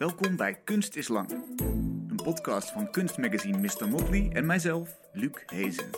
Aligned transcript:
Welkom 0.00 0.36
bij 0.36 0.54
Kunst 0.54 0.96
is 0.96 1.08
Lang, 1.08 1.30
een 2.08 2.20
podcast 2.22 2.70
van 2.70 2.90
kunstmagazine 2.90 3.58
Mr. 3.58 3.88
Motley 3.88 4.30
en 4.32 4.46
mijzelf, 4.46 4.98
Luc 5.12 5.42
Hezen. 5.46 5.90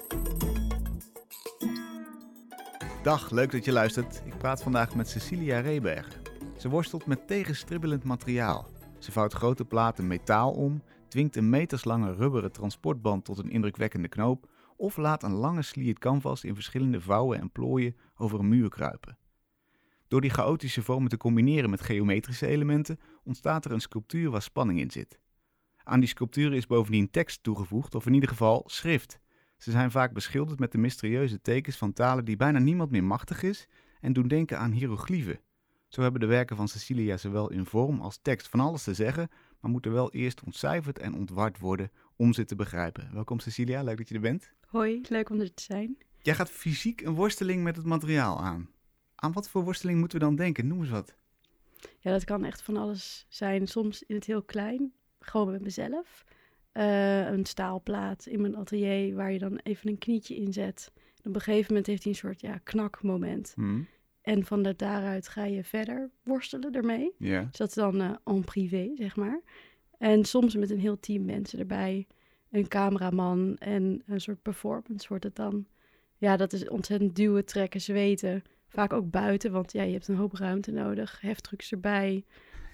Dag, 3.02 3.30
leuk 3.30 3.50
dat 3.50 3.65
je 3.65 3.73
luistert. 3.73 4.23
Ik 4.25 4.38
praat 4.38 4.62
vandaag 4.62 4.94
met 4.94 5.08
Cecilia 5.08 5.60
Reberg. 5.60 6.20
Ze 6.58 6.68
worstelt 6.68 7.07
met 7.07 7.26
tegenstribbelend 7.26 8.04
materiaal. 8.04 8.68
Ze 8.98 9.12
vouwt 9.12 9.33
grote 9.33 9.65
platen 9.65 10.07
metaal 10.07 10.53
om, 10.53 10.82
dwingt 11.09 11.37
een 11.37 11.50
meterslange 11.50 12.14
rubberen 12.14 12.53
transportband 12.53 13.25
tot 13.25 13.39
een 13.39 13.50
indrukwekkende 13.50 14.09
knoop 14.09 14.50
of 14.77 14.96
laat 14.96 15.23
een 15.23 15.34
lange 15.34 15.62
sliert 15.62 15.98
canvas 15.98 16.45
in 16.45 16.55
verschillende 16.55 17.00
vouwen 17.00 17.41
en 17.41 17.50
plooien 17.50 17.96
over 18.16 18.39
een 18.39 18.48
muur 18.48 18.69
kruipen. 18.69 19.16
Door 20.13 20.21
die 20.21 20.31
chaotische 20.31 20.83
vormen 20.83 21.11
te 21.11 21.17
combineren 21.17 21.71
met 21.71 21.81
geometrische 21.81 22.47
elementen 22.47 22.99
ontstaat 23.25 23.65
er 23.65 23.73
een 23.73 23.81
sculptuur 23.81 24.31
waar 24.31 24.43
spanning 24.43 24.81
in 24.81 24.91
zit. 24.91 25.19
Aan 25.84 26.01
die 26.01 26.09
sculpturen 26.09 26.57
is 26.57 26.66
bovendien 26.66 27.11
tekst 27.11 27.43
toegevoegd, 27.43 27.95
of 27.95 28.07
in 28.07 28.15
ieder 28.15 28.29
geval 28.29 28.65
schrift. 28.67 29.19
Ze 29.56 29.70
zijn 29.70 29.91
vaak 29.91 30.12
beschilderd 30.12 30.59
met 30.59 30.73
de 30.73 30.79
mysterieuze 30.79 31.41
tekens 31.41 31.77
van 31.77 31.93
talen 31.93 32.25
die 32.25 32.37
bijna 32.37 32.59
niemand 32.59 32.91
meer 32.91 33.05
machtig 33.05 33.43
is 33.43 33.69
en 34.01 34.12
doen 34.12 34.29
denken 34.29 34.59
aan 34.59 34.70
hieroglyphen. 34.70 35.41
Zo 35.89 36.03
hebben 36.03 36.20
de 36.20 36.27
werken 36.27 36.56
van 36.56 36.69
Cecilia 36.69 37.17
zowel 37.17 37.51
in 37.51 37.67
vorm 37.67 38.01
als 38.01 38.19
tekst 38.23 38.48
van 38.48 38.61
alles 38.61 38.83
te 38.83 38.95
zeggen, 38.95 39.29
maar 39.61 39.70
moeten 39.70 39.92
wel 39.92 40.12
eerst 40.12 40.42
ontcijferd 40.45 40.98
en 40.98 41.15
ontward 41.15 41.59
worden 41.59 41.91
om 42.17 42.33
ze 42.33 42.45
te 42.45 42.56
begrijpen. 42.56 43.11
Welkom 43.12 43.39
Cecilia, 43.39 43.83
leuk 43.83 43.97
dat 43.97 44.09
je 44.09 44.15
er 44.15 44.20
bent. 44.20 44.53
Hoi, 44.67 45.01
leuk 45.09 45.31
om 45.31 45.41
er 45.41 45.55
te 45.55 45.62
zijn. 45.62 45.97
Jij 46.23 46.34
gaat 46.34 46.51
fysiek 46.51 47.01
een 47.01 47.15
worsteling 47.15 47.62
met 47.62 47.77
het 47.77 47.84
materiaal 47.84 48.41
aan. 48.41 48.72
Aan 49.23 49.33
wat 49.33 49.49
voor 49.49 49.65
worsteling 49.65 49.99
moeten 49.99 50.19
we 50.19 50.25
dan 50.25 50.37
denken? 50.37 50.67
Noem 50.67 50.81
eens 50.81 50.91
wat. 50.91 51.15
Ja, 51.99 52.11
dat 52.11 52.25
kan 52.25 52.45
echt 52.45 52.62
van 52.62 52.77
alles 52.77 53.27
zijn. 53.29 53.67
Soms 53.67 54.03
in 54.03 54.15
het 54.15 54.25
heel 54.25 54.43
klein, 54.43 54.93
gewoon 55.21 55.51
met 55.51 55.62
mezelf. 55.62 56.25
Uh, 56.73 57.27
een 57.27 57.47
staalplaat 57.47 58.27
in 58.27 58.41
mijn 58.41 58.56
atelier 58.56 59.14
waar 59.14 59.33
je 59.33 59.39
dan 59.39 59.61
even 59.62 59.89
een 59.89 59.98
knietje 59.98 60.37
in 60.37 60.53
zet. 60.53 60.92
En 60.95 61.29
op 61.29 61.34
een 61.34 61.41
gegeven 61.41 61.67
moment 61.69 61.87
heeft 61.87 62.03
hij 62.03 62.12
een 62.12 62.19
soort 62.19 62.41
ja, 62.41 62.61
knakmoment. 62.62 63.53
Hmm. 63.55 63.87
En 64.23 64.45
van 64.45 64.62
de, 64.62 64.77
daaruit 64.77 65.29
ga 65.29 65.45
je 65.45 65.64
verder 65.64 66.11
worstelen 66.23 66.73
ermee. 66.73 67.14
Ja. 67.19 67.42
Dus 67.42 67.57
dat 67.57 67.69
is 67.69 67.75
dan 67.75 68.01
uh, 68.01 68.14
en 68.25 68.45
privé, 68.45 68.91
zeg 68.95 69.17
maar. 69.17 69.41
En 69.98 70.25
soms 70.25 70.55
met 70.55 70.70
een 70.70 70.81
heel 70.81 71.01
team 71.01 71.25
mensen 71.25 71.59
erbij. 71.59 72.07
Een 72.51 72.69
cameraman 72.69 73.57
en 73.59 74.03
een 74.07 74.20
soort 74.20 74.42
performance 74.42 75.09
wordt 75.09 75.25
het 75.25 75.36
dan. 75.36 75.67
Ja, 76.17 76.36
dat 76.36 76.53
is 76.53 76.69
ontzettend 76.69 77.17
duwen, 77.17 77.45
trekken, 77.45 77.81
zweten. 77.81 78.42
Vaak 78.73 78.92
ook 78.92 79.11
buiten, 79.11 79.53
want 79.53 79.73
ja, 79.73 79.83
je 79.83 79.92
hebt 79.92 80.09
een 80.09 80.17
hoop 80.17 80.34
ruimte 80.34 80.70
nodig. 80.70 81.20
Heftrucks 81.20 81.73
erbij. 81.73 82.25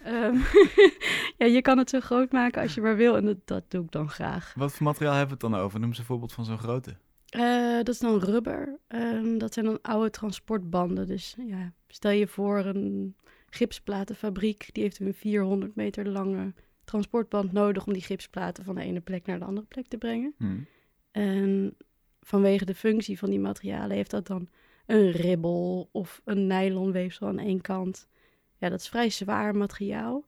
Um, 0.07 0.43
ja, 1.39 1.47
je 1.47 1.63
kan 1.63 1.79
het 1.79 1.91
zo 1.91 2.01
groot 2.01 2.33
maken 2.33 2.63
als 2.63 2.75
je 2.75 2.81
maar 2.81 2.97
wil. 2.97 3.17
En 3.17 3.25
dat, 3.25 3.37
dat 3.45 3.71
doe 3.71 3.85
ik 3.85 3.91
dan 3.91 4.09
graag. 4.09 4.55
Wat 4.57 4.73
voor 4.73 4.87
materiaal 4.87 5.15
hebben 5.15 5.39
we 5.39 5.45
het 5.45 5.53
dan 5.53 5.63
over? 5.63 5.81
Noem 5.81 5.89
eens 5.89 5.99
een 5.99 6.05
voorbeeld 6.05 6.33
van 6.33 6.45
zo'n 6.45 6.59
grote. 6.59 6.97
Uh, 7.37 7.77
dat 7.77 7.89
is 7.89 7.99
dan 7.99 8.19
rubber. 8.19 8.79
Um, 8.89 9.39
dat 9.39 9.53
zijn 9.53 9.65
dan 9.65 9.79
oude 9.83 10.11
transportbanden. 10.11 11.07
Dus 11.07 11.37
ja, 11.39 11.73
stel 11.89 12.11
je 12.11 12.27
voor 12.27 12.59
een 12.59 13.17
gipsplatenfabriek. 13.51 14.69
Die 14.73 14.83
heeft 14.83 15.01
een 15.01 15.15
400 15.15 15.75
meter 15.75 16.09
lange 16.09 16.53
transportband 16.85 17.53
nodig 17.53 17.87
om 17.87 17.93
die 17.93 18.03
gipsplaten 18.03 18.65
van 18.65 18.75
de 18.75 18.83
ene 18.83 19.01
plek 19.01 19.27
naar 19.27 19.39
de 19.39 19.45
andere 19.45 19.67
plek 19.67 19.87
te 19.87 19.99
brengen. 19.99 20.35
Hmm. 20.37 20.67
En 21.11 21.77
vanwege 22.21 22.65
de 22.65 22.75
functie 22.75 23.19
van 23.19 23.31
die 23.31 23.41
materialen 23.41 23.97
heeft 23.97 24.11
dat 24.11 24.27
dan 24.27 24.49
een 24.89 25.11
ribbel 25.11 25.89
of 25.93 26.21
een 26.25 26.47
nylonweefsel 26.47 27.27
aan 27.27 27.39
één 27.39 27.61
kant. 27.61 28.09
Ja, 28.57 28.69
dat 28.69 28.81
is 28.81 28.89
vrij 28.89 29.11
zwaar 29.11 29.57
materiaal, 29.57 30.25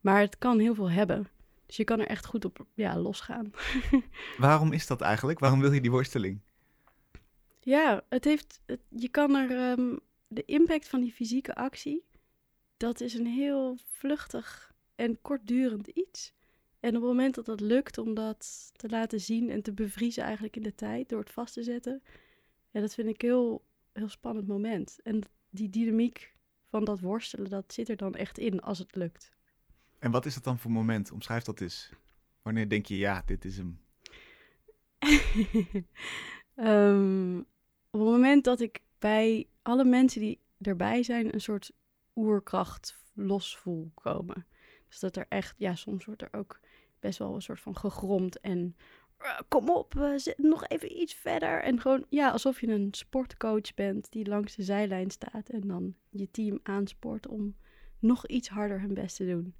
maar 0.00 0.20
het 0.20 0.38
kan 0.38 0.58
heel 0.58 0.74
veel 0.74 0.90
hebben. 0.90 1.28
Dus 1.66 1.76
je 1.76 1.84
kan 1.84 2.00
er 2.00 2.06
echt 2.06 2.26
goed 2.26 2.44
op 2.44 2.66
ja, 2.74 2.98
losgaan. 2.98 3.50
Waarom 4.38 4.72
is 4.72 4.86
dat 4.86 5.00
eigenlijk? 5.00 5.38
Waarom 5.38 5.60
wil 5.60 5.72
je 5.72 5.80
die 5.80 5.90
worsteling? 5.90 6.40
Ja, 7.60 8.04
het 8.08 8.24
heeft, 8.24 8.60
het, 8.66 8.80
je 8.88 9.08
kan 9.08 9.34
er 9.34 9.78
um, 9.78 10.00
de 10.28 10.44
impact 10.44 10.88
van 10.88 11.00
die 11.00 11.12
fysieke 11.12 11.54
actie, 11.54 12.04
dat 12.76 13.00
is 13.00 13.14
een 13.14 13.26
heel 13.26 13.78
vluchtig 13.90 14.74
en 14.94 15.20
kortdurend 15.22 15.86
iets. 15.88 16.32
En 16.80 16.88
op 16.88 17.02
het 17.02 17.10
moment 17.10 17.34
dat 17.34 17.44
dat 17.44 17.60
lukt 17.60 17.98
om 17.98 18.14
dat 18.14 18.70
te 18.72 18.88
laten 18.88 19.20
zien 19.20 19.50
en 19.50 19.62
te 19.62 19.72
bevriezen 19.72 20.22
eigenlijk 20.22 20.56
in 20.56 20.62
de 20.62 20.74
tijd 20.74 21.08
door 21.08 21.20
het 21.20 21.30
vast 21.30 21.54
te 21.54 21.62
zetten, 21.62 22.02
ja, 22.70 22.80
dat 22.80 22.94
vind 22.94 23.08
ik 23.08 23.22
heel, 23.22 23.64
heel 23.94 24.08
spannend 24.08 24.46
moment. 24.46 25.00
En 25.02 25.22
die 25.50 25.70
dynamiek 25.70 26.34
van 26.68 26.84
dat 26.84 27.00
worstelen, 27.00 27.50
dat 27.50 27.72
zit 27.72 27.88
er 27.88 27.96
dan 27.96 28.14
echt 28.14 28.38
in 28.38 28.60
als 28.60 28.78
het 28.78 28.94
lukt. 28.94 29.32
En 29.98 30.10
wat 30.10 30.26
is 30.26 30.34
dat 30.34 30.44
dan 30.44 30.58
voor 30.58 30.70
moment? 30.70 31.12
Omschrijf 31.12 31.42
dat 31.42 31.60
eens. 31.60 31.90
Wanneer 32.42 32.68
denk 32.68 32.86
je, 32.86 32.96
ja, 32.96 33.22
dit 33.26 33.44
is 33.44 33.56
hem? 33.56 33.80
um, 36.56 37.38
op 37.90 38.00
het 38.00 38.10
moment 38.10 38.44
dat 38.44 38.60
ik 38.60 38.82
bij 38.98 39.48
alle 39.62 39.84
mensen 39.84 40.20
die 40.20 40.40
erbij 40.60 41.02
zijn 41.02 41.34
een 41.34 41.40
soort 41.40 41.72
oerkracht 42.14 42.98
los 43.14 43.56
voel 43.56 43.90
komen. 43.94 44.46
Dus 44.88 44.98
dat 44.98 45.16
er 45.16 45.26
echt, 45.28 45.54
ja, 45.58 45.74
soms 45.74 46.04
wordt 46.04 46.22
er 46.22 46.32
ook 46.32 46.60
best 47.00 47.18
wel 47.18 47.34
een 47.34 47.42
soort 47.42 47.60
van 47.60 47.76
gegromd 47.76 48.40
en 48.40 48.76
kom 49.48 49.70
op, 49.70 50.12
zit 50.16 50.38
nog 50.38 50.66
even 50.66 51.00
iets 51.00 51.14
verder. 51.14 51.62
En 51.62 51.80
gewoon, 51.80 52.06
ja, 52.08 52.30
alsof 52.30 52.60
je 52.60 52.66
een 52.66 52.88
sportcoach 52.90 53.74
bent 53.74 54.12
die 54.12 54.26
langs 54.26 54.56
de 54.56 54.62
zijlijn 54.62 55.10
staat 55.10 55.48
en 55.48 55.68
dan 55.68 55.94
je 56.10 56.30
team 56.30 56.58
aanspoort 56.62 57.28
om 57.28 57.56
nog 57.98 58.26
iets 58.26 58.48
harder 58.48 58.80
hun 58.80 58.94
best 58.94 59.16
te 59.16 59.26
doen. 59.26 59.54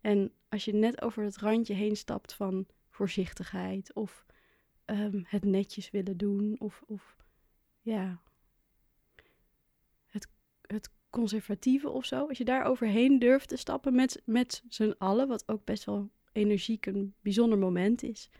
En 0.00 0.32
als 0.48 0.64
je 0.64 0.74
net 0.74 1.02
over 1.02 1.24
het 1.24 1.36
randje 1.36 1.74
heen 1.74 1.96
stapt 1.96 2.34
van 2.34 2.66
voorzichtigheid 2.90 3.94
of 3.94 4.26
um, 4.86 5.24
het 5.26 5.44
netjes 5.44 5.90
willen 5.90 6.16
doen 6.16 6.56
of, 6.58 6.82
of 6.86 7.16
ja, 7.80 8.20
het, 10.06 10.28
het 10.62 10.90
conservatieve 11.10 11.88
of 11.88 12.04
zo. 12.04 12.26
Als 12.26 12.38
je 12.38 12.44
daar 12.44 12.64
overheen 12.64 13.18
durft 13.18 13.48
te 13.48 13.56
stappen 13.56 13.94
met, 13.94 14.22
met 14.24 14.62
z'n 14.68 14.94
allen, 14.98 15.28
wat 15.28 15.48
ook 15.48 15.64
best 15.64 15.84
wel 15.84 16.10
energiek 16.32 16.86
een 16.86 17.14
bijzonder 17.20 17.58
moment 17.58 18.02
is. 18.02 18.30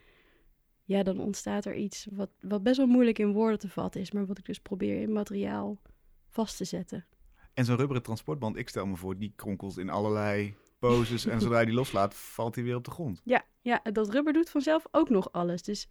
Ja, 0.88 1.02
dan 1.02 1.20
ontstaat 1.20 1.64
er 1.64 1.74
iets 1.74 2.06
wat, 2.10 2.30
wat 2.40 2.62
best 2.62 2.76
wel 2.76 2.86
moeilijk 2.86 3.18
in 3.18 3.32
woorden 3.32 3.58
te 3.58 3.68
vatten 3.68 4.00
is, 4.00 4.10
maar 4.10 4.26
wat 4.26 4.38
ik 4.38 4.44
dus 4.44 4.60
probeer 4.60 5.00
in 5.00 5.12
materiaal 5.12 5.80
vast 6.28 6.56
te 6.56 6.64
zetten. 6.64 7.06
En 7.54 7.64
zo'n 7.64 7.76
rubberen 7.76 8.02
transportband, 8.02 8.56
ik 8.56 8.68
stel 8.68 8.86
me 8.86 8.96
voor, 8.96 9.18
die 9.18 9.32
kronkelt 9.36 9.78
in 9.78 9.90
allerlei 9.90 10.54
poses 10.78 11.26
en 11.26 11.40
zodra 11.42 11.60
je 11.60 11.66
die 11.66 11.74
loslaat, 11.74 12.14
valt 12.14 12.54
hij 12.54 12.64
weer 12.64 12.76
op 12.76 12.84
de 12.84 12.90
grond. 12.90 13.20
Ja, 13.24 13.44
ja, 13.60 13.80
dat 13.92 14.10
rubber 14.10 14.32
doet 14.32 14.50
vanzelf 14.50 14.86
ook 14.90 15.08
nog 15.08 15.32
alles. 15.32 15.62
Dus 15.62 15.88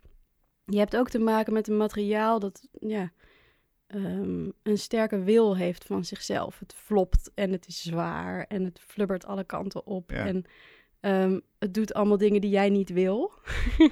je 0.65 0.77
hebt 0.77 0.95
ook 0.95 1.09
te 1.09 1.19
maken 1.19 1.53
met 1.53 1.67
een 1.67 1.77
materiaal 1.77 2.39
dat 2.39 2.67
ja, 2.71 3.11
um, 3.87 4.53
een 4.63 4.77
sterke 4.77 5.23
wil 5.23 5.57
heeft 5.57 5.83
van 5.83 6.05
zichzelf. 6.05 6.59
Het 6.59 6.73
flopt 6.73 7.31
en 7.33 7.51
het 7.51 7.67
is 7.67 7.81
zwaar 7.81 8.45
en 8.47 8.63
het 8.63 8.79
flubbert 8.79 9.25
alle 9.25 9.43
kanten 9.43 9.85
op. 9.85 10.11
Ja. 10.11 10.25
En 10.25 10.45
um, 11.07 11.41
het 11.59 11.73
doet 11.73 11.93
allemaal 11.93 12.17
dingen 12.17 12.41
die 12.41 12.49
jij 12.49 12.69
niet 12.69 12.89
wil. 12.89 13.33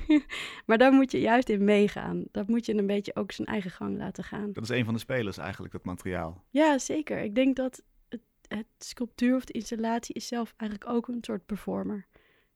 maar 0.66 0.78
daar 0.78 0.92
moet 0.92 1.12
je 1.12 1.20
juist 1.20 1.50
in 1.50 1.64
meegaan. 1.64 2.26
Dat 2.32 2.48
moet 2.48 2.66
je 2.66 2.78
een 2.78 2.88
beetje 2.88 3.16
ook 3.16 3.32
zijn 3.32 3.48
eigen 3.48 3.72
gang 3.72 3.98
laten 3.98 4.24
gaan. 4.24 4.54
Dat 4.54 4.64
is 4.64 4.70
een 4.70 4.86
van 4.86 4.94
de 4.94 5.00
spelers 5.00 5.38
eigenlijk, 5.38 5.74
dat 5.74 5.84
materiaal. 5.86 6.44
Ja, 6.50 6.78
zeker. 6.78 7.22
Ik 7.22 7.36
denk 7.36 7.56
dat 7.56 7.84
het, 8.10 8.22
het 8.48 8.68
sculptuur 8.80 9.36
of 9.36 9.46
de 9.46 9.54
installatie 9.54 10.16
is 10.16 10.28
zelf 10.28 10.54
eigenlijk 10.58 10.92
ook 10.92 11.08
een 11.08 11.18
soort 11.22 11.46
performer. 11.46 12.06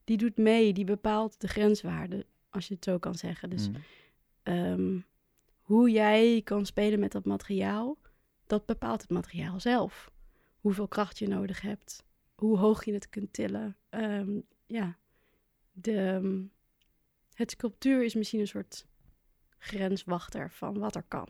Die 0.03 0.17
doet 0.17 0.37
mee, 0.37 0.73
die 0.73 0.85
bepaalt 0.85 1.41
de 1.41 1.47
grenswaarde, 1.47 2.25
als 2.49 2.67
je 2.67 2.73
het 2.73 2.83
zo 2.83 2.97
kan 2.97 3.15
zeggen. 3.15 3.49
Dus 3.49 3.69
Mm. 3.69 3.75
um, 4.53 5.05
hoe 5.61 5.89
jij 5.89 6.41
kan 6.43 6.65
spelen 6.65 6.99
met 6.99 7.11
dat 7.11 7.25
materiaal, 7.25 7.97
dat 8.47 8.65
bepaalt 8.65 9.01
het 9.01 9.09
materiaal 9.09 9.59
zelf. 9.59 10.11
Hoeveel 10.59 10.87
kracht 10.87 11.19
je 11.19 11.27
nodig 11.27 11.61
hebt, 11.61 12.03
hoe 12.39 12.57
hoog 12.57 12.85
je 12.85 12.93
het 12.93 13.09
kunt 13.09 13.33
tillen. 13.33 13.77
Um, 13.89 14.43
ja, 14.65 14.97
de, 15.71 16.45
het 17.33 17.51
sculptuur 17.51 18.03
is 18.03 18.13
misschien 18.13 18.39
een 18.39 18.47
soort 18.47 18.85
grenswachter 19.57 20.51
van 20.51 20.79
wat 20.79 20.95
er 20.95 21.03
kan. 21.07 21.27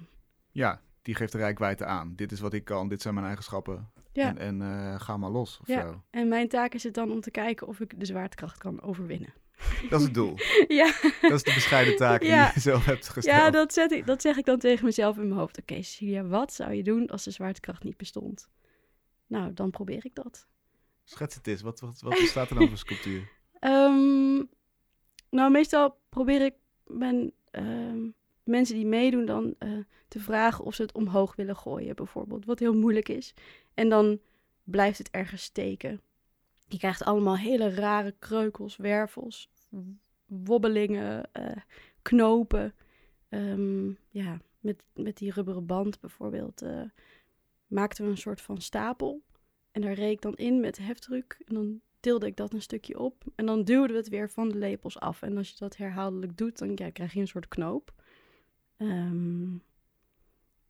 Ja, 0.51 0.81
die 1.01 1.15
geeft 1.15 1.31
de 1.31 1.37
rijkwijde 1.37 1.85
aan. 1.85 2.15
Dit 2.15 2.31
is 2.31 2.39
wat 2.39 2.53
ik 2.53 2.63
kan, 2.63 2.89
dit 2.89 3.01
zijn 3.01 3.13
mijn 3.13 3.25
eigenschappen. 3.25 3.91
Ja. 4.13 4.27
En, 4.27 4.37
en 4.37 4.61
uh, 4.61 4.99
ga 4.99 5.17
maar 5.17 5.29
los 5.29 5.59
of 5.61 5.67
ja. 5.67 5.81
zo. 5.81 6.03
En 6.09 6.27
mijn 6.27 6.47
taak 6.47 6.73
is 6.73 6.83
het 6.83 6.93
dan 6.93 7.11
om 7.11 7.21
te 7.21 7.31
kijken 7.31 7.67
of 7.67 7.79
ik 7.79 7.99
de 7.99 8.05
zwaartekracht 8.05 8.57
kan 8.57 8.81
overwinnen. 8.81 9.33
Dat 9.89 9.99
is 9.99 10.05
het 10.05 10.13
doel. 10.13 10.35
ja. 10.81 10.93
Dat 11.21 11.31
is 11.31 11.43
de 11.43 11.53
bescheiden 11.53 11.95
taak 11.95 12.21
die 12.21 12.29
je 12.29 12.51
zelf 12.55 12.85
hebt 12.85 13.09
gesteld. 13.09 13.37
Ja, 13.37 13.49
dat, 13.49 13.73
zet 13.73 13.91
ik, 13.91 14.05
dat 14.05 14.21
zeg 14.21 14.37
ik 14.37 14.45
dan 14.45 14.59
tegen 14.59 14.85
mezelf 14.85 15.17
in 15.17 15.27
mijn 15.27 15.39
hoofd. 15.39 15.59
Oké, 15.59 15.75
Cecilia, 15.75 16.23
wat 16.23 16.53
zou 16.53 16.73
je 16.73 16.83
doen 16.83 17.07
als 17.07 17.23
de 17.23 17.31
zwaartekracht 17.31 17.83
niet 17.83 17.97
bestond? 17.97 18.49
Nou, 19.27 19.53
dan 19.53 19.69
probeer 19.69 20.05
ik 20.05 20.15
dat. 20.15 20.47
Schets 21.09 21.35
het 21.35 21.47
eens. 21.47 21.61
Wat, 21.61 21.79
wat, 21.79 22.01
wat 22.01 22.19
bestaat 22.19 22.49
er 22.49 22.55
dan 22.55 22.67
voor 22.67 22.77
sculptuur? 22.77 23.29
Ehm, 23.59 24.43
nou, 25.29 25.51
meestal 25.51 25.97
probeer 26.09 26.41
ik 26.41 26.53
ehm, 27.51 28.09
mensen 28.43 28.75
die 28.75 28.85
meedoen 28.85 29.25
dan 29.25 29.55
eh, 29.57 29.77
te 30.07 30.19
vragen 30.19 30.65
of 30.65 30.75
ze 30.75 30.81
het 30.81 30.91
omhoog 30.91 31.35
willen 31.35 31.55
gooien, 31.55 31.95
bijvoorbeeld. 31.95 32.45
Wat 32.45 32.59
heel 32.59 32.73
moeilijk 32.73 33.09
is. 33.09 33.33
En 33.73 33.89
dan 33.89 34.19
blijft 34.63 34.97
het 34.97 35.09
ergens 35.11 35.43
steken. 35.43 36.01
Je 36.67 36.77
krijgt 36.77 37.03
allemaal 37.03 37.37
hele 37.37 37.73
rare 37.73 38.15
kreukels, 38.19 38.77
wervels, 38.77 39.49
wobbelingen, 40.25 41.33
eh, 41.33 41.57
knopen. 42.01 42.73
Ehm, 43.29 43.87
ja, 44.09 44.37
met, 44.59 44.83
met 44.93 45.17
die 45.17 45.31
rubberen 45.31 45.65
band 45.65 45.99
bijvoorbeeld 45.99 46.63
uh, 46.63 46.81
maakten 47.67 48.05
we 48.05 48.11
een 48.11 48.17
soort 48.17 48.41
van 48.41 48.61
stapel. 48.61 49.21
En 49.71 49.81
daar 49.81 49.93
reek 49.93 50.11
ik 50.11 50.21
dan 50.21 50.35
in 50.35 50.59
met 50.59 50.77
heftruck. 50.77 51.37
En 51.45 51.53
dan 51.53 51.81
tilde 51.99 52.25
ik 52.25 52.35
dat 52.35 52.53
een 52.53 52.61
stukje 52.61 52.99
op. 52.99 53.23
En 53.35 53.45
dan 53.45 53.63
duwden 53.63 53.91
we 53.91 53.97
het 53.97 54.09
weer 54.09 54.29
van 54.29 54.49
de 54.49 54.57
lepels 54.57 54.99
af. 54.99 55.21
En 55.21 55.37
als 55.37 55.49
je 55.49 55.55
dat 55.57 55.77
herhaaldelijk 55.77 56.37
doet, 56.37 56.57
dan 56.57 56.71
ja, 56.75 56.89
krijg 56.89 57.13
je 57.13 57.19
een 57.19 57.27
soort 57.27 57.47
knoop. 57.47 57.93
Ehm, 58.77 59.57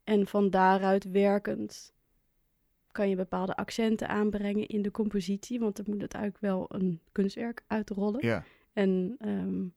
en 0.04 0.28
van 0.28 0.50
daaruit 0.50 1.12
werkend 1.12 1.94
kan 2.92 3.10
je 3.10 3.16
bepaalde 3.16 3.56
accenten 3.56 4.08
aanbrengen 4.08 4.68
in 4.68 4.82
de 4.82 4.92
compositie. 4.92 5.60
Want 5.60 5.76
dan 5.76 5.86
moet 5.88 6.02
het 6.02 6.14
eigenlijk 6.14 6.44
wel 6.44 6.66
een 6.70 7.02
kunstwerk 7.12 7.64
uitrollen. 7.68 8.26
Ja. 8.26 8.44
En 8.74 9.16
ehm, 9.20 9.68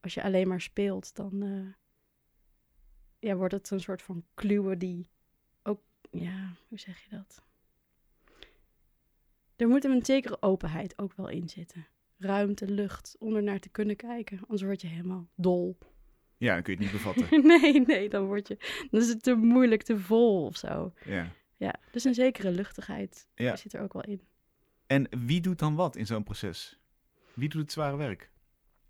als 0.00 0.14
je 0.14 0.22
alleen 0.22 0.48
maar 0.48 0.60
speelt, 0.60 1.14
dan 1.14 1.44
uh, 1.44 1.66
ja, 3.18 3.34
wordt 3.34 3.54
het 3.54 3.70
een 3.70 3.80
soort 3.80 4.02
van 4.02 4.24
kluwe 4.34 4.76
die 4.76 5.08
ook, 5.62 5.80
ja, 6.10 6.56
hoe 6.68 6.78
zeg 6.78 7.02
je 7.02 7.16
dat? 7.16 7.42
Er 9.58 9.68
moet 9.68 9.84
een 9.84 10.04
zekere 10.04 10.42
openheid 10.42 10.98
ook 10.98 11.12
wel 11.16 11.28
in 11.28 11.48
zitten. 11.48 11.86
Ruimte, 12.18 12.66
lucht, 12.70 13.16
om 13.18 13.36
er 13.36 13.42
naar 13.42 13.58
te 13.58 13.68
kunnen 13.68 13.96
kijken. 13.96 14.38
Anders 14.42 14.62
word 14.62 14.80
je 14.80 14.86
helemaal 14.88 15.28
dol. 15.34 15.78
Ja, 16.36 16.54
dan 16.54 16.62
kun 16.62 16.72
je 16.72 16.78
het 16.84 16.92
niet 16.92 17.02
bevatten. 17.02 17.46
nee, 17.60 17.80
nee, 17.80 18.08
dan, 18.08 18.26
word 18.26 18.48
je, 18.48 18.56
dan 18.90 19.00
is 19.00 19.08
het 19.08 19.22
te 19.22 19.34
moeilijk, 19.34 19.82
te 19.82 19.98
vol 19.98 20.44
of 20.44 20.56
zo. 20.56 20.92
Ja. 21.04 21.32
Ja, 21.56 21.74
dus 21.90 22.04
een 22.04 22.14
zekere 22.14 22.50
luchtigheid 22.50 23.28
Ja. 23.34 23.56
zit 23.56 23.72
er 23.72 23.80
ook 23.82 23.92
wel 23.92 24.02
in. 24.04 24.20
En 24.86 25.08
wie 25.26 25.40
doet 25.40 25.58
dan 25.58 25.74
wat 25.74 25.96
in 25.96 26.06
zo'n 26.06 26.22
proces? 26.22 26.78
Wie 27.34 27.48
doet 27.48 27.62
het 27.62 27.72
zware 27.72 27.96
werk? 27.96 28.30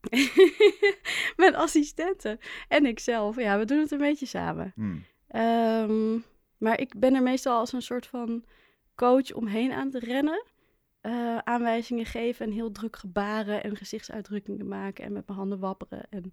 Mijn 1.37 1.55
assistenten 1.55 2.39
en 2.69 2.87
ikzelf. 2.87 3.37
Ja, 3.37 3.59
we 3.59 3.65
doen 3.65 3.79
het 3.79 3.91
een 3.91 3.99
beetje 3.99 4.27
samen. 4.27 4.73
Hmm. 4.75 5.05
Ehm, 5.29 6.19
maar 6.59 6.81
ik 6.81 6.99
ben 6.99 7.15
er 7.15 7.23
meestal 7.23 7.59
als 7.59 7.73
een 7.73 7.83
soort 7.83 8.07
van 8.07 8.45
coach 8.95 9.33
omheen 9.33 9.73
aan 9.73 9.91
het 9.93 10.03
rennen. 10.05 10.45
Eh, 11.01 11.39
aanwijzingen 11.39 12.07
geven 12.07 12.47
en 12.47 12.53
heel 12.53 12.73
druk 12.73 12.97
gebaren 12.97 13.63
en 13.63 13.77
gezichtsuitdrukkingen 13.77 14.69
maken 14.69 15.05
en 15.05 15.13
met 15.13 15.27
mijn 15.27 15.39
handen 15.39 15.59
wapperen. 15.59 16.07
En 16.11 16.33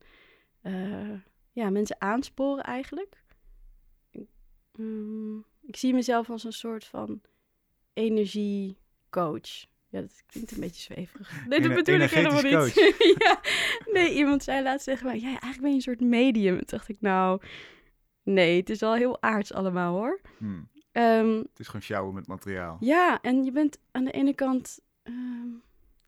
eh, 0.62 1.20
ja, 1.52 1.70
mensen 1.70 2.02
aansporen 2.02 2.64
eigenlijk. 2.64 3.24
Ik, 4.10 4.28
mm, 4.78 5.46
ik 5.62 5.76
zie 5.76 5.94
mezelf 5.94 6.30
als 6.30 6.44
een 6.44 6.54
soort 6.54 6.86
van 6.86 7.22
energiecoach. 7.94 9.66
Ja, 9.90 10.02
dat 10.02 10.24
klinkt 10.26 10.52
een 10.52 10.60
beetje 10.60 10.82
zweverig. 10.82 11.32
Nee, 11.48 11.60
dat 11.60 11.70
Ener- 11.70 11.84
bedoel 11.84 12.00
ik 12.00 12.10
helemaal 12.10 12.42
niet. 12.66 12.74
ja. 13.20 13.40
Nee, 13.92 14.14
iemand 14.14 14.44
zei 14.44 14.64
laatst 14.64 14.86
tegen 14.86 15.06
mij, 15.06 15.20
ja, 15.20 15.28
eigenlijk 15.28 15.62
ben 15.62 15.70
je 15.70 15.76
een 15.76 15.82
soort 15.82 16.00
medium. 16.02 16.56
Toen 16.56 16.66
dacht 16.66 16.90
ik, 16.90 17.02
nou, 17.02 17.42
nee, 18.24 18.60
het 18.60 18.70
is 18.70 18.80
wel 18.80 18.94
heel 18.96 19.22
aards 19.22 19.54
allemaal 19.54 19.94
hoor. 19.96 20.22
Hmm. 20.38 20.70
Ehm, 20.96 21.38
Het 21.38 21.60
is 21.60 21.66
gewoon 21.66 21.82
sjouwen 21.82 22.14
met 22.14 22.28
materiaal. 22.28 22.78
ja, 22.80 23.22
en 23.22 23.44
je 23.44 23.52
bent 23.52 23.78
aan 23.92 24.04
de 24.04 24.12
ene 24.12 24.34
kant. 24.34 24.80
ehm, 25.04 25.48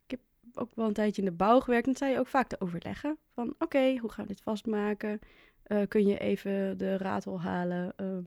ik 0.05 0.11
heb 0.11 0.19
ook 0.53 0.75
wel 0.75 0.87
een 0.87 0.93
tijdje 0.93 1.21
in 1.21 1.27
de 1.27 1.33
bouw 1.35 1.59
gewerkt. 1.59 1.85
En 1.87 1.93
dan 1.93 2.01
sta 2.01 2.13
je 2.13 2.19
ook 2.19 2.27
vaak 2.27 2.47
te 2.47 2.61
overleggen. 2.61 3.17
Van 3.33 3.55
oké, 3.59 3.97
hoe 3.97 4.11
gaan 4.11 4.25
we 4.25 4.33
dit 4.33 4.41
vastmaken? 4.41 5.19
Eh, 5.63 5.81
kun 5.87 6.05
je 6.07 6.17
even 6.17 6.77
de 6.77 6.97
ratel 6.97 7.41
halen? 7.41 7.93
Eh, 7.95 8.17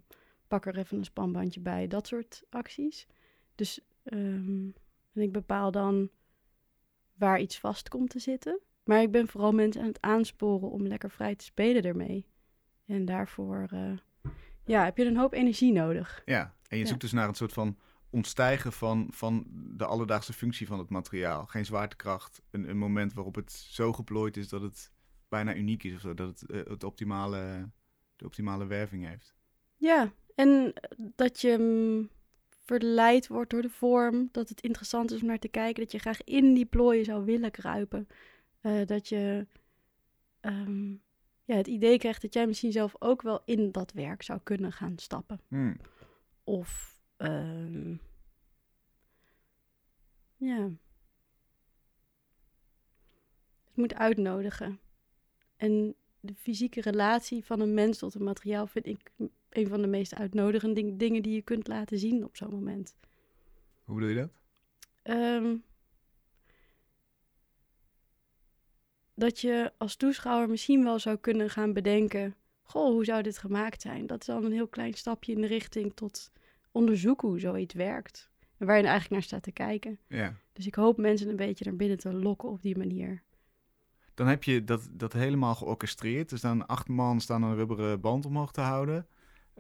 pak 0.49 0.67
er 0.67 0.79
even 0.79 0.99
een 0.99 1.05
spanbandje 1.05 1.61
bij. 1.61 1.87
Dat 1.87 2.07
soort 2.07 2.43
acties. 2.51 3.07
Dus 3.55 3.81
ehm, 4.03 4.69
en 5.13 5.23
ik 5.23 5.33
bepaal 5.33 5.71
dan 5.71 6.11
waar 7.15 7.41
iets 7.41 7.59
vast 7.59 7.89
komt 7.89 8.11
te 8.11 8.19
zitten. 8.19 8.61
Maar 8.85 9.03
ik 9.03 9.11
ben 9.11 9.29
vooral 9.29 9.53
mensen 9.53 9.81
aan 9.83 9.89
het 9.89 10.01
aansporen 10.01 10.71
om 10.71 10.87
lekker 10.87 11.11
vrij 11.11 11.35
te 11.35 11.45
spelen 11.45 11.83
ermee. 11.83 12.27
En 12.87 13.05
daarvoor 13.05 13.67
eh, 13.71 13.93
ja, 14.65 14.85
heb 14.85 14.97
je 14.97 15.05
een 15.05 15.17
hoop 15.17 15.33
energie 15.33 15.73
nodig. 15.73 16.23
Ja, 16.25 16.55
en 16.69 16.77
je 16.77 16.83
Ja. 16.83 16.89
zoekt 16.89 17.01
dus 17.01 17.13
naar 17.13 17.29
een 17.29 17.35
soort 17.35 17.53
van 17.53 17.79
ontstijgen 18.11 18.73
van, 18.73 19.09
van 19.11 19.45
de 19.77 19.87
alledaagse 19.87 20.33
functie 20.33 20.67
van 20.67 20.79
het 20.79 20.89
materiaal. 20.89 21.47
Geen 21.47 21.65
zwaartekracht, 21.65 22.43
een, 22.51 22.69
een 22.69 22.79
moment 22.79 23.13
waarop 23.13 23.35
het 23.35 23.53
zo 23.53 23.93
geplooid 23.93 24.37
is 24.37 24.49
dat 24.49 24.63
het 24.63 24.91
bijna 25.29 25.55
uniek 25.55 25.83
is 25.85 25.95
of 25.95 26.01
zo. 26.01 26.15
Dat 26.15 26.41
het 26.41 26.51
eh, 26.51 26.61
het 26.65 26.85
optimale, 26.85 27.71
de 28.17 28.25
optimale 28.25 28.67
werving 28.67 29.07
heeft. 29.07 29.35
Ja, 29.77 30.13
en 30.35 30.73
dat 30.97 31.41
je 31.41 31.57
mm, 31.59 32.09
verleid 32.65 33.27
wordt 33.27 33.51
door 33.51 33.63
de 33.63 33.71
vorm, 33.71 34.29
dat 34.33 34.49
het 34.49 34.61
interessant 34.61 35.11
is 35.11 35.21
om 35.21 35.27
naar 35.27 35.39
te 35.39 35.49
kijken, 35.49 35.83
dat 35.83 35.93
je 35.93 35.99
graag 35.99 36.25
in 36.25 36.55
die 36.55 36.67
plooien 36.67 37.05
zou 37.05 37.25
willen 37.25 37.51
kruipen. 37.51 38.09
Eh, 38.61 38.87
dat 38.87 39.09
je 39.09 39.47
ehm, 40.41 40.95
ja, 41.51 41.57
het 41.57 41.67
idee 41.67 41.99
krijgt 41.99 42.23
dat 42.23 42.35
jij 42.35 42.47
misschien 42.47 42.73
zelf 42.73 42.95
ook 42.99 43.23
wel 43.23 43.43
in 43.45 43.73
dat 43.73 43.93
werk 43.93 44.23
zou 44.23 44.41
kunnen 44.43 44.73
gaan 44.73 44.99
stappen. 44.99 45.41
Hmm. 45.49 45.77
Of 46.45 47.01
ehm, 47.17 47.95
ja, 50.37 50.63
het 53.65 53.75
moet 53.75 53.95
uitnodigen. 53.95 54.81
En 55.57 55.95
de 56.21 56.35
fysieke 56.35 56.81
relatie 56.81 57.45
van 57.45 57.61
een 57.61 57.75
mens 57.75 57.99
tot 57.99 58.15
een 58.15 58.25
materiaal 58.25 58.67
vind 58.67 58.87
ik 58.87 59.11
een 59.49 59.69
van 59.69 59.81
de 59.81 59.89
meest 59.89 60.15
uitnodigende 60.15 60.75
ding- 60.75 60.99
dingen 60.99 61.23
die 61.23 61.35
je 61.35 61.43
kunt 61.43 61.69
laten 61.69 61.99
zien 61.99 62.25
op 62.25 62.37
zo'n 62.37 62.51
moment. 62.51 62.97
Hoe 63.85 63.95
bedoel 63.95 64.11
je 64.11 64.17
dat? 64.17 64.31
Ehm, 65.03 65.57
dat 69.21 69.41
je 69.41 69.73
als 69.79 69.97
toeschouwer 69.97 70.49
misschien 70.49 70.85
wel 70.85 70.99
zou 70.99 71.17
kunnen 71.17 71.51
gaan 71.51 71.73
bedenken: 71.73 72.35
Goh, 72.63 72.91
hoe 72.91 73.05
zou 73.05 73.23
dit 73.23 73.39
gemaakt 73.39 73.83
zijn? 73.83 74.07
Dat 74.07 74.21
is 74.23 74.29
al 74.29 74.45
een 74.45 74.53
heel 74.53 74.69
klein 74.69 74.95
stapje 74.95 75.33
in 75.33 75.41
de 75.41 75.47
richting 75.47 75.95
tot 75.95 76.31
onderzoeken 76.73 77.29
hoe 77.29 77.41
zoiets 77.41 77.75
werkt. 77.75 78.31
En 78.59 78.67
waar 78.67 78.77
je 78.77 78.83
er 78.83 78.89
eigenlijk 78.89 79.21
naar 79.21 79.29
staat 79.29 79.43
te 79.43 79.53
kijken. 79.53 79.99
Ja. 80.07 80.35
Dus 80.53 80.67
ik 80.67 80.75
hoop 80.75 80.97
mensen 80.97 81.29
een 81.29 81.37
beetje 81.37 81.65
naar 81.65 81.77
binnen 81.77 81.99
te 81.99 82.13
lokken 82.13 82.49
op 82.49 82.63
die 82.63 82.79
manier. 82.79 83.23
Dan 84.15 84.27
heb 84.27 84.45
je 84.45 84.65
dat, 84.65 84.89
dat 84.93 85.13
helemaal 85.13 85.55
georchestreerd. 85.55 86.31
Er 86.31 86.39
staan 86.39 86.67
acht 86.67 86.89
man 86.89 87.21
staan 87.21 87.43
een 87.43 87.55
rubberen 87.55 88.01
band 88.01 88.27
omhoog 88.27 88.53
te 88.53 88.61
houden. 88.61 89.07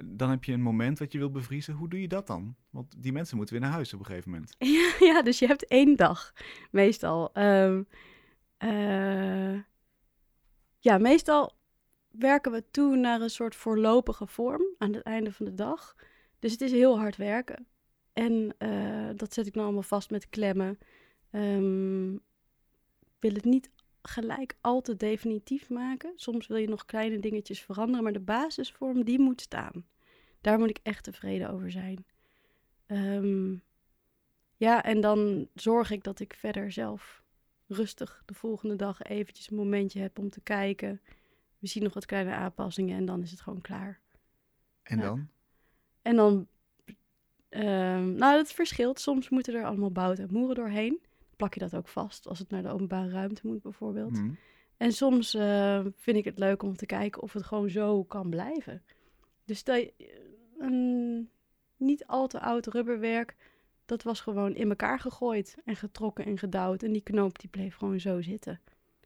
Dan 0.04 0.30
heb 0.30 0.44
je 0.44 0.52
een 0.52 0.62
moment 0.62 0.98
wat 0.98 1.12
je 1.12 1.18
wil 1.18 1.30
bevriezen. 1.30 1.74
Hoe 1.74 1.88
doe 1.88 2.00
je 2.00 2.08
dat 2.08 2.26
dan? 2.26 2.54
Want 2.70 3.02
die 3.02 3.12
mensen 3.12 3.36
moeten 3.36 3.54
weer 3.54 3.64
naar 3.64 3.74
huis 3.74 3.94
op 3.94 4.00
een 4.00 4.06
gegeven 4.06 4.30
moment. 4.30 4.54
Ja, 4.58 4.92
ja, 5.12 5.22
dus 5.22 5.38
je 5.38 5.46
hebt 5.46 5.66
één 5.66 5.96
dag 5.96 6.32
meestal. 6.70 7.32
Ehm, 7.32 7.82
eh, 8.60 9.60
ja, 10.78 10.98
meestal 10.98 11.56
werken 12.08 12.52
we 12.52 12.70
toe 12.70 12.96
naar 12.96 13.20
een 13.20 13.30
soort 13.30 13.54
voorlopige 13.54 14.26
vorm 14.26 14.62
aan 14.78 14.92
het 14.92 15.02
einde 15.02 15.32
van 15.32 15.46
de 15.46 15.54
dag. 15.54 15.96
Dus 16.38 16.52
het 16.52 16.60
is 16.60 16.72
heel 16.72 16.98
hard 16.98 17.16
werken. 17.16 17.66
En 18.12 18.54
eh, 18.58 19.08
dat 19.16 19.34
zet 19.34 19.46
ik 19.46 19.52
nou 19.54 19.64
allemaal 19.64 19.82
vast 19.82 20.10
met 20.10 20.28
klemmen. 20.28 20.78
Ehm, 21.30 22.14
ik 22.14 23.18
wil 23.18 23.32
het 23.32 23.44
niet 23.44 23.70
gelijk 24.02 24.56
al 24.60 24.80
te 24.80 24.96
definitief 24.96 25.68
maken. 25.70 26.12
Soms 26.16 26.46
wil 26.46 26.56
je 26.56 26.68
nog 26.68 26.84
kleine 26.84 27.18
dingetjes 27.18 27.60
veranderen, 27.60 28.02
maar 28.02 28.12
de 28.12 28.20
basisvorm 28.20 29.04
die 29.04 29.18
moet 29.18 29.40
staan. 29.40 29.86
Daar 30.40 30.58
moet 30.58 30.70
ik 30.70 30.80
echt 30.82 31.04
tevreden 31.04 31.50
over 31.50 31.70
zijn. 31.70 32.04
Ehm, 32.86 33.54
ja, 34.56 34.82
en 34.84 35.00
dan 35.00 35.48
zorg 35.54 35.90
ik 35.90 36.04
dat 36.04 36.20
ik 36.20 36.34
verder 36.34 36.72
zelf 36.72 37.22
rustig 37.70 38.22
de 38.26 38.34
volgende 38.34 38.76
dag 38.76 39.02
eventjes 39.02 39.50
een 39.50 39.56
momentje 39.56 40.00
heb 40.00 40.18
om 40.18 40.30
te 40.30 40.40
kijken. 40.40 41.00
Misschien 41.58 41.82
nog 41.82 41.94
wat 41.94 42.06
kleine 42.06 42.32
aanpassingen 42.32 42.96
en 42.96 43.04
dan 43.04 43.22
is 43.22 43.30
het 43.30 43.40
gewoon 43.40 43.60
klaar. 43.60 44.00
En 44.82 44.96
Ja. 44.98 45.02
dan? 45.02 45.28
En 46.02 46.16
dan, 46.16 46.48
ehm, 47.48 48.12
nou, 48.14 48.36
dat 48.36 48.52
verschilt. 48.52 49.00
Soms 49.00 49.28
moeten 49.28 49.54
er 49.54 49.64
allemaal 49.64 49.90
bouten 49.92 50.28
en 50.28 50.32
moeren 50.34 50.54
doorheen. 50.54 51.00
Plak 51.36 51.54
je 51.54 51.60
dat 51.60 51.74
ook 51.76 51.88
vast 51.88 52.26
als 52.28 52.38
het 52.38 52.50
naar 52.50 52.62
de 52.62 52.68
openbare 52.68 53.10
ruimte 53.10 53.46
moet, 53.46 53.62
bijvoorbeeld. 53.62 54.16
Hmm. 54.18 54.36
En 54.76 54.92
soms 54.92 55.34
eh, 55.34 55.84
vind 55.96 56.16
ik 56.16 56.24
het 56.24 56.38
leuk 56.38 56.62
om 56.62 56.76
te 56.76 56.86
kijken 56.86 57.22
of 57.22 57.32
het 57.32 57.42
gewoon 57.42 57.70
zo 57.70 58.04
kan 58.04 58.30
blijven. 58.30 58.82
Dus 59.44 59.58
stel 59.58 59.74
je, 59.74 59.92
een 60.58 61.30
niet 61.76 62.06
al 62.06 62.26
te 62.26 62.40
oud 62.40 62.66
rubberwerk, 62.66 63.36
dat 63.90 64.02
was 64.02 64.20
gewoon 64.20 64.54
in 64.54 64.68
elkaar 64.68 64.98
gegooid 65.00 65.56
en 65.64 65.76
getrokken 65.76 66.24
en 66.24 66.38
gedouwd. 66.38 66.82
En 66.82 66.92
die 66.92 67.02
knoop 67.02 67.38
die 67.38 67.50
bleef 67.50 67.76
gewoon 67.76 68.00
zo 68.00 68.20
zitten 68.20 68.60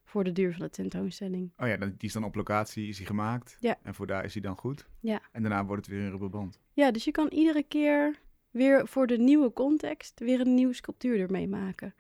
voor 0.05 0.25
de 0.25 0.33
duur 0.33 0.53
van 0.53 0.61
de 0.61 0.71
tentoonstelling. 0.71 1.53
Oh 1.57 1.69
ja, 1.69 1.77
die 1.77 1.95
is 1.99 2.13
dan 2.13 2.25
op 2.25 2.35
locatie, 2.35 2.89
is 2.89 2.97
hij 2.97 3.07
gemaakt. 3.07 3.57
Ja. 3.61 3.79
En 3.83 3.95
voor 3.95 4.07
daar 4.07 4.25
is 4.25 4.33
hij 4.33 4.43
dan 4.43 4.57
goed. 4.57 4.87
Ja. 5.01 5.21
En 5.33 5.43
daarna 5.43 5.65
wordt 5.65 5.87
het 5.87 5.95
weer 5.95 6.05
een 6.05 6.11
rubberband. 6.11 6.61
Ja, 6.73 6.91
dus 6.91 7.05
je 7.05 7.11
kan 7.11 7.29
iedere 7.29 7.63
keer 7.63 8.19
weer 8.51 8.89
voor 8.89 9.07
de 9.07 9.19
nieuwe 9.19 9.53
context 9.53 10.21
weer 10.21 10.41
een 10.41 10.55
nieuwe 10.55 10.75
sculptuur 10.75 11.21
ermee 11.21 11.49
maken. 11.49 11.95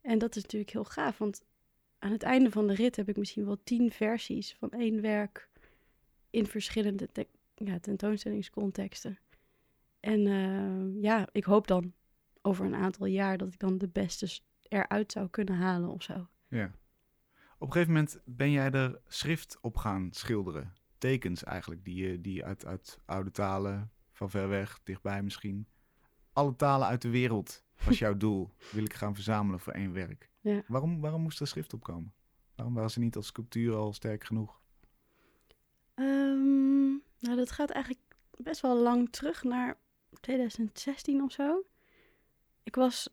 En 0.00 0.18
dat 0.18 0.36
is 0.36 0.42
natuurlijk 0.42 0.72
heel 0.72 0.84
gaaf, 0.84 1.18
want 1.18 1.44
aan 1.98 2.12
het 2.12 2.22
einde 2.22 2.50
van 2.50 2.66
de 2.66 2.74
rit 2.74 2.96
heb 2.96 3.08
ik 3.08 3.16
misschien 3.16 3.44
wel 3.44 3.58
tien 3.64 3.90
versies 3.90 4.54
van 4.58 4.70
één 4.70 5.00
werk 5.00 5.48
in 6.30 6.46
verschillende 6.46 7.08
te- 7.12 7.26
ja, 7.54 7.78
tentoonstellingscontexten. 7.78 9.18
En 10.00 10.26
eh, 10.26 11.02
ja, 11.02 11.28
ik 11.32 11.44
hoop 11.44 11.66
dan 11.66 11.92
over 12.46 12.64
een 12.64 12.74
aantal 12.74 13.06
jaar 13.06 13.38
dat 13.38 13.52
ik 13.52 13.58
dan 13.58 13.78
de 13.78 13.88
beste 13.88 14.38
eruit 14.62 15.12
zou 15.12 15.28
kunnen 15.28 15.54
halen 15.56 15.88
of 15.90 16.02
zo. 16.02 16.28
Ja. 16.48 16.70
Op 17.58 17.66
een 17.66 17.72
gegeven 17.72 17.92
moment 17.94 18.20
ben 18.24 18.50
jij 18.50 18.70
er 18.70 19.00
schrift 19.06 19.58
op 19.60 19.76
gaan 19.76 20.08
schilderen. 20.12 20.72
Tekens 20.98 21.44
eigenlijk, 21.44 21.84
die, 21.84 21.94
je- 22.08 22.20
die 22.20 22.44
uit, 22.44 22.66
uit 22.66 22.98
oude 23.04 23.30
talen, 23.30 23.90
van 24.12 24.30
ver 24.30 24.48
weg, 24.48 24.80
dichtbij 24.84 25.22
misschien. 25.22 25.66
Alle 26.32 26.56
talen 26.56 26.86
uit 26.86 27.02
de 27.02 27.10
wereld 27.10 27.64
was 27.84 27.98
jouw 27.98 28.16
doel. 28.26 28.50
Wil 28.72 28.84
ik 28.84 28.94
gaan 28.94 29.14
verzamelen 29.14 29.60
voor 29.60 29.72
één 29.72 29.92
werk. 29.92 30.30
Ja. 30.40 30.62
Waarom, 30.66 31.00
waarom 31.00 31.22
moest 31.22 31.40
er 31.40 31.46
schrift 31.46 31.72
op 31.72 31.82
komen? 31.82 32.12
Waarom 32.54 32.74
waren 32.74 32.90
ze 32.90 33.00
niet 33.00 33.16
als 33.16 33.26
sculptuur 33.26 33.74
al 33.74 33.92
sterk 33.92 34.24
genoeg? 34.24 34.60
Ehm, 35.94 36.88
nou, 37.20 37.36
dat 37.36 37.50
gaat 37.50 37.70
eigenlijk 37.70 38.04
best 38.36 38.60
wel 38.60 38.76
lang 38.82 39.10
terug 39.10 39.42
naar 39.42 39.78
2016 40.20 41.22
of 41.22 41.32
zo. 41.32 41.64
Ik 42.66 42.74
was 42.74 43.08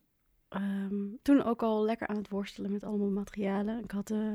ehm, 0.49 1.05
toen 1.21 1.43
ook 1.43 1.63
al 1.63 1.83
lekker 1.83 2.07
aan 2.07 2.17
het 2.17 2.29
worstelen 2.29 2.71
met 2.71 2.83
allemaal 2.83 3.09
materialen. 3.09 3.83
Ik 3.83 3.91
had 3.91 4.11
eh, 4.11 4.33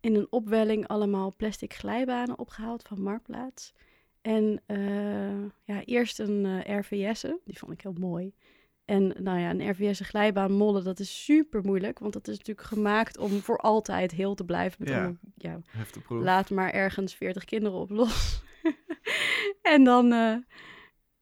in 0.00 0.14
een 0.14 0.26
opwelling 0.30 0.86
allemaal 0.88 1.34
plastic 1.36 1.74
glijbanen 1.74 2.38
opgehaald 2.38 2.82
van 2.82 3.02
Marktplaats. 3.02 3.72
En 4.20 4.62
eh, 4.66 5.42
ja, 5.64 5.84
eerst 5.84 6.18
een 6.18 6.44
eh 6.46 6.78
RVS'en, 6.80 7.40
die 7.44 7.58
vond 7.58 7.72
ik 7.72 7.80
heel 7.80 7.96
mooi. 7.98 8.34
En 8.84 9.14
nou 9.18 9.38
ja, 9.38 9.50
een 9.50 9.70
RVS 9.70 10.00
glijbaan 10.00 10.52
mollen, 10.52 10.84
dat 10.84 10.98
is 10.98 11.24
super 11.24 11.62
moeilijk. 11.64 11.98
Want 11.98 12.12
dat 12.12 12.28
is 12.28 12.38
natuurlijk 12.38 12.66
gemaakt 12.66 13.18
om 13.18 13.30
voor 13.30 13.58
altijd 13.58 14.12
heel 14.12 14.34
te 14.34 14.44
blijven. 14.44 14.76
Met 14.78 14.88
Ja. 14.88 14.96
allemaal, 15.36 15.60
laat 16.24 16.50
maar 16.50 16.70
ergens 16.70 17.14
40 17.14 17.44
kinderen 17.44 17.78
op 17.78 17.90
los. 17.90 18.42
en 19.74 19.84
dan 19.84 20.12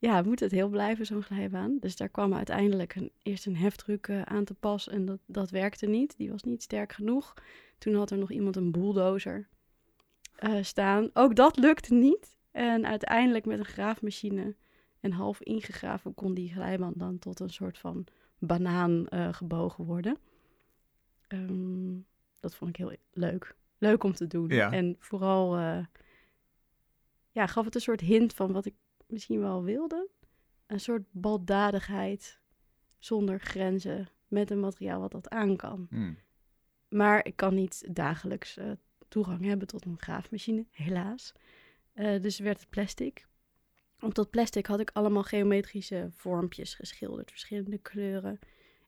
ja, 0.05 0.23
moet 0.23 0.41
het 0.41 0.51
heel 0.51 0.69
blijven, 0.69 1.07
zo'n 1.07 1.23
glijbaan. 1.23 1.77
Dus 1.81 1.97
daar 1.97 2.09
kwam 2.09 2.35
uiteindelijk 2.35 2.95
een, 2.95 3.11
eerst 3.23 3.47
een 3.47 3.57
heftruck 3.57 4.09
eh, 4.09 4.23
aan 4.23 4.45
te 4.45 4.55
pas 4.55 4.89
en 4.89 5.05
dat, 5.05 5.19
dat 5.27 5.51
werkte 5.51 5.87
niet. 5.87 6.17
Die 6.17 6.31
was 6.31 6.43
niet 6.43 6.63
sterk 6.63 6.93
genoeg. 6.93 7.35
Toen 7.79 7.95
had 7.95 8.11
er 8.11 8.19
nog 8.19 8.31
iemand 8.31 8.57
een 8.57 8.73
bulldozer 8.73 9.49
eh, 10.37 10.63
staan. 10.63 11.11
Ook 11.13 11.37
dat 11.37 11.57
lukte 11.57 11.95
niet. 11.95 12.37
En 12.51 12.87
uiteindelijk 12.87 13.45
met 13.45 13.59
een 13.59 13.65
graafmachine 13.65 14.55
en 15.01 15.13
half 15.13 15.41
ingegraven 15.41 16.15
kon 16.15 16.35
die 16.35 16.53
glijbaan 16.53 16.95
dan 16.97 17.19
tot 17.19 17.41
een 17.41 17.51
soort 17.51 17.79
van 17.79 18.07
banaan 18.39 19.09
eh, 19.09 19.33
gebogen 19.33 19.85
worden. 19.85 20.19
Ehm, 21.29 21.99
dat 22.41 22.55
vond 22.55 22.71
ik 22.71 22.77
heel 22.77 22.97
leuk. 23.13 23.57
Leuk 23.79 24.05
om 24.05 24.13
te 24.13 24.27
doen. 24.27 24.49
Ja. 24.49 24.73
En 24.73 24.97
vooral 24.99 25.57
ja, 27.31 27.47
gaf 27.47 27.65
het 27.65 27.75
een 27.75 27.81
soort 27.81 28.01
hint 28.01 28.35
van 28.35 28.53
wat 28.53 28.67
ik 28.67 28.75
misschien 29.15 29.41
wel 29.41 29.63
wilde. 29.63 30.09
Een 30.67 30.81
soort 30.81 31.03
baldadigheid 31.11 32.41
zonder 32.99 33.41
grenzen 33.41 34.09
met 34.29 34.51
een 34.51 34.61
materiaal 34.61 35.01
wat 35.01 35.13
dat 35.13 35.29
aan 35.29 35.57
kan. 35.57 35.87
Hmm. 35.91 36.19
Maar 36.89 37.27
ik 37.27 37.37
kan 37.37 37.55
niet 37.55 37.89
dagelijks 37.95 38.57
eh, 38.57 38.71
toegang 39.09 39.45
hebben 39.45 39.67
tot 39.67 39.85
een 39.85 40.01
graafmachine, 40.01 40.67
helaas. 40.71 41.33
Eh, 41.93 42.23
dus 42.23 42.39
werd 42.39 42.61
het 42.61 42.71
plastic. 42.71 43.27
Op 44.01 44.15
dat 44.15 44.31
plastic 44.31 44.67
had 44.67 44.81
ik 44.81 44.91
allemaal 44.93 45.23
geometrische 45.23 46.09
vormpjes 46.11 46.75
geschilderd, 46.75 47.31
verschillende 47.31 47.79
kleuren. 47.79 48.39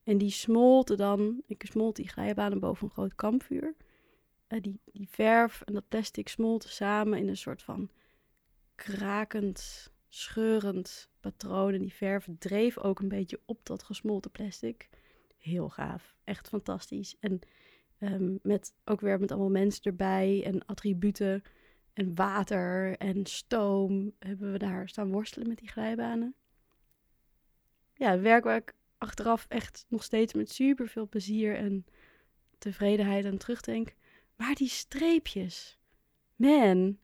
En 0.03 0.19
die 0.19 0.31
smolten 0.31 0.97
dan, 0.97 1.43
ik 1.47 1.65
smolt 1.67 1.97
die 1.97 2.09
glijbanen 2.09 2.61
boven 2.61 2.85
een 2.85 2.93
groot 2.93 3.15
kampvuur. 3.15 3.75
Eh, 4.47 4.61
die, 4.63 4.81
die 4.85 5.09
verf 5.09 5.63
en 5.63 5.73
dat 5.73 5.89
plastic 5.89 6.29
smolten 6.29 6.71
samen 6.71 7.19
in 7.19 7.29
een 7.29 7.37
soort 7.37 7.63
van 7.63 7.91
krakend, 8.75 9.91
scheurend 10.17 11.11
patroon. 11.21 11.73
En 11.73 11.81
die 11.81 11.95
verf 11.95 12.29
dreef 12.39 12.79
ook 12.79 12.99
een 13.01 13.09
beetje 13.09 13.41
op 13.45 13.67
dat 13.67 13.83
gesmolten 13.83 14.31
plastic. 14.31 14.89
Heel 15.39 15.69
gaaf, 15.69 16.17
echt 16.25 16.49
fantastisch. 16.49 17.17
En 17.21 17.41
Ehm, 17.99 18.37
met 18.43 18.75
ook 18.85 19.01
weer 19.01 19.21
met 19.21 19.31
allemaal 19.31 19.51
mensen 19.51 19.83
erbij 19.83 20.43
en 20.45 20.67
attributen 20.67 21.43
en 21.93 22.15
water 22.15 22.97
en 22.97 23.27
stoom 23.27 24.13
hebben 24.19 24.53
we 24.53 24.59
daar 24.59 24.89
staan 24.89 25.13
worstelen 25.13 25.49
met 25.49 25.59
die 25.59 25.69
glijbanen. 25.69 26.35
Ja, 27.95 28.21
werk 28.21 28.45
waar 28.45 28.57
ik 28.57 28.75
achteraf 28.99 29.47
echt 29.49 29.87
nog 29.89 30.03
steeds 30.03 30.35
met 30.35 30.51
super 30.51 30.89
veel 30.89 31.09
plezier 31.09 31.57
en 31.57 31.87
tevredenheid 32.59 33.25
aan 33.25 33.37
terugdenk. 33.37 33.95
Maar 34.37 34.55
die 34.55 34.69
streepjes, 34.69 35.79
man, 36.35 36.99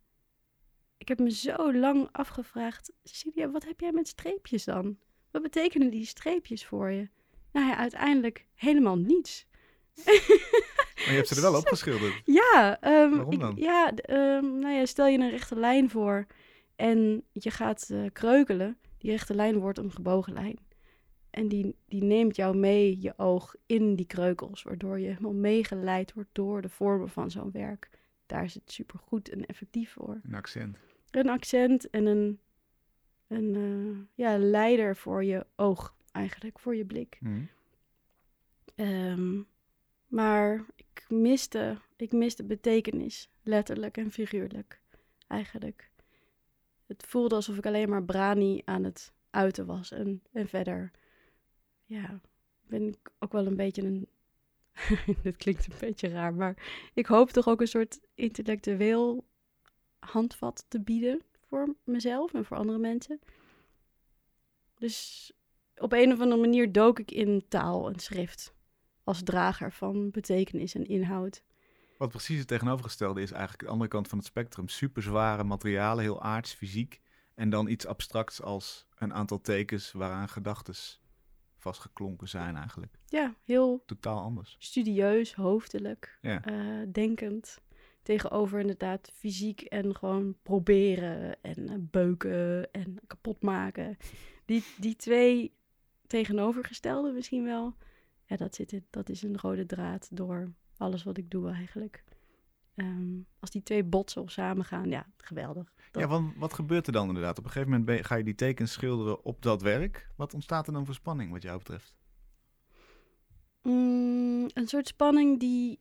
ik 1.03 1.09
heb 1.09 1.19
me 1.19 1.31
zo 1.31 1.73
lang 1.75 2.09
afgevraagd, 2.13 2.93
Cecilia, 3.05 3.51
wat 3.51 3.65
heb 3.65 3.81
jij 3.81 3.93
met 3.93 4.09
streepjes 4.09 4.65
dan? 4.65 4.97
Wat 5.31 5.43
betekenen 5.43 5.91
die 5.91 6.05
streepjes 6.07 6.67
voor 6.67 6.91
je? 6.91 7.09
Nou 7.53 7.67
ja, 7.67 7.77
uiteindelijk 7.77 8.47
helemaal 8.55 8.97
niets. 8.99 9.47
Maar 10.05 10.15
je 11.11 11.13
hebt 11.15 11.29
ze 11.29 11.35
er 11.35 11.41
wel 11.43 11.57
opgeschilderd. 11.63 12.23
Ja, 12.25 12.79
ehm, 12.81 13.11
Waarom 13.11 13.33
ik- 13.33 13.41
dan? 13.41 13.55
ja, 13.57 13.95
ehm, 13.95 14.59
nou 14.59 14.75
ja, 14.75 14.87
stel 14.87 15.07
je 15.07 15.19
een 15.19 15.31
rechte 15.31 15.57
lijn 15.57 15.91
voor 15.91 16.27
en 16.77 17.25
je 17.33 17.51
gaat 17.51 17.89
eh, 17.91 18.05
kreukelen. 18.13 18.77
Die 18.99 19.11
rechte 19.11 19.35
lijn 19.35 19.59
wordt 19.59 19.79
een 19.79 19.93
gebogen 19.93 20.33
lijn. 20.33 20.59
En 21.31 21.49
die, 21.49 21.77
die 21.89 22.03
neemt 22.03 22.37
jou 22.37 22.57
mee, 22.57 23.01
je 23.01 23.13
oog, 23.19 23.55
in 23.67 23.97
die 23.97 24.07
kreukels. 24.07 24.63
Waardoor 24.63 24.99
je 25.01 25.07
helemaal 25.07 25.33
meegeleid 25.33 26.13
wordt 26.13 26.31
door 26.33 26.63
de 26.63 26.69
vormen 26.69 27.09
van 27.09 27.31
zo'n 27.31 27.51
werk. 27.53 27.89
Daar 28.27 28.45
is 28.45 28.55
het 28.55 28.73
supergoed 28.73 29.29
en 29.29 29.47
effectief 29.47 29.93
voor. 29.93 30.21
Een 30.23 30.35
accent. 30.35 30.77
Een 31.13 31.29
accent 31.29 31.91
en 31.91 32.07
een, 32.07 32.41
een 33.27 33.55
eh, 33.55 34.25
ja, 34.27 34.39
leider 34.39 34.97
voor 34.97 35.25
je 35.25 35.47
oog, 35.57 35.95
eigenlijk, 36.13 36.59
voor 36.59 36.77
je 36.77 36.85
blik. 36.85 37.17
Hmm. 37.21 37.49
Ehm, 38.75 39.43
maar 40.07 40.67
ik 40.77 41.05
miste, 41.09 41.79
ik 41.97 42.13
miste 42.13 42.45
betekenis, 42.45 43.31
letterlijk 43.43 43.97
en 43.97 44.11
figuurlijk, 44.11 44.81
eigenlijk. 45.27 45.91
Het 46.87 47.05
voelde 47.07 47.35
alsof 47.35 47.57
ik 47.57 47.67
alleen 47.67 47.89
maar 47.89 48.05
brani 48.05 48.63
aan 48.65 48.85
het 48.85 49.13
uiten 49.31 49.67
was. 49.67 49.91
En, 49.91 50.23
en 50.33 50.49
verder, 50.49 50.91
ja, 51.85 52.21
ben 52.67 52.89
ik 52.89 53.11
ook 53.19 53.33
wel 53.33 53.47
een 53.47 53.57
beetje 53.57 53.83
een... 53.83 54.09
Dit 55.23 55.37
klinkt 55.37 55.67
een 55.67 55.79
beetje 55.81 56.09
raar, 56.09 56.35
maar 56.35 56.91
ik 56.95 57.07
hoop 57.07 57.31
toch 57.31 57.49
ook 57.49 57.61
een 57.61 57.67
soort 57.67 58.01
intellectueel 58.15 59.25
handvat 60.11 60.65
te 60.69 60.81
bieden 60.81 61.23
voor 61.49 61.75
mezelf 61.85 62.35
en 62.35 62.45
voor 62.45 62.57
andere 62.57 62.79
mensen. 62.79 63.21
Dus 64.79 65.33
op 65.77 65.93
een 65.93 66.13
of 66.13 66.21
andere 66.21 66.41
manier 66.41 66.73
dook 66.73 66.99
ik 66.99 67.11
in 67.11 67.45
taal 67.49 67.89
en 67.89 67.99
schrift 67.99 68.55
als 69.05 69.23
drager 69.23 69.73
van 69.73 70.11
betekenis 70.11 70.75
en 70.75 70.87
inhoud. 70.87 71.43
Wat 71.99 72.09
precies 72.11 72.39
het 72.39 72.49
tegenovergestelde 72.49 73.23
is 73.23 73.31
eigenlijk 73.31 73.63
de 73.63 73.69
andere 73.71 73.91
kant 73.91 74.09
van 74.09 74.19
het 74.19 74.27
spectrum. 74.27 74.69
Super 74.69 75.03
zware 75.03 75.45
materialen, 75.45 76.05
heel 76.05 76.23
aards, 76.23 76.53
fysiek. 76.53 77.01
En 77.35 77.51
dan 77.51 77.69
iets 77.69 77.87
abstracts 77.87 78.43
als 78.43 78.87
een 78.99 79.15
aantal 79.15 79.41
tekens 79.41 79.93
waaraan 79.93 80.29
gedachten 80.29 80.75
vastgeklonken 81.57 82.29
zijn 82.29 82.57
eigenlijk. 82.57 82.99
Ja, 83.07 83.35
heel 83.45 83.83
Totaal 83.87 84.21
anders. 84.21 84.57
studieus, 84.59 85.35
hoofdelijk, 85.35 86.19
Ja. 86.21 86.45
eh, 86.45 86.87
denkend. 86.93 87.59
Tegenover 88.03 88.61
inderdaad 88.61 89.11
fysiek 89.15 89.61
en 89.61 89.97
gewoon 89.97 90.37
proberen 90.43 91.43
en 91.43 91.69
eh, 91.69 91.75
beuken 91.79 92.73
en 92.73 92.97
kapot 93.07 93.43
maken. 93.43 93.97
Die, 94.45 94.65
die 94.81 94.97
twee 94.97 95.53
tegenovergestelde 96.07 97.13
misschien 97.13 97.45
wel. 97.45 97.75
Ja, 98.27 98.37
dat, 98.37 98.55
zit 98.55 98.73
in, 98.73 98.85
dat 98.91 99.09
is 99.09 99.23
een 99.23 99.39
rode 99.39 99.67
draad 99.67 100.09
door 100.17 100.53
alles 100.77 101.03
wat 101.03 101.17
ik 101.19 101.31
doe 101.31 101.51
eigenlijk. 101.51 102.05
Ehm, 102.75 103.19
als 103.41 103.51
die 103.51 103.63
twee 103.63 103.85
botsen 103.85 104.23
of 104.23 104.31
samengaan, 104.31 104.89
ja, 104.89 105.07
geweldig. 105.17 105.73
Dat- 105.91 106.03
Ja, 106.03 106.09
want 106.09 106.37
wat 106.37 106.53
gebeurt 106.53 106.87
er 106.87 106.93
dan 106.93 107.09
inderdaad? 107.09 107.39
Op 107.39 107.45
een 107.45 107.51
gegeven 107.51 107.71
moment 107.79 107.99
je- 107.99 108.05
ga 108.05 108.15
je 108.15 108.25
die 108.25 108.35
tekens 108.35 108.73
schilderen 108.73 109.25
op 109.25 109.43
dat 109.43 109.63
werk. 109.63 110.09
Wat 110.17 110.35
ontstaat 110.35 110.67
er 110.67 110.73
dan 110.73 110.85
voor 110.87 110.95
spanning 110.95 111.31
wat 111.33 111.43
jou 111.43 111.59
betreft? 111.59 111.97
Mm, 113.63 114.49
een 114.55 114.69
soort 114.69 114.87
spanning 114.87 115.41
die 115.41 115.79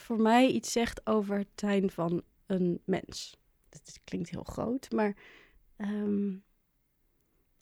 voor 0.00 0.20
mij 0.20 0.48
iets 0.48 0.72
zegt 0.72 1.06
over 1.06 1.38
het 1.38 1.48
zijn 1.54 1.90
van 1.90 2.22
een 2.46 2.80
mens. 2.84 3.36
Dat 3.68 4.00
klinkt 4.04 4.30
heel 4.30 4.42
groot, 4.42 4.90
maar 4.90 5.16
ehm, 5.76 6.36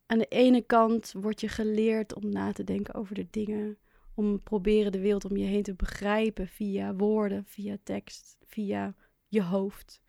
aan 0.06 0.18
de 0.18 0.28
ene 0.28 0.62
kant 0.62 1.12
word 1.12 1.40
je 1.40 1.48
geleerd 1.48 2.14
om 2.14 2.28
na 2.28 2.52
te 2.52 2.64
denken 2.64 2.94
over 2.94 3.14
de 3.14 3.26
dingen, 3.30 3.78
om 4.14 4.42
proberen 4.42 4.92
de 4.92 5.00
wereld 5.00 5.24
om 5.24 5.36
je 5.36 5.44
heen 5.44 5.62
te 5.62 5.74
begrijpen 5.74 6.48
via 6.48 6.94
woorden, 6.94 7.44
via 7.46 7.76
tekst, 7.82 8.36
via 8.44 8.94
je 9.28 9.42
hoofd, 9.42 10.00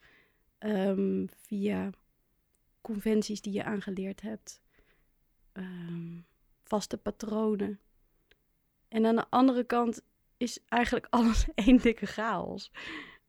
ehm, 0.58 1.26
via 1.28 1.90
conventies 2.82 3.42
die 3.42 3.54
je 3.54 3.64
aangeleerd 3.64 4.22
hebt, 4.22 4.62
ehm, 5.52 6.22
vaste 6.64 6.98
patronen. 6.98 7.80
En 8.88 9.06
aan 9.06 9.16
de 9.16 9.30
andere 9.30 9.64
kant 9.64 10.02
is 10.38 10.60
eigenlijk 10.66 11.08
alles 11.20 11.46
één 11.56 11.78
dikke 11.78 12.06
chaos. 12.06 12.72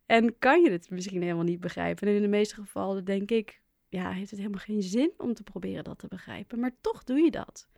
En 0.07 0.38
kan 0.38 0.62
je 0.62 0.71
het 0.71 0.91
misschien 0.91 1.23
helemaal 1.23 1.45
niet 1.45 1.61
begrijpen. 1.61 2.09
En 2.09 2.15
in 2.15 2.23
de 2.23 2.29
meeste 2.29 2.55
gevallen 2.55 3.05
denk 3.05 3.31
ik, 3.31 3.61
ja, 3.88 4.11
heeft 4.11 4.31
het 4.31 4.38
helemaal 4.38 4.65
geen 4.65 4.83
zin 4.83 5.12
om 5.17 5.35
te 5.35 5.43
proberen 5.43 5.85
dat 5.85 5.99
te 5.99 6.09
begrijpen. 6.09 6.61
Maar 6.61 6.77
toch 6.81 7.05
doe 7.05 7.19
je 7.19 7.31
dat. 7.31 7.69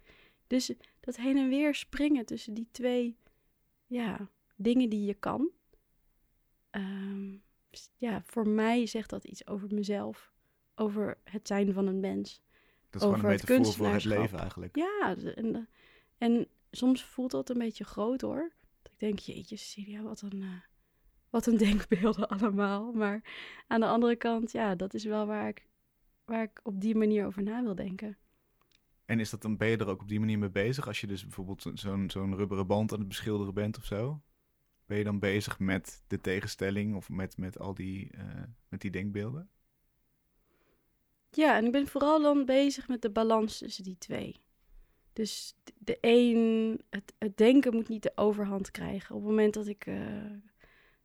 Dus 0.46 0.72
dat 1.00 1.16
heen 1.16 1.37
en 1.37 1.49
weer 1.49 1.75
springen 1.75 2.26
tussen 2.26 2.54
die 2.54 2.68
twee 2.70 3.16
ja, 3.87 4.28
dingen 4.56 4.88
die 4.88 5.04
je 5.04 5.14
kan. 5.14 5.50
Ehm, 6.70 7.37
ja, 7.96 8.22
voor 8.26 8.49
mij 8.49 8.87
zegt 8.87 9.10
dat 9.10 9.25
iets 9.25 9.46
over 9.46 9.68
mezelf, 9.75 10.32
over 10.75 11.18
het 11.25 11.46
zijn 11.46 11.72
van 11.72 11.87
een 11.87 12.00
mens. 12.00 12.42
Dat 12.90 12.94
is 12.94 13.00
gewoon 13.00 13.14
Over 13.14 13.30
een 13.30 13.37
het 13.37 13.49
metafoor 13.49 13.75
voor 13.75 13.94
het 13.94 14.04
leven 14.04 14.38
eigenlijk. 14.38 14.76
Ja, 14.76 15.16
en, 15.34 15.68
en 16.18 16.49
soms 16.70 17.04
voelt 17.04 17.30
dat 17.30 17.50
een 17.50 17.58
beetje 17.58 17.84
groot 17.84 18.20
hoor. 18.20 18.52
Dat 18.82 18.92
ik 18.92 18.99
denk, 18.99 19.18
jeetje, 19.18 19.56
Cecilia, 19.56 20.02
wat 20.02 20.22
een, 20.22 20.42
eh, 20.42 20.60
wat 21.30 21.46
een 21.46 21.56
denkbeelden 21.66 22.28
allemaal. 22.28 22.92
Maar 22.92 23.22
aan 23.66 23.80
de 23.80 23.87
andere 23.87 24.16
kant, 24.16 24.52
ja, 24.52 24.75
dat 24.75 24.94
is 24.94 25.04
wel 25.04 25.26
waar 25.26 25.49
ik, 25.49 25.66
waar 26.25 26.42
ik 26.42 26.60
op 26.62 26.80
die 26.80 26.94
manier 26.96 27.26
over 27.26 27.42
na 27.42 27.62
wil 27.62 27.75
denken. 27.75 28.16
En 29.04 29.20
is 29.20 29.30
dat 29.30 29.42
dan, 29.42 29.56
ben 29.56 29.68
je 29.68 29.76
er 29.76 29.88
ook 29.88 30.00
op 30.00 30.08
die 30.08 30.20
manier 30.20 30.38
mee 30.38 30.50
bezig? 30.50 30.87
Als 30.87 31.00
je 31.00 31.06
dus 31.06 31.22
bijvoorbeeld 31.22 31.62
zo- 31.62 31.76
zo'n 31.76 32.10
zo'n 32.10 32.37
rubberen 32.37 32.66
band 32.66 32.92
aan 32.92 32.99
het 32.99 33.08
beschilderen 33.08 33.54
bent 33.54 33.78
of 33.78 33.84
zo? 33.84 34.20
Ben 34.87 34.99
je 34.99 35.04
dan 35.04 35.18
bezig 35.18 35.58
met 35.58 36.04
de 36.06 36.20
tegenstelling 36.20 36.94
of 36.96 37.08
met, 37.08 37.37
met 37.37 37.58
al 37.58 37.75
die, 37.75 38.10
eh, 38.10 38.25
met 38.68 38.80
die 38.80 38.90
denkbeelden? 38.90 39.50
Ja, 41.30 41.56
en 41.56 41.64
ik 41.64 41.72
ben 41.72 41.87
vooral 41.87 42.22
dan 42.22 42.44
bezig 42.44 42.88
met 42.88 43.02
de 43.02 43.10
balans 43.10 43.58
tussen 43.58 43.84
die 43.84 43.99
twee. 43.99 44.37
Dus 45.12 45.54
de 45.78 45.98
een, 46.00 46.80
het, 46.90 47.12
het 47.18 47.36
denken 47.36 47.74
moet 47.74 47.88
niet 47.88 48.02
de 48.02 48.12
overhand 48.14 48.70
krijgen. 48.70 49.14
Op 49.14 49.20
het 49.20 49.30
moment 49.30 49.54
dat 49.54 49.66
ik 49.66 49.86
eh, 49.86 50.24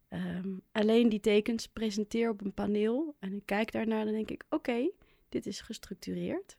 ehm, 0.07 0.57
alleen 0.71 1.09
die 1.09 1.19
tekens 1.19 1.67
presenteer 1.67 2.29
op 2.29 2.41
een 2.41 2.53
paneel 2.53 3.15
en 3.19 3.33
ik 3.33 3.45
kijk 3.45 3.71
daarnaar, 3.71 4.05
dan 4.05 4.13
denk 4.13 4.31
ik: 4.31 4.45
oké, 4.49 4.89
dit 5.29 5.45
is 5.45 5.61
gestructureerd. 5.61 6.57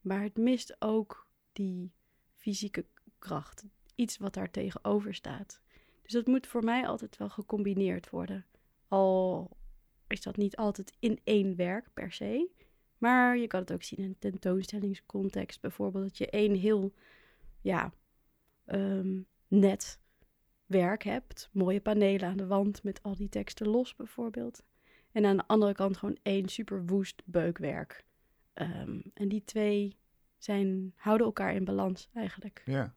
Maar 0.00 0.22
het 0.22 0.36
mist 0.36 0.76
ook 0.78 1.30
die 1.52 1.92
fysieke 2.34 2.86
kracht. 3.18 3.64
Iets 3.94 4.16
wat 4.18 4.34
daar 4.34 4.50
tegenover 4.50 5.14
staat. 5.14 5.60
Dus 6.02 6.12
dat 6.12 6.26
moet 6.26 6.46
voor 6.46 6.64
mij 6.64 6.86
altijd 6.86 7.16
wel 7.16 7.28
gecombineerd 7.28 8.10
worden. 8.10 8.46
Al 8.88 9.50
is 10.06 10.22
dat 10.22 10.36
niet 10.36 10.56
altijd 10.56 10.92
in 10.98 11.20
één 11.24 11.56
werk 11.56 11.88
per 11.94 12.12
se. 12.12 12.50
Maar 12.98 13.38
je 13.38 13.46
kan 13.46 13.60
het 13.60 13.72
ook 13.72 13.82
zien 13.82 13.98
in 13.98 14.04
een 14.04 14.18
tentoonstellingscontext. 14.18 15.60
Bijvoorbeeld 15.60 16.04
dat 16.04 16.18
je 16.18 16.30
één 16.30 16.54
heel 16.54 16.92
ja, 17.60 17.92
ehm, 18.64 19.20
net 19.48 20.00
werk 20.66 21.02
hebt. 21.02 21.48
Mooie 21.52 21.80
panelen 21.80 22.28
aan 22.28 22.36
de 22.36 22.46
wand 22.46 22.82
met 22.82 23.02
al 23.02 23.16
die 23.16 23.28
teksten 23.28 23.68
los 23.68 23.96
bijvoorbeeld. 23.96 24.62
En 25.12 25.24
aan 25.24 25.36
de 25.36 25.46
andere 25.46 25.72
kant 25.72 25.96
gewoon 25.96 26.18
één 26.22 26.48
super 26.48 26.86
woest 26.86 27.22
beukwerk. 27.24 28.04
Ehm, 28.52 29.00
en 29.14 29.28
die 29.28 29.44
twee 29.44 29.96
zijn, 30.38 30.92
houden 30.96 31.26
elkaar 31.26 31.54
in 31.54 31.64
balans 31.64 32.08
eigenlijk. 32.14 32.62
Ja. 32.64 32.94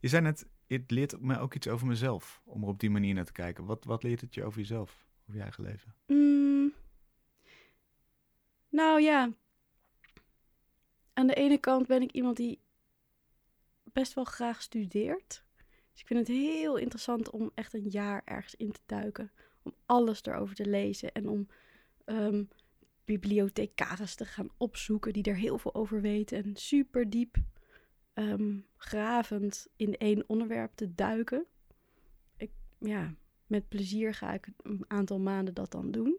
Je 0.00 0.08
zei 0.08 0.22
net, 0.22 0.46
het 0.66 0.90
leert 0.90 1.20
mij 1.20 1.38
ook 1.38 1.54
iets 1.54 1.68
over 1.68 1.86
mezelf, 1.86 2.42
om 2.44 2.62
er 2.62 2.68
op 2.68 2.80
die 2.80 2.90
manier 2.90 3.14
naar 3.14 3.24
te 3.24 3.32
kijken. 3.32 3.64
Wat, 3.64 3.84
wat 3.84 4.02
leert 4.02 4.20
het 4.20 4.34
je 4.34 4.44
over 4.44 4.58
jezelf, 4.58 5.06
over 5.22 5.34
je 5.34 5.42
eigen 5.42 5.64
leven? 5.64 5.94
Mm. 6.06 6.53
Nou 8.74 9.00
ja, 9.00 9.32
aan 11.12 11.26
de 11.26 11.34
ene 11.34 11.58
kant 11.58 11.86
ben 11.86 12.02
ik 12.02 12.12
iemand 12.12 12.36
die 12.36 12.60
best 13.82 14.14
wel 14.14 14.24
graag 14.24 14.62
studeert. 14.62 15.44
Dus 15.92 16.00
ik 16.00 16.06
vind 16.06 16.18
het 16.18 16.36
heel 16.36 16.76
interessant 16.76 17.30
om 17.30 17.50
echt 17.54 17.74
een 17.74 17.88
jaar 17.88 18.22
ergens 18.24 18.54
in 18.54 18.72
te 18.72 18.80
duiken. 18.86 19.32
Om 19.62 19.74
alles 19.86 20.24
erover 20.24 20.54
te 20.54 20.66
lezen 20.66 21.12
en 21.12 21.28
om 21.28 21.48
bibliothecaris 23.04 24.14
te 24.14 24.24
gaan 24.24 24.50
opzoeken 24.56 25.12
die 25.12 25.24
er 25.24 25.36
heel 25.36 25.58
veel 25.58 25.74
over 25.74 26.00
weten. 26.00 26.44
En 26.44 26.56
super 26.56 27.10
diep 27.10 27.36
ehm, 28.12 28.58
gravend 28.76 29.68
in 29.76 29.96
één 29.96 30.24
onderwerp 30.26 30.72
te 30.74 30.94
duiken. 30.94 31.46
Ik, 32.36 32.50
ja, 32.78 33.14
met 33.46 33.68
plezier 33.68 34.14
ga 34.14 34.32
ik 34.32 34.48
een 34.62 34.84
aantal 34.88 35.18
maanden 35.18 35.54
dat 35.54 35.70
dan 35.70 35.90
doen. 35.90 36.18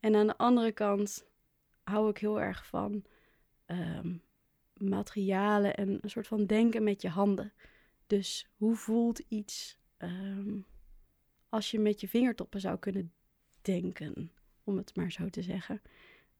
En 0.00 0.14
aan 0.14 0.26
de 0.26 0.36
andere 0.36 0.72
kant 0.72 1.30
hou 1.84 2.10
ik 2.10 2.18
heel 2.18 2.40
erg 2.40 2.66
van 2.66 3.04
ehm, 3.64 4.14
materialen 4.74 5.76
en 5.76 5.98
een 6.00 6.10
soort 6.10 6.26
van 6.26 6.46
denken 6.46 6.82
met 6.82 7.02
je 7.02 7.08
handen. 7.08 7.52
Dus 8.06 8.48
hoe 8.56 8.74
voelt 8.74 9.18
iets 9.28 9.78
ehm, 9.96 10.60
als 11.48 11.70
je 11.70 11.78
met 11.78 12.00
je 12.00 12.08
vingertoppen 12.08 12.60
zou 12.60 12.78
kunnen 12.78 13.12
denken, 13.62 14.32
om 14.64 14.76
het 14.76 14.96
maar 14.96 15.12
zo 15.12 15.28
te 15.28 15.42
zeggen. 15.42 15.82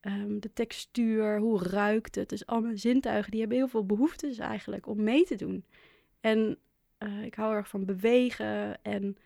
Ehm, 0.01 0.39
de 0.39 0.53
textuur, 0.53 1.39
hoe 1.39 1.63
ruikt 1.63 2.15
het? 2.15 2.29
Dus 2.29 2.47
al 2.47 2.71
zintuigen, 2.75 3.31
die 3.31 3.41
hebben 3.41 3.59
heel 3.59 3.69
veel 3.69 3.87
behoeftes 3.87 4.39
eigenlijk 4.39 4.87
om 4.87 5.03
mee 5.03 5.25
te 5.25 5.37
doen. 5.37 5.65
En 6.21 6.59
eh, 6.99 7.25
ik 7.25 7.35
hou 7.35 7.55
erg 7.55 7.69
van 7.69 7.85
bewegen 7.85 8.83
en 8.83 9.17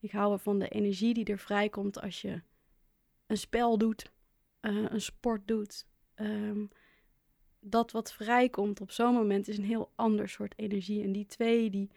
ik 0.00 0.10
hou 0.10 0.32
ervan 0.32 0.58
de 0.58 0.68
energie 0.68 1.14
die 1.14 1.24
er 1.24 1.38
vrijkomt 1.38 2.00
als 2.00 2.20
je 2.20 2.42
een 3.26 3.38
spel 3.38 3.78
doet, 3.78 4.10
eh, 4.66 4.84
een 4.88 5.00
sport 5.00 5.48
doet. 5.48 5.86
Ehm, 6.14 6.66
dat 7.60 7.90
wat 7.92 8.12
vrijkomt 8.12 8.80
op 8.80 8.90
zo'n 8.90 9.14
moment 9.14 9.48
is 9.48 9.58
een 9.58 9.64
heel 9.64 9.92
ander 9.94 10.28
soort 10.28 10.54
energie. 10.56 11.02
En 11.02 11.12
die 11.12 11.26
twee, 11.26 11.70
die, 11.70 11.90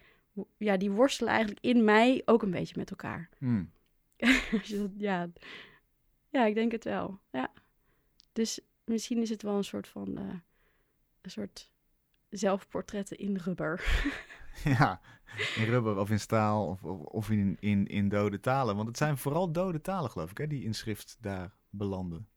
ja, 0.57 0.77
die 0.77 0.91
worstelen 0.91 1.31
eigenlijk 1.31 1.65
in 1.65 1.83
mij 1.83 2.21
ook 2.25 2.41
een 2.41 2.51
beetje 2.51 2.77
met 2.77 2.89
elkaar. 2.89 3.29
Hmm. 3.37 3.71
Ja. 4.97 5.29
ja, 6.29 6.45
ik 6.45 6.55
denk 6.55 6.71
het 6.71 6.83
wel. 6.83 7.19
Ja. 7.31 7.51
Dus 8.33 8.59
misschien 8.85 9.21
is 9.21 9.29
het 9.29 9.41
wel 9.41 9.55
een 9.55 9.63
soort 9.63 9.87
van 9.87 10.17
eh, 10.17 10.23
een 11.21 11.31
soort 11.31 11.71
zelfportretten 12.29 13.17
in 13.17 13.37
rubber. 13.37 13.83
Ja, 14.63 15.01
in 15.55 15.63
rubber 15.63 15.97
of 15.97 16.09
in 16.09 16.19
staal 16.19 16.67
of, 16.67 16.83
of, 16.83 16.99
of 16.99 17.29
in, 17.29 17.57
in, 17.59 17.87
in 17.87 18.09
dode 18.09 18.39
talen. 18.39 18.75
Want 18.75 18.87
het 18.87 18.97
zijn 18.97 19.17
vooral 19.17 19.51
dode 19.51 19.81
talen, 19.81 20.09
geloof 20.11 20.31
ik, 20.31 20.37
hè, 20.37 20.47
die 20.47 20.63
in 20.63 20.73
schrift 20.73 21.17
daar 21.21 21.55
belanden. 21.69 22.27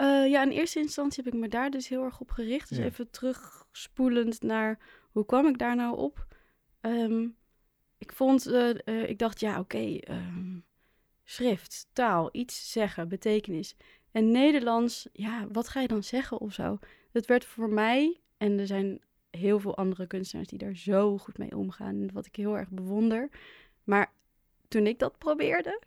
Eh, 0.00 0.30
ja, 0.30 0.42
in 0.42 0.50
eerste 0.50 0.78
instantie 0.78 1.24
heb 1.24 1.34
ik 1.34 1.40
me 1.40 1.48
daar 1.48 1.70
dus 1.70 1.88
heel 1.88 2.04
erg 2.04 2.20
op 2.20 2.30
gericht. 2.30 2.68
Dus 2.68 2.78
Ja. 2.78 2.84
even 2.84 3.10
terugspoelend 3.10 4.42
naar 4.42 4.78
hoe 5.12 5.26
kwam 5.26 5.46
ik 5.46 5.58
daar 5.58 5.76
nou 5.76 5.96
op? 5.96 6.26
Ehm, 6.80 7.28
ik 7.98 8.12
vond, 8.12 8.46
eh, 8.46 8.70
eh, 8.88 9.08
ik 9.08 9.18
dacht, 9.18 9.40
ja, 9.40 9.58
oké, 9.58 9.96
ehm, 9.98 10.58
schrift, 11.24 11.88
taal, 11.92 12.28
iets 12.32 12.72
zeggen, 12.72 13.08
betekenis. 13.08 13.74
En 14.12 14.30
Nederlands, 14.30 15.08
ja, 15.12 15.46
wat 15.52 15.68
ga 15.68 15.80
je 15.80 15.88
dan 15.88 16.02
zeggen 16.02 16.38
of 16.40 16.52
zo? 16.52 16.78
Het 17.12 17.26
werd 17.26 17.44
voor 17.44 17.68
mij, 17.68 18.20
en 18.36 18.58
er 18.58 18.66
zijn 18.66 19.00
heel 19.30 19.60
veel 19.60 19.76
andere 19.76 20.06
kunstenaars 20.06 20.48
die 20.48 20.58
daar 20.58 20.76
zo 20.76 21.18
goed 21.18 21.38
mee 21.38 21.56
omgaan, 21.56 22.12
wat 22.12 22.26
ik 22.26 22.36
heel 22.36 22.56
erg 22.58 22.68
bewonder. 22.68 23.28
Maar 23.84 24.12
toen 24.68 24.86
ik 24.86 24.98
dat 24.98 25.18
probeerde, 25.18 25.80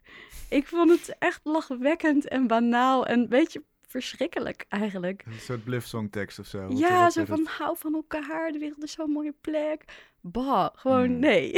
ik 0.49 0.67
vond 0.67 0.89
het 0.89 1.15
echt 1.19 1.41
lachwekkend 1.43 2.28
en 2.28 2.47
banaal 2.47 3.06
en 3.06 3.19
een 3.19 3.30
beetje 3.30 3.63
verschrikkelijk 3.93 4.65
eigenlijk. 4.69 5.23
Een 5.25 5.39
soort 5.39 5.63
bluffsongtekst 5.63 6.39
of 6.39 6.47
zo. 6.47 6.67
Ja, 6.69 7.10
zo 7.10 7.25
van 7.25 7.39
het? 7.39 7.47
hou 7.47 7.77
van 7.77 7.93
elkaar, 7.93 8.51
de 8.51 8.60
wereld 8.60 8.84
is 8.84 8.91
zo'n 8.91 9.12
mooie 9.12 9.36
plek. 9.41 9.84
Bah, 10.21 10.69
gewoon 10.73 11.10
Hmm. 11.10 11.19
nee. 11.19 11.51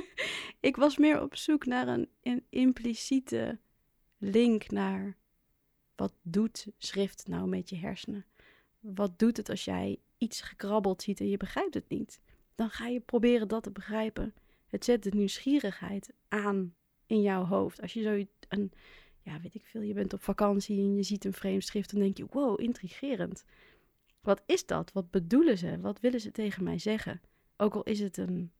ik 0.68 0.76
was 0.76 0.96
meer 0.96 1.22
op 1.22 1.36
zoek 1.36 1.66
naar 1.66 1.88
een, 1.88 2.08
een 2.22 2.44
impliciete 2.48 3.58
link 4.18 4.70
naar 4.70 5.16
wat 5.96 6.14
doet 6.22 6.66
schrift 6.78 7.28
nou 7.28 7.48
met 7.48 7.68
je 7.68 7.76
hersenen? 7.76 8.26
Wat 8.80 9.18
doet 9.18 9.36
het 9.36 9.48
als 9.48 9.64
jij 9.64 9.98
iets 10.18 10.40
gekrabbeld 10.40 11.02
ziet 11.02 11.20
en 11.20 11.28
je 11.28 11.36
begrijpt 11.36 11.74
het 11.74 11.88
niet? 11.88 12.20
Dan 12.54 12.70
ga 12.70 12.86
je 12.86 13.00
proberen 13.00 13.48
dat 13.48 13.62
te 13.62 13.70
begrijpen. 13.70 14.34
Het 14.66 14.84
zet 14.84 15.02
de 15.02 15.10
nieuwsgierigheid 15.14 16.12
aan 16.28 16.74
in 17.06 17.22
jouw 17.22 17.44
hoofd. 17.44 17.80
Als 17.82 17.92
je 17.92 18.02
zo 18.02 18.24
een, 18.48 18.72
ja, 19.26 19.40
weet 19.40 19.54
ik 19.54 19.64
veel, 19.64 19.80
je 19.80 19.94
bent 19.94 20.12
op 20.12 20.22
vakantie 20.22 20.78
en 20.78 20.94
je 20.94 21.02
ziet 21.02 21.24
een 21.24 21.32
vreemd 21.32 21.64
schrift, 21.64 21.90
dan 21.90 22.00
denk 22.00 22.16
je, 22.16 22.26
wow, 22.30 22.60
intrigerend. 22.60 23.44
Wat 24.20 24.42
is 24.46 24.66
dat? 24.66 24.92
Wat 24.92 25.10
bedoelen 25.10 25.58
ze? 25.58 25.80
Wat 25.80 26.00
willen 26.00 26.20
ze 26.20 26.30
tegen 26.30 26.64
mij 26.64 26.78
zeggen? 26.78 27.20
Ook 27.56 27.74
al 27.74 27.82
is 27.82 28.00
het 28.00 28.16
een, 28.16 28.52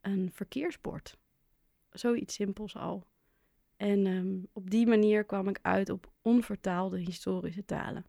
een 0.00 0.30
verkeersbord. 0.32 1.18
Zoiets 1.90 2.34
simpels 2.34 2.76
al. 2.76 3.06
En 3.76 4.06
ehm, 4.06 4.36
op 4.52 4.70
die 4.70 4.86
manier 4.86 5.24
kwam 5.24 5.48
ik 5.48 5.58
uit 5.62 5.90
op 5.90 6.12
onvertaalde 6.22 6.98
historische 6.98 7.64
talen. 7.64 8.06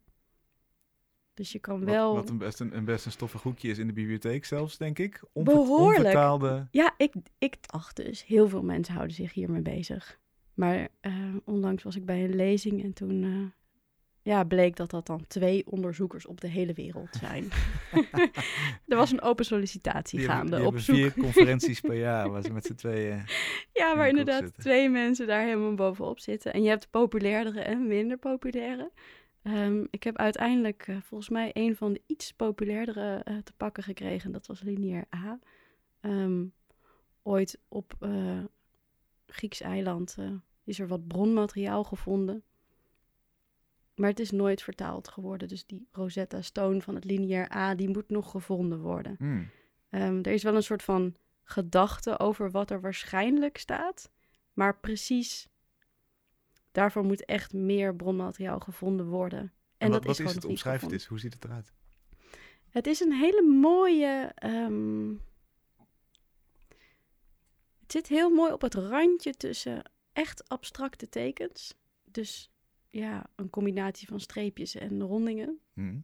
Dus 1.33 1.51
je 1.51 1.59
kan 1.59 1.85
wel. 1.85 2.15
wat 2.15 2.29
een 2.29 2.37
best 2.37 2.59
een, 2.59 2.75
een 2.75 2.85
best 2.85 3.05
een 3.05 3.11
stoffig 3.11 3.41
hoekje 3.41 3.69
is 3.69 3.77
in 3.77 3.87
de 3.87 3.93
bibliotheek 3.93 4.45
zelfs, 4.45 4.77
denk 4.77 4.99
ik. 4.99 5.23
Behoorlijk. 5.33 5.97
Onvertaalde... 5.97 6.67
Ja, 6.71 6.93
ik, 6.97 7.13
ik 7.37 7.71
dacht 7.71 7.95
dus, 7.95 8.25
heel 8.25 8.49
veel 8.49 8.63
mensen 8.63 8.93
houden 8.93 9.15
zich 9.15 9.33
hiermee 9.33 9.61
bezig. 9.61 10.19
Maar 10.55 10.87
eh, 10.99 11.13
onlangs 11.43 11.83
was 11.83 11.95
ik 11.95 12.05
bij 12.05 12.23
een 12.23 12.35
lezing 12.35 12.83
en 12.83 12.93
toen 12.93 13.23
eh, 13.23 13.63
ja, 14.21 14.43
bleek 14.43 14.75
dat 14.75 14.89
dat 14.89 15.05
dan 15.07 15.27
twee 15.27 15.67
onderzoekers 15.67 16.25
op 16.25 16.41
de 16.41 16.47
hele 16.47 16.73
wereld 16.73 17.09
zijn. 17.19 17.51
er 18.87 18.97
was 18.97 19.11
een 19.11 19.21
open 19.21 19.45
sollicitatie 19.45 20.19
Die 20.19 20.27
hebben, 20.27 20.47
gaande 20.49 20.57
die 20.57 20.65
op 20.65 20.73
hebben 20.73 20.81
zoek. 20.81 20.95
vier 20.95 21.23
conferenties 21.23 21.81
per 21.81 21.97
jaar 21.97 22.29
waar 22.29 22.41
ze 22.41 22.53
met 22.53 22.65
z'n 22.65 22.73
tweeën... 22.73 23.23
Ja, 23.73 23.95
waar 23.95 24.07
inderdaad 24.07 24.43
zitten. 24.43 24.63
twee 24.63 24.89
mensen 24.89 25.27
daar 25.27 25.43
helemaal 25.43 25.73
bovenop 25.73 26.19
zitten. 26.19 26.53
En 26.53 26.63
je 26.63 26.69
hebt 26.69 26.89
populairdere 26.89 27.59
en 27.59 27.87
minder 27.87 28.17
populaire. 28.17 28.91
Ehm, 29.41 29.85
ik 29.89 30.03
heb 30.03 30.17
uiteindelijk 30.17 30.83
eh, 30.87 30.95
volgens 31.01 31.29
mij 31.29 31.51
een 31.53 31.75
van 31.75 31.93
de 31.93 32.01
iets 32.05 32.33
populairdere 32.33 33.23
te 33.43 33.53
pakken 33.57 33.83
gekregen. 33.83 34.31
Dat 34.31 34.47
was 34.47 34.61
lineair 34.61 35.05
A. 35.15 35.39
Ehm, 36.01 36.45
ooit 37.23 37.59
op 37.67 37.93
eh 37.99 38.43
Grieks 39.27 39.61
eiland 39.61 40.17
is 40.65 40.79
er 40.79 40.87
wat 40.87 41.07
bronmateriaal 41.07 41.83
gevonden. 41.83 42.43
Maar 43.95 44.09
het 44.09 44.19
is 44.19 44.31
nooit 44.31 44.61
vertaald 44.61 45.07
geworden. 45.07 45.47
Dus 45.47 45.65
die 45.65 45.87
Rosetta 45.91 46.41
Stone 46.41 46.81
van 46.81 46.95
het 46.95 47.03
lineair 47.05 47.55
A, 47.55 47.75
die 47.75 47.89
moet 47.89 48.09
nog 48.09 48.31
gevonden 48.31 48.79
worden. 48.79 49.15
Hmm. 49.17 49.49
Ehm, 49.89 50.17
er 50.21 50.31
is 50.31 50.43
wel 50.43 50.55
een 50.55 50.63
soort 50.63 50.83
van 50.83 51.15
gedachte 51.43 52.19
over 52.19 52.51
wat 52.51 52.71
er 52.71 52.81
waarschijnlijk 52.81 53.57
staat. 53.57 54.11
Maar 54.53 54.79
precies 54.79 55.49
daarvoor 56.71 57.03
moet 57.03 57.25
echt 57.25 57.53
meer 57.53 57.95
bronmateriaal 57.95 58.59
gevonden 58.59 59.05
worden. 59.07 59.39
En, 59.39 59.51
En, 59.77 59.89
wat, 59.91 60.03
dat 60.03 60.05
wat 60.05 60.11
is, 60.11 60.19
is, 60.19 60.25
gewoon 60.25 60.35
het? 60.35 60.45
Omschrijf 60.45 60.75
gevonden. 60.75 60.97
eens. 60.99 61.07
Hoe 61.07 61.19
ziet 61.19 61.33
het 61.33 61.45
eruit? 61.45 61.73
Het 62.69 62.87
is 62.87 62.99
een 62.99 63.13
hele 63.13 63.41
mooie. 63.41 64.31
ehm, 64.35 65.09
Het 67.81 67.91
zit 67.91 68.07
heel 68.07 68.29
mooi 68.29 68.51
op 68.51 68.61
het 68.61 68.73
randje 68.73 69.33
tussen 69.33 69.83
echt 70.15 70.49
abstracte 70.49 71.09
tekens. 71.09 71.75
Dus 72.03 72.51
ja, 72.89 73.25
een 73.35 73.49
combinatie 73.49 74.07
van 74.07 74.19
streepjes 74.19 74.75
en 74.75 75.01
rondingen. 75.01 75.59
Hmm. 75.73 76.03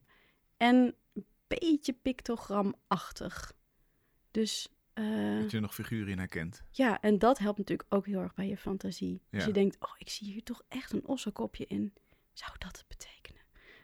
En 0.58 0.96
een 1.14 1.26
beetje 1.48 1.94
pictogramachtig. 1.94 3.54
Dus 4.32 4.68
eh, 4.94 5.40
Dat 5.40 5.50
je 5.52 5.56
er 5.58 5.62
nog 5.62 5.74
figuren 5.74 6.08
in 6.12 6.18
herkent. 6.18 6.64
ja, 6.72 7.02
en 7.02 7.20
dat 7.20 7.38
helpt 7.38 7.58
natuurlijk 7.58 7.94
ook 7.94 8.06
heel 8.06 8.20
erg 8.20 8.34
bij 8.34 8.48
je 8.48 8.58
fantasie. 8.58 9.22
Dus 9.30 9.42
Ja. 9.42 9.48
je 9.48 9.54
denkt, 9.54 9.78
oh, 9.80 9.94
ik 9.98 10.10
zie 10.10 10.28
hier 10.32 10.44
toch 10.44 10.62
echt 10.68 10.92
een 10.94 11.06
ossekopje 11.08 11.66
in. 11.66 11.94
Zou 12.34 12.52
dat 12.58 12.78
het 12.78 12.88
betekenen? 12.88 13.42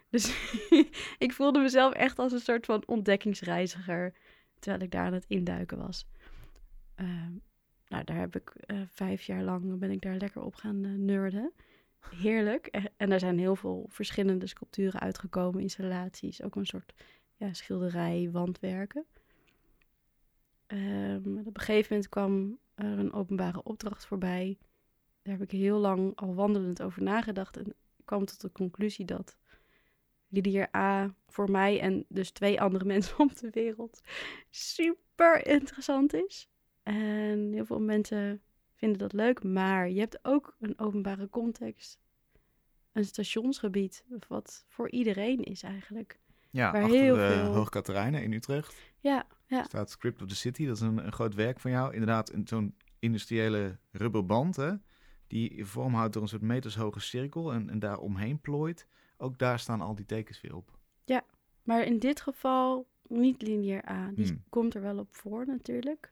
Dus 0.10 0.50
ik 1.26 1.34
voelde 1.34 1.60
mezelf 1.60 1.94
echt 1.94 2.20
als 2.20 2.32
een 2.32 2.40
soort 2.40 2.66
van 2.66 2.84
ontdekkingsreiziger. 2.88 4.14
Terwijl 4.60 4.84
ik 4.84 4.92
daar 4.92 5.06
aan 5.06 5.14
het 5.14 5.26
induiken 5.28 5.78
was. 5.78 6.08
Ehm, 6.96 7.32
nou, 7.88 8.04
daar 8.04 8.18
heb 8.18 8.36
ik 8.36 8.50
eh, 8.50 8.82
vijf 8.88 9.22
jaar 9.22 9.44
lang 9.44 9.80
ben 9.80 9.92
ik 9.92 10.02
daar 10.02 10.18
lekker 10.18 10.42
op 10.42 10.56
gaan 10.56 10.86
eh, 10.86 10.92
nerden. 10.92 11.54
Heerlijk. 12.00 12.68
Eh, 12.68 12.86
En 12.98 13.12
er 13.12 13.20
zijn 13.20 13.40
heel 13.40 13.56
veel 13.56 13.86
verschillende 13.90 14.48
sculpturen 14.48 15.00
uitgekomen, 15.00 15.62
installaties. 15.62 16.42
Ook 16.42 16.56
een 16.56 16.66
soort 16.66 16.94
ja, 17.36 17.54
schilderij, 17.54 18.30
wandwerken. 18.32 19.06
Ehm, 20.68 21.38
op 21.38 21.58
een 21.58 21.62
gegeven 21.62 21.88
moment 21.90 22.10
kwam 22.10 22.60
er 22.76 23.00
een 23.00 23.14
openbare 23.14 23.64
opdracht 23.64 24.06
voorbij. 24.06 24.58
Daar 25.22 25.34
heb 25.38 25.44
ik 25.44 25.60
heel 25.60 25.80
lang 25.80 26.16
al 26.16 26.36
wandelend 26.36 26.82
over 26.82 27.04
nagedacht. 27.04 27.58
En 27.58 27.76
kwam 28.06 28.26
tot 28.26 28.42
de 28.42 28.52
conclusie 28.52 29.06
dat 29.06 29.38
Lidier 30.28 30.76
A 30.76 31.16
voor 31.28 31.52
mij 31.52 31.80
en 31.80 32.06
dus 32.10 32.32
twee 32.32 32.62
andere 32.62 32.86
mensen 32.94 33.20
op 33.20 33.38
de 33.38 33.50
wereld 33.50 34.02
super 34.50 35.48
interessant 35.48 36.14
is. 36.14 36.50
En 36.88 37.52
heel 37.54 37.66
veel 37.66 37.80
mensen 37.82 38.42
vinden 38.74 38.98
dat 38.98 39.14
leuk. 39.14 39.44
Maar 39.44 39.90
je 39.90 40.00
hebt 40.00 40.20
ook 40.22 40.56
een 40.60 40.80
openbare 40.80 41.30
context. 41.30 42.00
Een 42.92 43.06
stationsgebied. 43.06 44.04
Wat 44.28 44.66
voor 44.68 44.90
iedereen 44.92 45.44
is 45.44 45.64
eigenlijk. 45.64 46.20
Ja, 46.50 46.72
Waar 46.72 46.84
achter 46.84 47.00
heel 47.00 47.16
de 47.16 47.28
veel- 47.28 47.54
Hoog 47.54 47.70
Katerijnen 47.70 48.24
in 48.24 48.34
Utrecht 48.34 48.76
Ja, 49.00 49.28
ja. 49.46 49.64
staat 49.64 49.90
Script 49.90 50.22
of 50.22 50.28
the 50.28 50.36
City. 50.36 50.66
Dat 50.66 50.76
is 50.76 50.82
een, 50.82 51.06
een 51.06 51.12
groot 51.12 51.36
werk 51.36 51.60
van 51.60 51.72
jou. 51.72 51.92
Inderdaad, 51.94 52.32
een- 52.34 52.48
zo'n 52.48 52.76
industriële 53.00 53.78
rubberband, 53.92 54.56
hè, 54.56 54.72
die 55.28 55.66
vorm 55.66 55.94
houdt 55.94 56.14
door 56.14 56.22
een 56.22 56.28
soort 56.28 56.42
metershoge 56.42 57.00
cirkel 57.00 57.54
en, 57.54 57.70
en 57.70 57.80
daar 57.80 57.98
omheen 58.00 58.40
plooit. 58.42 58.88
Ook 59.18 59.38
daar 59.38 59.60
staan 59.60 59.82
al 59.82 59.96
die 59.96 60.06
tekens 60.06 60.42
weer 60.42 60.56
op. 60.56 60.76
Maar 61.64 61.84
in 61.84 62.00
dit 62.00 62.22
geval 62.22 62.88
niet 63.08 63.42
lineair 63.42 63.90
A. 63.90 64.12
Die 64.14 64.26
Hmm. 64.28 64.44
komt 64.50 64.74
er 64.76 64.82
wel 64.82 64.98
op 64.98 65.16
voor 65.16 65.46
natuurlijk. 65.46 66.12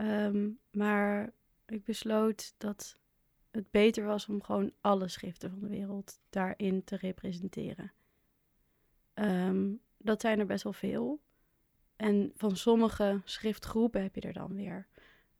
Ehm, 0.00 0.48
maar 0.70 1.32
ik 1.66 1.84
besloot 1.84 2.54
dat 2.58 2.98
het 3.50 3.70
beter 3.70 4.04
was 4.04 4.26
om 4.26 4.42
gewoon 4.42 4.72
alle 4.80 5.08
schriften 5.08 5.50
van 5.50 5.60
de 5.60 5.68
wereld 5.68 6.20
daarin 6.30 6.84
te 6.84 6.96
representeren. 6.96 7.92
Ehm, 9.14 9.72
dat 9.96 10.20
zijn 10.20 10.38
er 10.38 10.46
best 10.46 10.62
wel 10.62 10.72
veel. 10.72 11.20
En 11.96 12.32
van 12.36 12.56
sommige 12.56 13.20
schriftgroepen 13.24 14.02
heb 14.02 14.14
je 14.14 14.20
er 14.20 14.32
dan 14.32 14.54
weer 14.54 14.86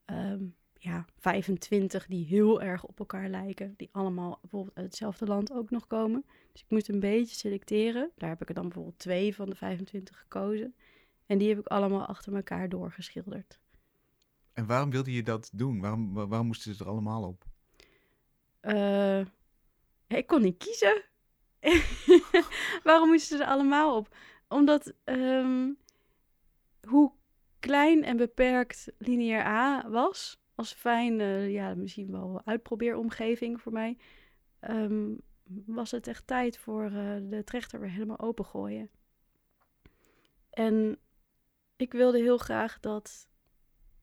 ehm, 0.05 0.45
ja, 0.79 1.05
25 1.19 2.07
die 2.07 2.27
heel 2.27 2.63
erg 2.63 2.85
op 2.85 2.99
elkaar 2.99 3.29
lijken. 3.29 3.75
Die 3.77 3.89
allemaal 3.93 4.39
bijvoorbeeld 4.41 4.77
uit 4.77 4.87
hetzelfde 4.87 5.27
land 5.27 5.53
ook 5.53 5.71
nog 5.71 5.87
komen. 5.87 6.25
Dus 6.53 6.63
ik 6.63 6.71
moest 6.71 6.89
een 6.89 7.01
beetje 7.01 7.37
selecteren. 7.37 8.11
Daar 8.17 8.29
heb 8.29 8.43
ik 8.43 8.49
er 8.49 8.55
dan 8.55 8.65
bijvoorbeeld 8.65 8.99
twee 8.99 9.35
van 9.35 9.51
de 9.51 9.57
25 9.57 10.19
gekozen. 10.19 10.75
En 11.27 11.39
die 11.39 11.49
heb 11.49 11.59
ik 11.59 11.67
allemaal 11.67 12.07
achter 12.07 12.35
elkaar 12.35 12.69
doorgeschilderd. 12.69 13.61
En 14.61 14.67
waarom 14.67 14.91
wilde 14.91 15.13
je 15.13 15.23
dat 15.23 15.51
doen? 15.53 15.81
Waarom, 15.81 16.15
waar- 16.15 16.29
waarom 16.29 16.47
moesten 16.47 16.75
ze 16.75 16.85
er 16.85 16.91
allemaal 16.91 17.23
op? 17.27 17.45
Eh, 18.61 19.21
ik 20.07 20.27
kon 20.27 20.43
niet 20.43 20.57
kiezen. 20.57 21.03
Waarom 22.83 23.09
moesten 23.09 23.37
ze 23.39 23.45
er 23.45 23.51
allemaal 23.51 23.97
op? 23.97 24.17
Omdat 24.49 24.93
ehm, 25.05 25.73
hoe 26.89 27.13
klein 27.59 28.05
en 28.05 28.17
beperkt 28.17 28.93
lineair 28.99 29.47
A 29.47 29.91
was, 29.91 30.41
als 30.55 30.73
fijne, 30.73 31.25
ja, 31.51 31.75
misschien 31.75 32.11
wel 32.11 32.41
uitprobeeromgeving 32.45 33.61
voor 33.61 33.73
mij, 33.73 33.99
ehm, 34.59 35.15
was 35.67 35.91
het 35.91 36.07
echt 36.07 36.27
tijd 36.27 36.59
voor 36.59 36.85
eh, 36.85 37.17
de 37.23 37.43
trechter 37.45 37.81
weer 37.81 37.91
helemaal 37.91 38.19
opengooien. 38.21 38.91
En 40.51 40.99
ik 41.77 41.93
wilde 41.93 42.19
heel 42.19 42.39
graag 42.39 42.81
dat 42.81 43.29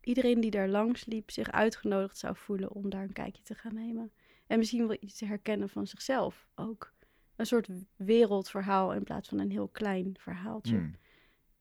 iedereen 0.07 0.39
die 0.39 0.51
daar 0.51 0.67
langs 0.67 1.05
liep 1.05 1.31
zich 1.31 1.51
uitgenodigd 1.51 2.17
zou 2.17 2.35
voelen 2.35 2.71
om 2.71 2.89
daar 2.89 3.03
een 3.03 3.13
kijkje 3.13 3.43
te 3.43 3.55
gaan 3.55 3.73
nemen. 3.73 4.11
En 4.47 4.57
misschien 4.57 4.87
wel 4.87 4.97
iets 4.99 5.17
te 5.17 5.25
herkennen 5.25 5.69
van 5.69 5.87
zichzelf 5.87 6.47
ook. 6.55 6.93
Een 7.35 7.45
soort 7.45 7.67
wereldverhaal 7.95 8.93
in 8.93 9.03
plaats 9.03 9.29
van 9.29 9.39
een 9.39 9.51
heel 9.51 9.67
klein 9.67 10.15
verhaaltje. 10.19 10.75
Hmm. 10.75 10.95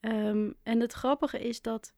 Ehm, 0.01 0.53
en 0.63 0.81
het 0.81 0.93
grappige 0.93 1.39
is 1.39 1.63
dat 1.63 1.95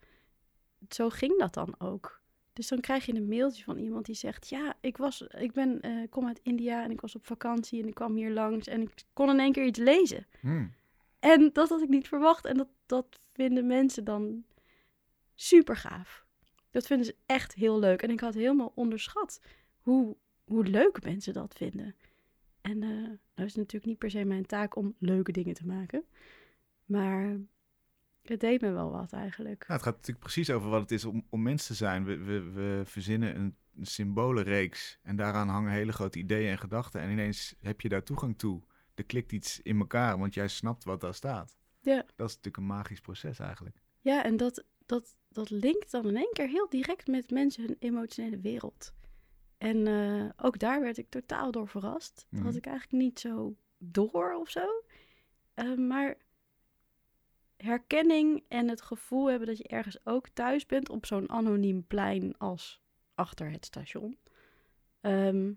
zo 0.89 1.09
ging 1.09 1.39
dat 1.39 1.55
dan 1.55 1.75
ook. 1.79 2.23
Dus 2.53 2.69
dan 2.69 2.81
krijg 2.81 3.07
je 3.07 3.15
een 3.15 3.29
mailtje 3.29 3.65
van 3.65 3.79
iemand 3.79 4.07
die 4.07 4.15
zegt: 4.15 4.49
Ja, 4.49 4.75
ik, 4.81 4.97
was, 4.97 5.23
ik 5.23 5.53
ben, 5.53 5.81
eh, 5.81 6.09
kom 6.11 6.27
uit 6.27 6.41
India 6.43 6.85
en 6.85 6.91
ik 6.91 7.01
was 7.01 7.15
op 7.15 7.27
vakantie 7.27 7.83
en 7.83 7.89
ik 7.89 7.95
kwam 7.95 8.17
hier 8.17 8.31
langs 8.31 8.67
en 8.67 8.83
ik 8.83 9.05
kon 9.13 9.31
in 9.31 9.41
één 9.41 9.53
keer 9.53 9.65
iets 9.65 9.79
lezen. 9.79 10.27
Hmm. 10.41 10.73
En 11.19 11.51
dat 11.53 11.69
had 11.69 11.83
ik 11.83 11.89
niet 11.89 12.09
verwacht. 12.09 12.45
En 12.45 12.57
dat, 12.57 12.69
dat 12.87 13.21
vinden 13.33 13.67
mensen 13.67 14.05
dan 14.05 14.45
super 15.35 15.77
gaaf. 15.77 16.27
Dat 16.71 16.87
vinden 16.87 17.07
ze 17.07 17.17
echt 17.27 17.55
heel 17.55 17.79
leuk. 17.79 18.03
En 18.03 18.11
ik 18.11 18.21
had 18.21 18.35
helemaal 18.35 18.73
onderschat 18.75 19.41
hoe, 19.81 20.17
hoe 20.45 20.65
leuk 20.65 21.03
mensen 21.03 21.33
dat 21.33 21.55
vinden. 21.55 21.95
En 22.61 22.83
eh 22.83 22.89
nou 23.35 23.51
is 23.51 23.57
het 23.57 23.57
natuurlijk 23.57 23.85
niet 23.85 23.99
per 23.99 24.11
se 24.11 24.25
mijn 24.25 24.47
taak 24.47 24.77
om 24.77 24.95
leuke 24.99 25.33
dingen 25.33 25.55
te 25.55 25.67
maken. 25.67 26.05
Maar 26.85 27.37
het 28.23 28.41
deed 28.41 28.61
me 28.61 28.71
wel 28.71 28.91
wat 28.91 29.13
eigenlijk. 29.13 29.59
Nou, 29.59 29.73
het 29.73 29.83
gaat 29.83 29.97
natuurlijk 29.97 30.25
precies 30.25 30.51
over 30.51 30.71
wat 30.71 30.81
het 30.81 30.91
is 30.91 31.05
om, 31.05 31.27
om 31.29 31.43
mens 31.43 31.67
te 31.67 31.75
zijn. 31.75 32.05
We, 32.05 32.17
we, 32.17 32.41
we 32.41 32.83
verzinnen 32.85 33.37
een, 33.37 33.57
een 33.77 33.87
symbolenreeks 33.87 34.99
en 35.03 35.17
daaraan 35.17 35.49
hangen 35.49 35.73
hele 35.73 35.93
grote 35.93 36.19
ideeën 36.19 36.51
en 36.51 36.59
gedachten. 36.59 37.01
En 37.01 37.11
ineens 37.11 37.55
heb 37.59 37.81
je 37.81 37.89
daar 37.89 38.03
toegang 38.03 38.39
toe. 38.39 38.63
Er 38.95 39.05
klikt 39.05 39.33
iets 39.33 39.61
in 39.63 39.79
elkaar, 39.79 40.19
want 40.19 40.35
jij 40.35 40.49
snapt 40.49 40.85
wat 40.85 41.01
daar 41.01 41.15
staat. 41.15 41.57
Ja. 41.81 41.97
Dat 41.97 42.29
is 42.29 42.35
natuurlijk 42.35 42.57
een 42.57 42.67
magisch 42.67 43.01
proces 43.01 43.39
eigenlijk. 43.39 43.83
Ja, 44.01 44.25
en 44.25 44.37
dat, 44.37 44.65
dat, 44.87 45.17
dat 45.29 45.51
linkt 45.51 45.91
dan 45.91 46.07
in 46.09 46.17
één 46.17 46.33
keer 46.33 46.49
heel 46.49 46.69
direct 46.69 47.07
met 47.07 47.31
mensen 47.31 47.65
hun 47.65 47.77
emotionele 47.79 48.39
wereld. 48.41 48.93
En 49.59 49.87
eh, 49.87 50.29
ook 50.47 50.59
daar 50.59 50.81
werd 50.81 50.99
ik 50.99 51.09
totaal 51.09 51.51
door 51.51 51.69
verrast. 51.69 52.15
Dat 52.17 52.27
Mhm. 52.31 52.45
had 52.45 52.55
ik 52.57 52.67
eigenlijk 52.67 53.03
niet 53.03 53.21
zo 53.21 53.57
door 53.79 54.35
of 54.35 54.51
zo. 54.51 54.83
Eh, 55.55 55.75
maar 55.75 56.17
herkenning 57.57 58.45
en 58.49 58.69
het 58.69 58.83
gevoel 58.83 59.27
hebben 59.31 59.49
dat 59.49 59.59
je 59.59 59.65
ergens 59.69 59.99
ook 60.07 60.29
thuis 60.29 60.67
bent 60.67 60.89
op 60.89 61.07
zo'n 61.07 61.31
anoniem 61.31 61.87
plein 61.87 62.39
als 62.39 62.81
achter 63.15 63.51
het 63.51 63.65
station. 63.65 64.19
ehm, 65.01 65.53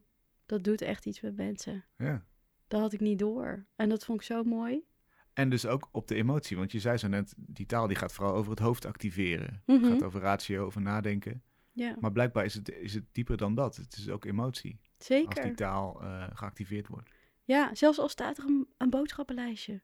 dat 0.45 0.63
doet 0.63 0.81
echt 0.81 1.05
iets 1.05 1.21
met 1.21 1.35
mensen. 1.35 1.85
Ja. 1.97 2.25
Dat 2.67 2.81
had 2.81 2.93
ik 2.93 2.99
niet 2.99 3.19
door. 3.19 3.65
En 3.75 3.89
dat 3.89 4.05
vond 4.05 4.19
ik 4.19 4.25
zo 4.25 4.43
mooi. 4.43 4.85
En 5.33 5.49
dus 5.49 5.65
ook 5.65 5.89
op 5.91 6.07
de 6.07 6.15
emotie, 6.15 6.57
want 6.57 6.71
je 6.71 6.79
zei 6.79 6.97
zo 6.97 7.07
net, 7.07 7.33
die 7.37 7.65
taal 7.65 7.87
die 7.87 7.97
gaat 7.97 8.13
vooral 8.13 8.35
over 8.35 8.51
het 8.51 8.59
hoofd 8.59 8.85
activeren. 8.85 9.63
Het 9.65 9.85
gaat 9.85 10.03
over 10.03 10.21
ratio, 10.21 10.65
over 10.65 10.81
nadenken. 10.81 11.43
Ja, 11.71 11.95
Maar 11.99 12.11
blijkbaar 12.11 12.45
is 12.45 12.53
het, 12.53 12.69
is 12.69 12.93
het 12.93 13.03
dieper 13.11 13.37
dan 13.37 13.55
dat. 13.55 13.75
Het 13.75 13.97
is 13.97 14.09
ook 14.09 14.25
emotie, 14.25 14.79
als 14.97 15.07
zeker. 15.07 15.43
die 15.43 15.53
taal 15.53 16.01
eh, 16.01 16.27
geactiveerd 16.33 16.87
wordt. 16.87 17.09
Ja, 17.43 17.75
zelfs 17.75 17.99
al 17.99 18.09
staat 18.09 18.37
er 18.37 18.43
een, 18.45 18.67
een 18.77 18.89
boodschappenlijstje. 18.89 19.81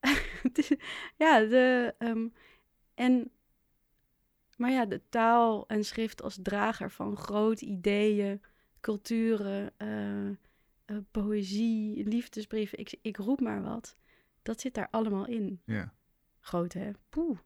Ja, 1.16 1.40
de, 1.40 1.94
ehm, 1.98 2.28
en, 2.94 3.30
maar 4.56 4.70
ja, 4.70 4.86
de 4.86 5.02
taal 5.08 5.66
en 5.68 5.84
schrift 5.84 6.22
als 6.22 6.38
drager 6.42 6.90
van 6.90 7.16
grote 7.16 7.64
ideeën, 7.64 8.42
culturen, 8.80 9.72
eh, 9.76 10.28
eh, 10.28 10.34
poëzie, 11.10 12.08
liefdesbrieven, 12.08 12.78
ik, 12.78 12.98
ik 13.02 13.16
roep 13.16 13.40
maar 13.40 13.62
wat. 13.62 13.96
Dat 14.46 14.60
zit 14.60 14.74
daar 14.74 14.88
allemaal 14.90 15.26
in. 15.26 15.62
Ja. 15.64 15.94
Groot, 16.40 16.72
hè? 16.72 16.90
Poeh. 17.08 17.38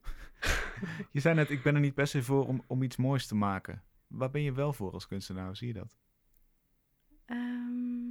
je 1.12 1.20
zei 1.20 1.34
net, 1.34 1.50
ik 1.50 1.62
ben 1.62 1.74
er 1.74 1.80
niet 1.80 1.94
per 1.94 2.06
se 2.06 2.22
voor 2.22 2.46
om, 2.46 2.64
om 2.66 2.82
iets 2.82 2.96
moois 2.96 3.26
te 3.26 3.34
maken. 3.34 3.82
Waar 4.06 4.30
ben 4.30 4.42
je 4.42 4.52
wel 4.52 4.72
voor 4.72 4.92
als 4.92 5.06
kunstenaar? 5.06 5.56
Zie 5.56 5.66
je 5.66 5.72
dat? 5.72 5.96
Ehm, 7.24 8.10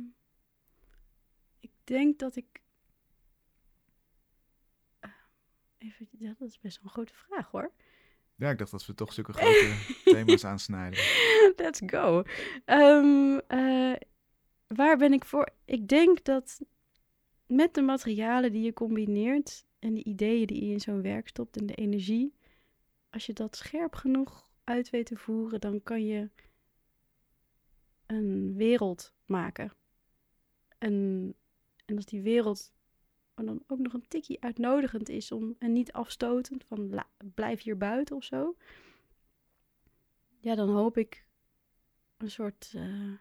ik 1.60 1.71
denk 1.84 2.19
dat 2.19 2.36
ik. 2.36 2.62
Eh, 4.99 5.10
even, 5.78 6.08
ja, 6.12 6.36
dat 6.39 6.47
is 6.47 6.60
best 6.60 6.75
wel 6.75 6.86
een 6.86 6.91
grote 6.91 7.13
vraag 7.13 7.52
hoor. 7.52 7.71
Ja, 8.36 8.49
ik 8.49 8.58
dacht 8.58 8.71
dat 8.71 8.86
we 8.86 8.93
toch 8.93 9.13
zulke 9.13 9.34
grote 9.34 9.75
thema's 10.13 10.45
aansnijden. 10.45 10.99
Let's 11.56 11.82
go. 11.86 12.23
Ehm, 12.65 13.38
eh, 13.47 13.95
waar 14.67 14.97
ben 14.97 15.13
ik 15.13 15.25
voor? 15.25 15.49
Ik 15.65 15.88
denk 15.88 16.23
dat 16.23 16.62
met 17.49 17.73
de 17.73 17.81
materialen 17.81 18.51
die 18.51 18.62
je 18.62 18.73
combineert 18.73 19.65
en 19.79 19.93
de 19.93 20.03
ideeën 20.03 20.47
die 20.47 20.65
je 20.65 20.71
in 20.71 20.79
zo'n 20.79 21.01
werk 21.01 21.27
stopt 21.27 21.57
en 21.57 21.65
de 21.65 21.75
energie, 21.75 22.33
als 23.09 23.25
je 23.25 23.33
dat 23.33 23.55
scherp 23.55 23.95
genoeg 23.95 24.49
uit 24.63 24.89
weet 24.89 25.05
te 25.05 25.17
voeren, 25.17 25.59
dan 25.59 25.83
kan 25.83 26.05
je 26.05 26.29
een 28.05 28.55
wereld 28.55 29.13
maken. 29.25 29.73
En, 30.77 31.35
en 31.85 31.95
als 31.95 32.05
die 32.05 32.21
wereld 32.21 32.73
dan 33.35 33.63
ook 33.67 33.79
nog 33.79 33.93
een 33.93 34.07
tikje 34.07 34.38
uitnodigend 34.39 35.09
is 35.09 35.31
om, 35.31 35.55
en 35.59 35.71
niet 35.71 35.91
afstotend 35.91 36.63
van 36.63 37.03
blijf 37.33 37.62
hier 37.62 37.77
buiten 37.77 38.15
of 38.15 38.23
zo, 38.23 38.55
ja, 40.39 40.55
dan 40.55 40.69
hoop 40.69 40.97
ik 40.97 41.25
een 42.17 42.31
soort 42.31 42.73
uh, 42.75 43.13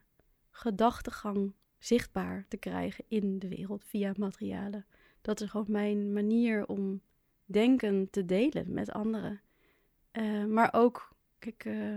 gedachtegang 0.50 1.52
zichtbaar 1.78 2.44
te 2.48 2.56
krijgen 2.56 3.04
in 3.08 3.38
de 3.38 3.48
wereld 3.48 3.84
via 3.84 4.12
materialen. 4.16 4.86
Dat 5.20 5.40
is 5.40 5.50
gewoon 5.50 5.66
mijn 5.68 6.12
manier 6.12 6.66
om 6.66 7.00
denken 7.44 8.10
te 8.10 8.24
delen 8.24 8.72
met 8.72 8.90
anderen. 8.90 9.40
Uh, 10.12 10.44
maar 10.44 10.68
ook, 10.72 11.12
kijk, 11.38 11.64
uh, 11.64 11.96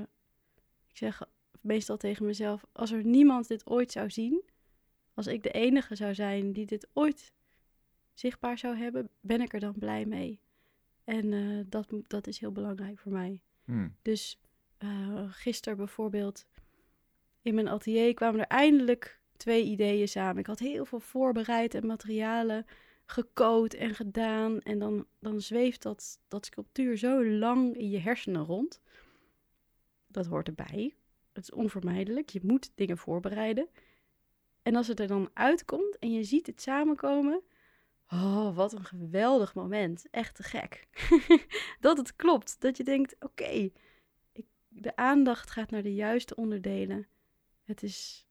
ik 0.87 0.97
zeg 0.97 1.21
meestal 1.61 1.97
tegen 1.97 2.25
mezelf: 2.25 2.65
als 2.71 2.91
er 2.91 3.05
niemand 3.05 3.47
dit 3.47 3.67
ooit 3.67 3.91
zou 3.91 4.09
zien, 4.09 4.43
als 5.13 5.27
ik 5.27 5.43
de 5.43 5.51
enige 5.51 5.95
zou 5.95 6.13
zijn 6.13 6.53
die 6.53 6.65
dit 6.65 6.87
ooit 6.93 7.33
zichtbaar 8.13 8.57
zou 8.57 8.75
hebben, 8.75 9.09
ben 9.19 9.41
ik 9.41 9.53
er 9.53 9.59
dan 9.59 9.75
blij 9.77 10.05
mee. 10.05 10.39
En 11.03 11.31
uh, 11.31 11.63
dat, 11.67 11.93
dat 12.07 12.27
is 12.27 12.39
heel 12.39 12.51
belangrijk 12.51 12.99
voor 12.99 13.11
mij. 13.11 13.41
Hmm. 13.65 13.95
Dus 14.01 14.39
gisteren 15.29 15.77
bijvoorbeeld 15.77 16.45
in 17.41 17.55
mijn 17.55 17.67
atelier 17.67 18.13
kwamen 18.13 18.39
er 18.39 18.47
eindelijk 18.47 19.20
twee 19.41 19.63
ideeën 19.63 20.07
samen. 20.07 20.37
Ik 20.37 20.45
had 20.45 20.59
heel 20.59 20.85
veel 20.85 20.99
voorbereid 20.99 21.73
en 21.75 21.85
materialen 21.85 22.65
gecoat 23.05 23.73
en 23.73 23.95
gedaan. 23.95 24.59
En 24.59 24.79
dan, 24.79 25.05
dan 25.19 25.41
zweeft 25.41 25.81
dat, 25.81 26.19
dat 26.27 26.45
sculptuur 26.45 26.97
zo 26.97 27.25
lang 27.25 27.75
in 27.77 27.89
je 27.89 27.99
hersenen 27.99 28.45
rond. 28.45 28.81
Dat 30.07 30.25
hoort 30.25 30.47
erbij. 30.47 30.95
Het 31.33 31.43
is 31.43 31.51
onvermijdelijk. 31.51 32.29
Je 32.29 32.39
moet 32.43 32.71
dingen 32.75 32.97
voorbereiden. 32.97 33.67
En 34.61 34.75
als 34.75 34.87
het 34.87 34.99
er 34.99 35.07
dan 35.07 35.29
uitkomt 35.33 35.99
en 35.99 36.11
je 36.11 36.23
ziet 36.23 36.47
het 36.47 36.61
samenkomen. 36.61 37.41
Oh, 38.07 38.55
wat 38.55 38.73
een 38.73 38.85
geweldig 38.85 39.55
moment. 39.55 40.05
Echt 40.11 40.35
te 40.35 40.43
gek. 40.43 40.87
dat 41.79 41.97
het 41.97 42.15
klopt. 42.15 42.61
Dat 42.61 42.77
je 42.77 42.83
denkt: 42.83 43.15
oké, 43.19 43.69
de 44.67 44.95
aandacht 44.95 45.49
gaat 45.49 45.71
naar 45.71 45.83
de 45.83 45.93
juiste 45.93 46.35
onderdelen. 46.35 47.07
Het 47.63 47.83
is. 47.83 48.29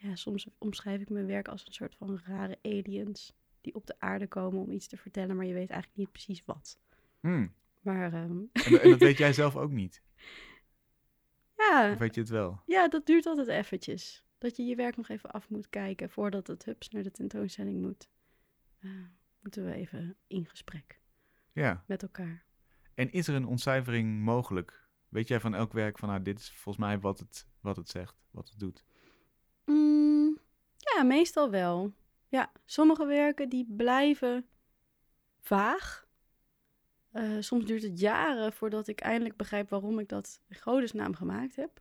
Ja, 0.00 0.16
soms 0.16 0.46
omschrijf 0.58 1.00
ik 1.00 1.08
mijn 1.08 1.26
werk 1.26 1.48
als 1.48 1.66
een 1.66 1.72
soort 1.72 1.94
van 1.96 2.20
rare 2.24 2.58
aliens 2.62 3.32
die 3.60 3.74
op 3.74 3.86
de 3.86 3.94
aarde 3.98 4.26
komen 4.26 4.60
om 4.60 4.70
iets 4.70 4.86
te 4.86 4.96
vertellen, 4.96 5.36
maar 5.36 5.46
je 5.46 5.52
weet 5.52 5.70
eigenlijk 5.70 5.98
niet 5.98 6.12
precies 6.12 6.44
wat. 6.44 6.78
Hmm. 7.20 7.54
Maar, 7.80 8.14
um... 8.14 8.48
en, 8.52 8.80
en, 8.80 8.90
dat 8.90 8.98
weet 8.98 9.18
jij 9.18 9.32
zelf 9.32 9.56
ook 9.56 9.70
niet? 9.70 10.02
Ja. 11.56 11.92
Of 11.92 11.98
weet 11.98 12.14
je 12.14 12.20
het 12.20 12.30
wel? 12.30 12.62
Ja, 12.66 12.88
dat 12.88 13.06
duurt 13.06 13.26
altijd 13.26 13.48
eventjes. 13.48 14.24
Dat 14.38 14.56
je 14.56 14.64
je 14.64 14.74
werk 14.74 14.96
nog 14.96 15.08
even 15.08 15.30
af 15.30 15.48
moet 15.48 15.70
kijken 15.70 16.10
voordat 16.10 16.46
het 16.46 16.64
hups 16.64 16.88
naar 16.88 17.02
de 17.02 17.10
tentoonstelling 17.10 17.80
moet. 17.80 18.10
Uh, 18.80 18.90
moeten 19.40 19.64
we 19.64 19.72
even 19.72 20.16
in 20.26 20.46
gesprek. 20.46 21.00
Ja. 21.52 21.84
Met 21.86 22.02
elkaar. 22.02 22.44
En 22.94 23.12
is 23.12 23.28
er 23.28 23.34
een 23.34 23.46
ontcijfering 23.46 24.20
mogelijk? 24.20 24.88
Weet 25.08 25.28
jij 25.28 25.40
van 25.40 25.54
elk 25.54 25.72
werk 25.72 25.98
van, 25.98 26.08
nou, 26.08 26.22
dit 26.22 26.38
is 26.38 26.50
volgens 26.50 26.84
mij 26.84 27.00
wat 27.00 27.18
het, 27.18 27.46
wat 27.60 27.76
het 27.76 27.88
zegt, 27.88 28.22
wat 28.30 28.48
het 28.48 28.58
doet? 28.58 28.84
Mm, 29.70 30.38
ja, 30.76 31.02
meestal 31.02 31.50
wel. 31.50 31.92
Ja, 32.28 32.52
sommige 32.64 33.06
werken 33.06 33.48
die 33.48 33.66
blijven 33.76 34.46
vaag. 35.40 36.08
Uh, 37.12 37.36
soms 37.40 37.64
duurt 37.64 37.82
het 37.82 38.00
jaren 38.00 38.52
voordat 38.52 38.88
ik 38.88 39.00
eindelijk 39.00 39.36
begrijp 39.36 39.70
waarom 39.70 39.98
ik 39.98 40.08
dat 40.08 40.40
in 40.48 40.56
godesnaam 40.60 41.14
gemaakt 41.14 41.56
heb. 41.56 41.80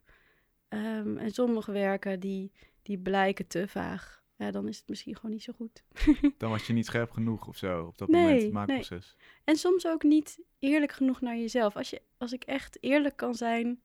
Um, 0.70 1.18
en 1.18 1.32
sommige 1.32 1.72
werken 1.72 2.20
die, 2.20 2.52
die 2.82 2.98
blijken 2.98 3.48
te 3.48 3.68
vaag. 3.68 4.24
Ja, 4.36 4.52
dan 4.52 4.68
is 4.68 4.78
het 4.78 4.88
misschien 4.88 5.16
gewoon 5.16 5.32
niet 5.32 5.44
zo 5.44 5.54
goed. 5.54 5.84
dan 6.38 6.50
was 6.50 6.68
je 6.68 6.74
niet 6.74 6.86
scherp 6.86 7.12
genoeg 7.12 7.48
of 7.48 7.58
zo 7.58 7.86
op 7.86 7.98
dat 7.98 8.08
nee, 8.08 8.22
moment, 8.22 8.42
het 8.42 8.52
maakproces. 8.52 9.16
Nee. 9.18 9.28
En 9.44 9.56
soms 9.56 9.88
ook 9.88 10.04
niet 10.04 10.40
eerlijk 10.60 10.92
genoeg 10.92 11.22
naar 11.22 11.38
jezelf. 11.38 11.76
Als, 11.76 11.90
je, 11.90 12.02
als 12.18 12.34
ik 12.34 12.44
echt 12.44 12.84
eerlijk 12.84 13.16
kan 13.16 13.36
zijn 13.36 13.82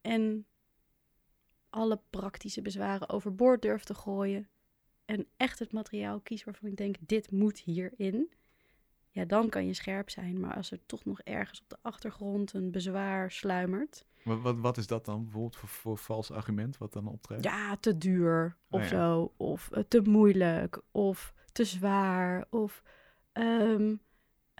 en 0.00 0.46
alle 1.74 2.00
praktische 2.10 2.62
bezwaren 2.62 3.08
overboord 3.08 3.62
durf 3.62 3.84
te 3.84 3.94
gooien. 3.94 4.48
En 5.04 5.26
echt 5.36 5.58
het 5.58 5.72
materiaal 5.72 6.20
kies 6.20 6.44
waarvan 6.44 6.68
ik 6.68 6.76
denk, 6.76 6.96
dit 7.00 7.30
moet 7.30 7.58
hierin. 7.58 8.32
Ja, 9.10 9.24
dan 9.24 9.48
kan 9.48 9.66
je 9.66 9.74
scherp 9.74 10.10
zijn. 10.10 10.40
Maar 10.40 10.54
als 10.54 10.70
er 10.70 10.86
toch 10.86 11.04
nog 11.04 11.20
ergens 11.20 11.60
op 11.60 11.68
de 11.68 11.76
achtergrond 11.82 12.52
een 12.52 12.70
bezwaar 12.70 13.30
sluimert. 13.30 14.06
Wat, 14.24 14.40
wat, 14.40 14.58
wat 14.58 14.76
is 14.76 14.86
dat 14.86 15.04
dan 15.04 15.22
bijvoorbeeld 15.22 15.56
voor, 15.56 15.68
voor 15.68 15.98
vals 15.98 16.30
argument 16.30 16.78
wat 16.78 16.92
dan 16.92 17.06
optreedt? 17.06 17.44
Ja, 17.44 17.76
te 17.76 17.98
duur 17.98 18.56
of 18.70 18.82
Oh 18.82 18.88
ja. 18.88 18.88
zo. 18.88 19.32
Of 19.36 19.70
uh, 19.72 19.82
te 19.88 20.00
moeilijk. 20.00 20.82
Of 20.90 21.34
te 21.52 21.64
zwaar. 21.64 22.46
Of 22.50 22.82
um, 23.32 24.00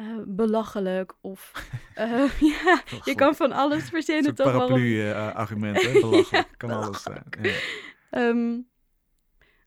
uh, 0.00 0.22
belachelijk. 0.26 1.14
Of 1.20 1.52
uh, 1.98 2.40
ja, 2.54 2.82
je 3.04 3.14
kan 3.14 3.34
van 3.34 3.52
alles 3.52 3.88
verzinnen. 3.88 4.34
toch 4.34 4.52
paraplu-argument, 4.52 5.82
hè? 5.82 5.92
Belachelijk. 5.92 6.54
kan 6.56 6.70
alles 6.70 7.02
zijn. 7.02 7.24
Ja. 7.40 8.28
Um, 8.28 8.68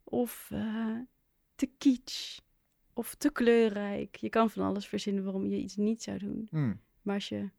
of 0.03 0.47
te 1.55 1.69
kitsch. 1.77 2.39
Of 2.93 3.15
te 3.15 3.31
kleurrijk. 3.31 4.15
Je 4.15 4.29
kan 4.29 4.49
van 4.49 4.63
alles 4.63 4.87
verzinnen 4.87 5.23
waarom 5.23 5.45
je 5.45 5.57
iets 5.57 5.75
niet 5.75 6.03
zou 6.03 6.17
doen. 6.17 6.47
Hmm. 6.49 6.81
Maar 7.01 7.15
als 7.15 7.29
je, 7.29 7.49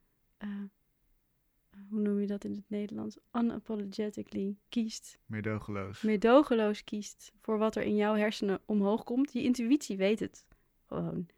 hoe 1.88 2.00
noem 2.00 2.20
je 2.20 2.26
dat 2.26 2.44
in 2.44 2.52
het 2.52 2.64
Nederlands? 2.66 3.18
Unapologetically 3.32 4.56
kiest. 4.68 5.18
Meedogenloos. 5.26 6.02
Meedogenloos 6.02 6.84
kiest 6.84 7.32
voor 7.40 7.58
wat 7.58 7.76
er 7.76 7.82
in 7.82 7.96
jouw 7.96 8.14
hersenen 8.14 8.60
omhoog 8.66 9.04
komt. 9.04 9.32
Je 9.32 9.42
intuïtie 9.42 9.96
weet 9.96 10.20
het 10.20 10.46
gewoon. 10.86 11.28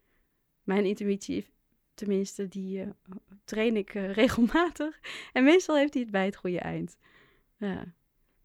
Mijn 0.63 0.85
intuïtie, 0.85 1.47
tenminste, 1.93 2.47
die 2.47 2.85
uh, 2.85 2.89
train 3.43 3.75
ik 3.75 3.93
uh, 3.93 4.13
regelmatig. 4.21 4.99
En 5.33 5.43
meestal 5.43 5.75
heeft 5.75 5.93
hij 5.93 6.01
het 6.01 6.11
bij 6.11 6.25
het 6.25 6.35
goede 6.35 6.59
eind. 6.59 6.97
Ja. 7.57 7.93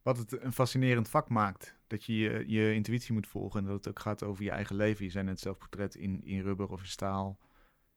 Wat 0.02 0.18
het 0.18 0.42
een 0.42 0.52
fascinerend 0.52 1.08
vak 1.08 1.28
maakt. 1.28 1.76
Dat 1.86 2.04
je, 2.04 2.14
je 2.14 2.48
je 2.48 2.74
intuïtie 2.74 3.12
moet 3.12 3.26
volgen 3.26 3.60
en 3.60 3.66
dat 3.66 3.76
het 3.76 3.88
ook 3.88 3.98
gaat 3.98 4.22
over 4.22 4.44
je 4.44 4.50
eigen 4.50 4.76
leven. 4.76 5.04
Je 5.04 5.10
zijn 5.10 5.26
het 5.26 5.40
zelfportret 5.40 5.94
in, 5.94 6.24
in 6.24 6.42
rubber 6.42 6.70
of 6.70 6.80
in 6.80 6.86
staal. 6.86 7.38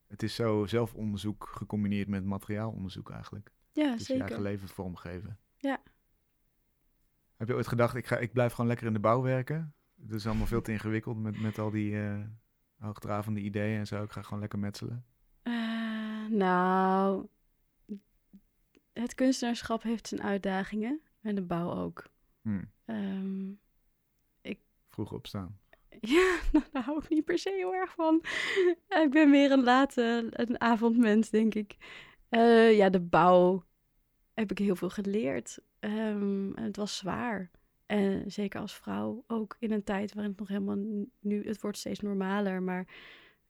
Het 0.07 0.23
is 0.23 0.35
zo 0.35 0.65
zelfonderzoek 0.65 1.49
gecombineerd 1.51 2.07
met 2.07 2.25
materiaalonderzoek 2.25 3.11
eigenlijk. 3.11 3.51
Ja, 3.71 3.91
dus 3.91 4.05
zeker. 4.05 4.15
je 4.15 4.21
eigen 4.21 4.41
leven 4.41 4.67
vormgeven. 4.67 5.39
Ja. 5.57 5.81
Heb 7.35 7.47
je 7.47 7.53
ooit 7.53 7.67
gedacht, 7.67 7.95
ik, 7.95 8.05
ga, 8.05 8.17
ik 8.17 8.33
blijf 8.33 8.51
gewoon 8.51 8.67
lekker 8.67 8.87
in 8.87 8.93
de 8.93 8.99
bouw 8.99 9.21
werken? 9.21 9.73
Het 10.01 10.11
is 10.11 10.27
allemaal 10.27 10.47
veel 10.47 10.61
te 10.61 10.71
ingewikkeld 10.71 11.17
met, 11.17 11.41
met 11.41 11.59
al 11.59 11.69
die 11.69 11.91
uh, 11.91 12.19
hoogdravende 12.79 13.39
ideeën 13.39 13.79
en 13.79 13.87
zo. 13.87 14.03
Ik 14.03 14.11
ga 14.11 14.21
gewoon 14.21 14.39
lekker 14.39 14.59
metselen. 14.59 15.05
Uh, 15.43 16.27
nou, 16.29 17.27
het 18.93 19.15
kunstenaarschap 19.15 19.83
heeft 19.83 20.07
zijn 20.07 20.23
uitdagingen. 20.23 21.01
En 21.21 21.35
de 21.35 21.41
bouw 21.41 21.71
ook. 21.71 22.03
Hmm. 22.41 22.71
Um, 22.85 23.59
ik... 24.41 24.59
Vroeg 24.89 25.11
opstaan. 25.11 25.59
Ja, 26.01 26.39
nou, 26.51 26.65
daar 26.71 26.83
hou 26.83 26.99
ik 27.03 27.09
niet 27.09 27.25
per 27.25 27.37
se 27.37 27.49
heel 27.49 27.73
erg 27.73 27.93
van. 27.93 28.23
ik 29.03 29.07
ben 29.11 29.29
meer 29.29 29.51
een 29.51 29.63
late 29.63 30.27
een 30.29 30.61
avondmens, 30.61 31.29
denk 31.29 31.55
ik. 31.55 31.77
Uh, 32.29 32.77
ja, 32.77 32.89
de 32.89 32.99
bouw 32.99 33.65
heb 34.33 34.51
ik 34.51 34.57
heel 34.57 34.75
veel 34.75 34.89
geleerd. 34.89 35.59
Um, 35.79 36.55
het 36.55 36.75
was 36.75 36.97
zwaar. 36.97 37.51
En 37.89 38.31
zeker 38.31 38.59
als 38.59 38.75
vrouw 38.75 39.23
ook 39.27 39.55
in 39.59 39.71
een 39.71 39.83
tijd 39.83 40.13
waarin 40.13 40.31
het 40.31 40.39
nog 40.39 40.47
helemaal 40.47 40.77
nu, 41.19 41.47
het 41.47 41.61
wordt 41.61 41.77
steeds 41.77 41.99
normaler. 41.99 42.63
Maar 42.63 42.87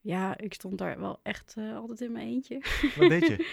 ja, 0.02 0.38
ik 0.38 0.54
stond 0.54 0.78
daar 0.78 1.00
wel 1.00 1.20
echt 1.24 1.56
uh, 1.58 1.76
altijd 1.76 2.02
in 2.02 2.12
mijn 2.12 2.28
eentje. 2.28 2.62
Wat 2.98 3.10
deed 3.10 3.28
je? 3.28 3.48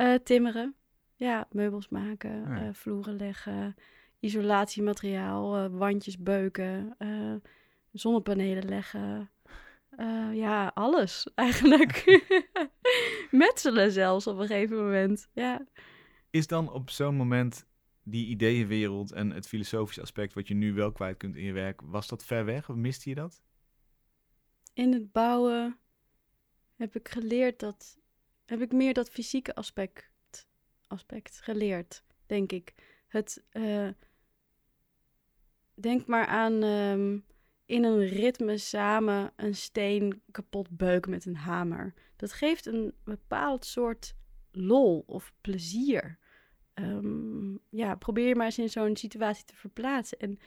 uh, 0.00 0.14
timmeren. 0.34 0.74
Ja, 1.16 1.46
meubels 1.50 1.88
maken, 1.88 2.44
Ah, 2.46 2.56
ja. 2.56 2.66
uh, 2.66 2.72
vloeren 2.72 3.16
leggen, 3.16 3.74
isolatiemateriaal, 4.20 5.68
wandjes 5.70 6.18
beuken, 6.18 6.96
zonnepanelen 7.92 8.68
leggen. 8.68 9.30
Ja, 10.32 10.70
alles 10.74 11.28
eigenlijk. 11.34 12.22
metselen 13.30 13.92
zelfs 13.92 14.26
op 14.26 14.38
een 14.38 14.46
gegeven 14.46 14.76
moment. 14.76 15.28
Ja. 15.32 15.66
Is 16.30 16.46
dan 16.46 16.72
op 16.72 16.90
zo'n 16.90 17.14
moment 17.14 17.66
die 18.10 18.26
ideeënwereld 18.26 19.12
en 19.12 19.30
het 19.30 19.48
filosofische 19.48 20.00
aspect 20.00 20.34
wat 20.34 20.48
je 20.48 20.54
nu 20.54 20.72
wel 20.72 20.92
kwijt 20.92 21.16
kunt 21.16 21.36
in 21.36 21.44
je 21.44 21.52
werk, 21.52 21.80
was 21.80 22.08
dat 22.08 22.24
ver 22.24 22.44
weg 22.44 22.70
of 22.70 22.76
miste 22.76 23.08
je 23.08 23.14
dat? 23.14 23.42
In 24.72 24.92
het 24.92 25.12
bouwen 25.12 25.78
heb 26.74 26.96
ik 26.96 27.08
geleerd 27.08 27.58
dat, 27.58 27.98
heb 28.44 28.60
ik 28.60 28.72
meer 28.72 28.94
dat 28.94 29.10
fysieke 29.10 29.54
aspect, 29.54 30.48
aspect 30.86 31.40
geleerd, 31.40 32.04
denk 32.26 32.52
ik. 32.52 32.74
Het, 33.06 33.44
eh, 33.50 33.88
denk 35.74 36.06
maar 36.06 36.26
aan 36.26 36.62
ehm, 36.62 37.18
in 37.64 37.84
een 37.84 38.06
ritme 38.06 38.58
samen 38.58 39.32
een 39.36 39.54
steen 39.54 40.22
kapot 40.30 40.70
beuken 40.70 41.10
met 41.10 41.24
een 41.24 41.36
hamer. 41.36 41.94
Dat 42.16 42.32
geeft 42.32 42.66
een 42.66 42.94
bepaald 43.04 43.64
soort 43.64 44.14
lol 44.50 45.04
of 45.06 45.32
plezier. 45.40 46.18
Ehm, 46.78 47.56
ja, 47.70 47.94
probeer 47.94 48.28
je 48.28 48.34
maar 48.34 48.44
eens 48.44 48.58
in 48.58 48.70
zo'n 48.70 48.96
situatie 48.96 49.44
te 49.44 49.56
verplaatsen. 49.56 50.18
En 50.18 50.38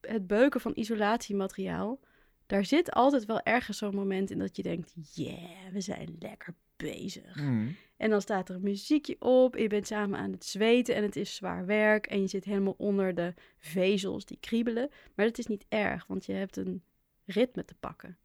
het 0.00 0.26
beuken 0.26 0.60
van 0.60 0.72
isolatiemateriaal, 0.74 2.00
daar 2.46 2.64
zit 2.64 2.92
altijd 2.92 3.24
wel 3.24 3.40
ergens 3.40 3.78
zo'n 3.78 3.94
moment 3.94 4.30
in 4.30 4.38
dat 4.38 4.56
je 4.56 4.62
denkt: 4.62 4.94
yeah, 5.14 5.72
we 5.72 5.80
zijn 5.80 6.16
lekker 6.18 6.54
bezig. 6.76 7.34
Hmm. 7.34 7.76
En 7.96 8.10
dan 8.10 8.20
staat 8.20 8.48
er 8.48 8.54
een 8.54 8.62
muziekje 8.62 9.20
op, 9.20 9.56
je 9.56 9.68
bent 9.68 9.86
samen 9.86 10.18
aan 10.18 10.32
het 10.32 10.44
zweten 10.44 10.94
en 10.94 11.02
het 11.02 11.16
is 11.16 11.34
zwaar 11.34 11.66
werk 11.66 12.06
en 12.06 12.20
je 12.20 12.26
zit 12.26 12.44
helemaal 12.44 12.74
onder 12.76 13.14
de 13.14 13.34
vezels 13.58 14.24
die 14.24 14.38
kriebelen. 14.40 14.90
Maar 15.14 15.26
dat 15.26 15.38
is 15.38 15.46
niet 15.46 15.66
erg, 15.68 16.06
want 16.06 16.26
je 16.26 16.32
hebt 16.32 16.56
een 16.56 16.82
ritme 17.24 17.64
te 17.64 17.74
pakken. 17.74 18.18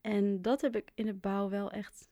En 0.00 0.42
dat 0.42 0.60
heb 0.60 0.76
ik 0.76 0.90
in 0.94 1.06
de 1.06 1.14
bouw 1.14 1.48
wel 1.48 1.70
echt 1.70 2.08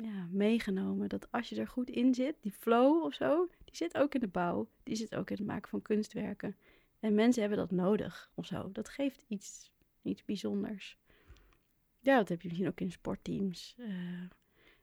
ja, 0.00 0.26
meegenomen. 0.30 1.08
Dat 1.08 1.32
als 1.32 1.48
je 1.48 1.56
er 1.56 1.68
goed 1.68 1.90
in 1.90 2.14
zit, 2.14 2.36
die 2.40 2.52
flow 2.52 3.02
of 3.02 3.14
zo, 3.14 3.48
die 3.64 3.76
zit 3.76 3.96
ook 3.96 4.14
in 4.14 4.20
de 4.20 4.28
bouw. 4.28 4.68
Die 4.82 4.96
zit 4.96 5.14
ook 5.14 5.30
in 5.30 5.36
het 5.36 5.46
maken 5.46 5.68
van 5.68 5.82
kunstwerken. 5.82 6.56
En 7.00 7.14
mensen 7.14 7.40
hebben 7.40 7.58
dat 7.58 7.70
nodig 7.70 8.30
of 8.34 8.46
zo. 8.46 8.72
Dat 8.72 8.88
geeft 8.88 9.24
iets, 9.28 9.70
iets 10.02 10.24
bijzonders. 10.24 10.98
Ja, 12.00 12.16
dat 12.16 12.28
heb 12.28 12.42
je 12.42 12.48
misschien 12.48 12.68
ook 12.68 12.80
in 12.80 12.90
sportteams. 12.90 13.74
Eh, 13.78 13.88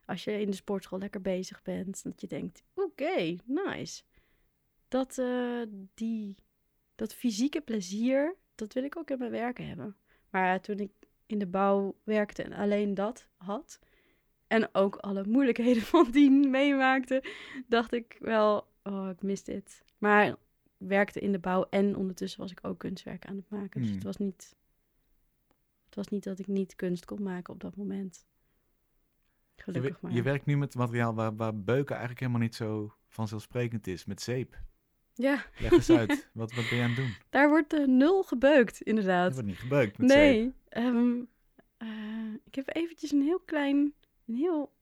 als 0.04 0.24
je 0.24 0.40
in 0.40 0.50
de 0.50 0.56
sportschool 0.56 0.98
lekker 0.98 1.22
bezig 1.22 1.62
bent, 1.62 2.02
dat 2.02 2.20
je 2.20 2.26
denkt, 2.26 2.62
oké, 2.74 3.36
nice. 3.44 4.02
Dat, 4.88 5.18
eh, 5.18 5.62
die, 5.94 6.36
dat 6.94 7.14
fysieke 7.14 7.60
plezier, 7.60 8.36
dat 8.54 8.72
wil 8.72 8.84
ik 8.84 8.96
ook 8.96 9.10
in 9.10 9.18
mijn 9.18 9.30
werken 9.30 9.66
hebben. 9.68 9.96
Maar 10.30 10.60
toen 10.60 10.78
ik 10.78 10.90
in 11.26 11.38
de 11.38 11.46
bouw 11.46 11.96
werkte 12.04 12.42
en 12.42 12.52
alleen 12.52 12.94
dat 12.94 13.28
had, 13.36 13.78
en 14.46 14.68
ook 14.74 14.96
alle 14.96 15.24
moeilijkheden 15.28 15.82
van 15.96 16.10
die 16.10 16.30
meemaakte, 16.30 17.24
dacht 17.68 17.92
ik 17.92 18.16
wel, 18.20 18.66
oh, 18.82 19.08
ik 19.08 19.22
mis 19.22 19.44
dit. 19.44 19.84
Maar 19.98 20.26
ik 20.26 20.36
werkte 20.76 21.20
in 21.20 21.32
de 21.32 21.38
bouw 21.38 21.66
en 21.70 21.96
ondertussen 21.96 22.40
was 22.40 22.50
ik 22.50 22.58
ook 22.62 22.78
kunstwerk 22.78 23.26
aan 23.26 23.36
het 23.36 23.50
maken. 23.50 23.80
Dus 23.80 23.86
Hmm. 23.86 23.94
het 23.98 24.04
was 24.06 24.16
niet, 24.16 24.54
het 25.86 25.94
was 25.94 26.08
niet 26.08 26.24
dat 26.24 26.38
ik 26.38 26.46
niet 26.46 26.76
kunst 26.76 27.04
kon 27.04 27.22
maken 27.22 27.54
op 27.54 27.60
dat 27.60 27.76
moment. 27.76 28.26
Je, 29.56 29.62
Gelukkig 29.62 29.92
we- 30.00 30.06
maar. 30.06 30.12
je 30.16 30.22
werkt 30.22 30.46
nu 30.46 30.56
met 30.56 30.74
materiaal 30.74 31.14
waar, 31.14 31.36
waar 31.36 31.56
beuken 31.60 31.90
eigenlijk 31.90 32.20
helemaal 32.20 32.40
niet 32.42 32.54
zo 32.54 32.94
vanzelfsprekend 33.08 33.86
is, 33.86 34.04
met 34.04 34.22
zeep. 34.22 34.58
Ja, 35.14 35.44
Leg 35.58 35.70
eens 35.70 35.90
uit, 35.90 36.28
wat, 36.34 36.54
wat 36.54 36.68
ben 36.68 36.76
je 36.78 36.82
aan 36.84 36.88
het 36.90 36.98
doen? 36.98 37.14
daar 37.30 37.48
wordt 37.48 37.72
eh, 37.72 37.86
nul 37.86 38.22
gebeukt, 38.22 38.80
Er 38.80 38.86
inderdaad. 38.86 39.32
wordt 39.32 39.46
niet 39.48 39.58
gebeukt 39.58 39.98
met 39.98 40.10
zeep. 40.10 40.20
Nee, 40.20 40.52
ehm, 40.68 41.14
eh, 41.76 41.88
ik 42.44 42.54
heb 42.54 42.76
eventjes 42.76 43.12
een 43.12 43.22
heel 43.22 43.40
klein, 43.40 43.92
een 44.26 44.34
heel 44.34 44.74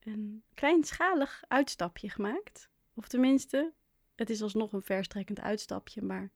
een 0.00 0.42
kleinschalig 0.54 1.44
uitstapje 1.48 2.10
gemaakt. 2.10 2.70
Of 2.94 3.08
tenminste, 3.08 3.72
het 4.14 4.30
is 4.30 4.42
alsnog 4.42 4.72
een 4.72 4.82
verstrekkend 4.82 5.40
uitstapje, 5.40 6.02
maar 6.02 6.30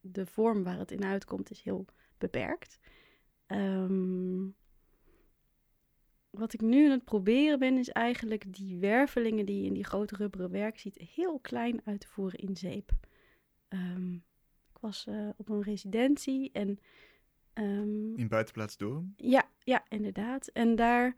de 0.00 0.26
vorm 0.26 0.64
waar 0.64 0.78
het 0.78 0.90
in 0.90 1.04
uitkomt 1.04 1.50
is 1.50 1.60
heel 1.60 1.86
beperkt. 2.18 2.78
Ehm, 3.46 4.48
wat 6.30 6.52
ik 6.52 6.60
nu 6.60 6.84
aan 6.84 6.90
het 6.90 7.04
proberen 7.04 7.58
ben, 7.58 7.78
is 7.78 7.88
eigenlijk 7.88 8.54
die 8.54 8.78
wervelingen 8.78 9.46
die 9.46 9.60
je 9.60 9.66
in 9.66 9.74
die 9.74 9.84
grote 9.84 10.16
rubberen 10.16 10.50
werk 10.50 10.78
ziet, 10.78 10.98
heel 11.14 11.38
klein 11.38 11.80
uit 11.84 12.00
te 12.00 12.08
voeren 12.08 12.38
in 12.38 12.56
zeep. 12.56 12.90
Ehm, 13.68 14.14
ik 14.72 14.78
was 14.80 15.06
eh, 15.06 15.28
op 15.36 15.48
een 15.48 15.62
residentie 15.62 16.50
en 16.52 16.78
ehm, 17.52 18.14
In 18.14 18.28
buitenplaats 18.28 18.76
Doorn? 18.76 19.14
ja, 19.16 19.50
ja, 19.64 19.84
inderdaad. 19.88 20.46
En 20.46 20.76
daar 20.76 21.14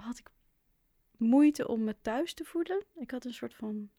had 0.00 0.18
ik 0.18 0.30
moeite 1.16 1.68
om 1.68 1.84
me 1.84 1.96
thuis 2.02 2.34
te 2.34 2.44
voelen. 2.44 2.84
Ik 2.94 3.10
had 3.10 3.24
een 3.24 3.34
soort 3.34 3.54
van 3.54 3.90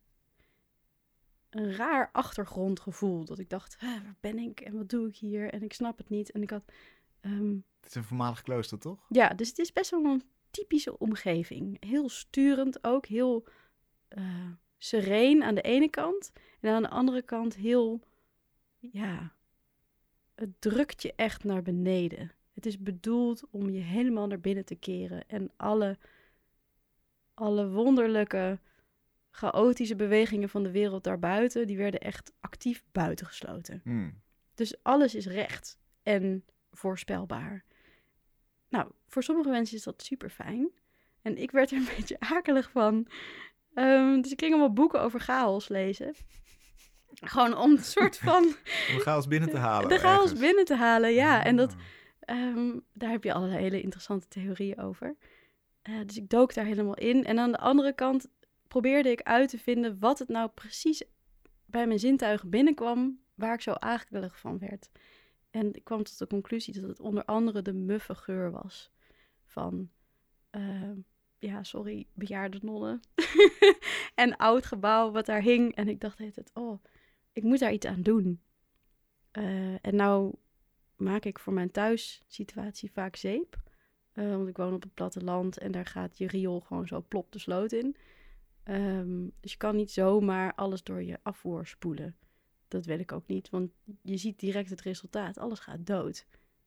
een 1.50 1.74
raar 1.74 2.10
achtergrondgevoel. 2.12 3.24
Dat 3.24 3.38
ik 3.38 3.48
dacht, 3.50 3.76
"Hè, 3.80 4.02
waar 4.02 4.16
ben 4.20 4.38
ik 4.38 4.60
en 4.60 4.76
wat 4.76 4.88
doe 4.88 5.08
ik 5.08 5.16
hier? 5.16 5.52
En 5.52 5.62
ik 5.62 5.72
snap 5.72 5.98
het 5.98 6.08
niet. 6.08 6.30
En 6.30 6.42
ik 6.42 6.50
had, 6.50 6.72
ehm, 7.20 7.54
Het 7.80 7.88
is 7.88 7.94
een 7.94 8.04
voormalig 8.04 8.42
klooster, 8.42 8.78
toch? 8.78 9.06
ja, 9.08 9.28
dus 9.28 9.48
het 9.48 9.58
is 9.58 9.72
best 9.72 9.90
wel 9.90 10.04
een 10.04 10.22
typische 10.50 10.98
omgeving. 10.98 11.84
Heel 11.84 12.08
sturend 12.08 12.84
ook, 12.84 13.06
heel 13.06 13.46
eh, 14.08 14.50
sereen 14.78 15.42
aan 15.42 15.54
de 15.54 15.60
ene 15.62 15.88
kant. 15.88 16.32
En 16.60 16.72
aan 16.74 16.82
de 16.82 16.88
andere 16.88 17.22
kant 17.22 17.54
heel, 17.56 18.00
ja, 18.78 19.34
het 20.34 20.60
drukt 20.60 21.02
je 21.02 21.12
echt 21.16 21.44
naar 21.44 21.62
beneden. 21.62 22.32
Het 22.54 22.66
is 22.66 22.78
bedoeld 22.78 23.42
om 23.50 23.70
je 23.70 23.80
helemaal 23.80 24.26
naar 24.26 24.40
binnen 24.40 24.64
te 24.64 24.74
keren. 24.74 25.28
En 25.28 25.50
alle, 25.56 25.98
alle 27.34 27.68
wonderlijke, 27.70 28.58
chaotische 29.30 29.96
bewegingen 29.96 30.48
van 30.48 30.62
de 30.62 30.70
wereld 30.70 31.04
daarbuiten, 31.04 31.66
die 31.66 31.76
werden 31.76 32.00
echt 32.00 32.32
actief 32.40 32.82
buitengesloten. 32.92 33.80
Hmm. 33.84 34.20
Dus 34.54 34.82
alles 34.82 35.14
is 35.14 35.26
recht 35.26 35.78
en 36.02 36.44
voorspelbaar. 36.72 37.64
Nou, 38.68 38.90
voor 39.06 39.22
sommige 39.22 39.50
mensen 39.50 39.76
is 39.76 39.82
dat 39.82 40.02
super 40.02 40.30
fijn. 40.30 40.70
En 41.22 41.36
ik 41.36 41.50
werd 41.50 41.70
er 41.70 41.76
een 41.76 41.88
beetje 41.96 42.20
akelig 42.20 42.70
van. 42.70 43.06
Ehm, 43.74 44.20
dus 44.20 44.32
ik 44.32 44.40
ging 44.40 44.52
allemaal 44.52 44.72
boeken 44.72 45.00
over 45.00 45.20
chaos 45.20 45.68
lezen. 45.68 46.14
Gewoon 47.14 47.56
om 47.56 47.70
een 47.70 47.84
soort 47.84 48.18
van 48.18 48.44
Om 48.90 48.96
de 48.96 49.00
chaos 49.00 49.26
binnen 49.26 49.50
te 49.50 49.56
halen. 49.56 49.88
de 49.88 49.98
chaos 49.98 50.22
ergens. 50.22 50.40
binnen 50.40 50.64
te 50.64 50.74
halen. 50.74 51.12
Ja, 51.12 51.44
en 51.44 51.56
dat, 51.56 51.74
Ehm, 52.20 52.78
daar 52.92 53.10
heb 53.10 53.24
je 53.24 53.32
allerlei 53.32 53.60
hele 53.60 53.80
interessante 53.80 54.28
theorieën 54.28 54.78
over. 54.78 55.16
Eh, 55.82 56.00
dus 56.06 56.16
ik 56.16 56.28
dook 56.28 56.54
daar 56.54 56.64
helemaal 56.64 56.96
in. 56.96 57.24
En 57.24 57.38
aan 57.38 57.52
de 57.52 57.58
andere 57.58 57.94
kant 57.94 58.28
probeerde 58.68 59.10
ik 59.10 59.22
uit 59.22 59.48
te 59.48 59.58
vinden 59.58 59.98
wat 59.98 60.18
het 60.18 60.28
nou 60.28 60.50
precies 60.54 61.02
bij 61.66 61.86
mijn 61.86 61.98
zintuigen 61.98 62.50
binnenkwam, 62.50 63.20
waar 63.34 63.54
ik 63.54 63.60
zo 63.60 63.72
akelig 63.72 64.38
van 64.38 64.58
werd. 64.58 64.90
En 65.50 65.74
ik 65.74 65.84
kwam 65.84 66.02
tot 66.02 66.18
de 66.18 66.26
conclusie 66.26 66.80
dat 66.80 66.88
het 66.88 67.00
onder 67.00 67.24
andere 67.24 67.62
de 67.62 67.72
muffe 67.72 68.14
geur 68.14 68.50
was 68.50 68.92
van, 69.44 69.90
ehm, 70.50 70.96
ja, 71.38 71.62
sorry, 71.62 72.06
bejaarde 72.14 72.58
nonnen. 72.62 73.00
en 74.14 74.36
oud 74.36 74.66
gebouw 74.66 75.10
wat 75.10 75.26
daar 75.26 75.42
hing. 75.42 75.74
En 75.74 75.88
ik 75.88 76.00
dacht 76.00 76.16
tijd, 76.16 76.50
oh, 76.54 76.84
ik 77.32 77.42
moet 77.42 77.58
daar 77.58 77.72
iets 77.72 77.86
aan 77.86 78.02
doen. 78.02 78.40
Eh, 79.30 79.84
en 79.84 79.96
nou 79.96 80.34
maak 81.00 81.24
ik 81.24 81.38
voor 81.38 81.52
mijn 81.52 81.70
thuissituatie 81.70 82.92
vaak 82.92 83.16
zeep. 83.16 83.56
Eh, 84.12 84.28
want 84.28 84.48
ik 84.48 84.56
woon 84.56 84.74
op 84.74 84.82
het 84.82 84.94
platteland 84.94 85.58
en 85.58 85.72
daar 85.72 85.86
gaat 85.86 86.18
je 86.18 86.26
riool 86.26 86.60
gewoon 86.60 86.86
zo 86.86 87.04
plop 87.08 87.32
de 87.32 87.38
sloot 87.38 87.72
in. 87.72 87.96
Ehm, 88.62 89.28
dus 89.40 89.52
je 89.52 89.58
kan 89.58 89.76
niet 89.76 89.90
zomaar 89.90 90.54
alles 90.54 90.82
door 90.82 91.02
je 91.02 91.18
afvoer 91.22 91.66
spoelen. 91.66 92.16
Dat 92.68 92.84
wil 92.84 92.98
ik 92.98 93.12
ook 93.12 93.26
niet, 93.26 93.50
want 93.50 93.70
je 94.02 94.16
ziet 94.16 94.38
direct 94.38 94.70
het 94.70 94.80
resultaat. 94.80 95.38
Alles 95.38 95.58
gaat 95.58 95.86
dood. 95.86 96.26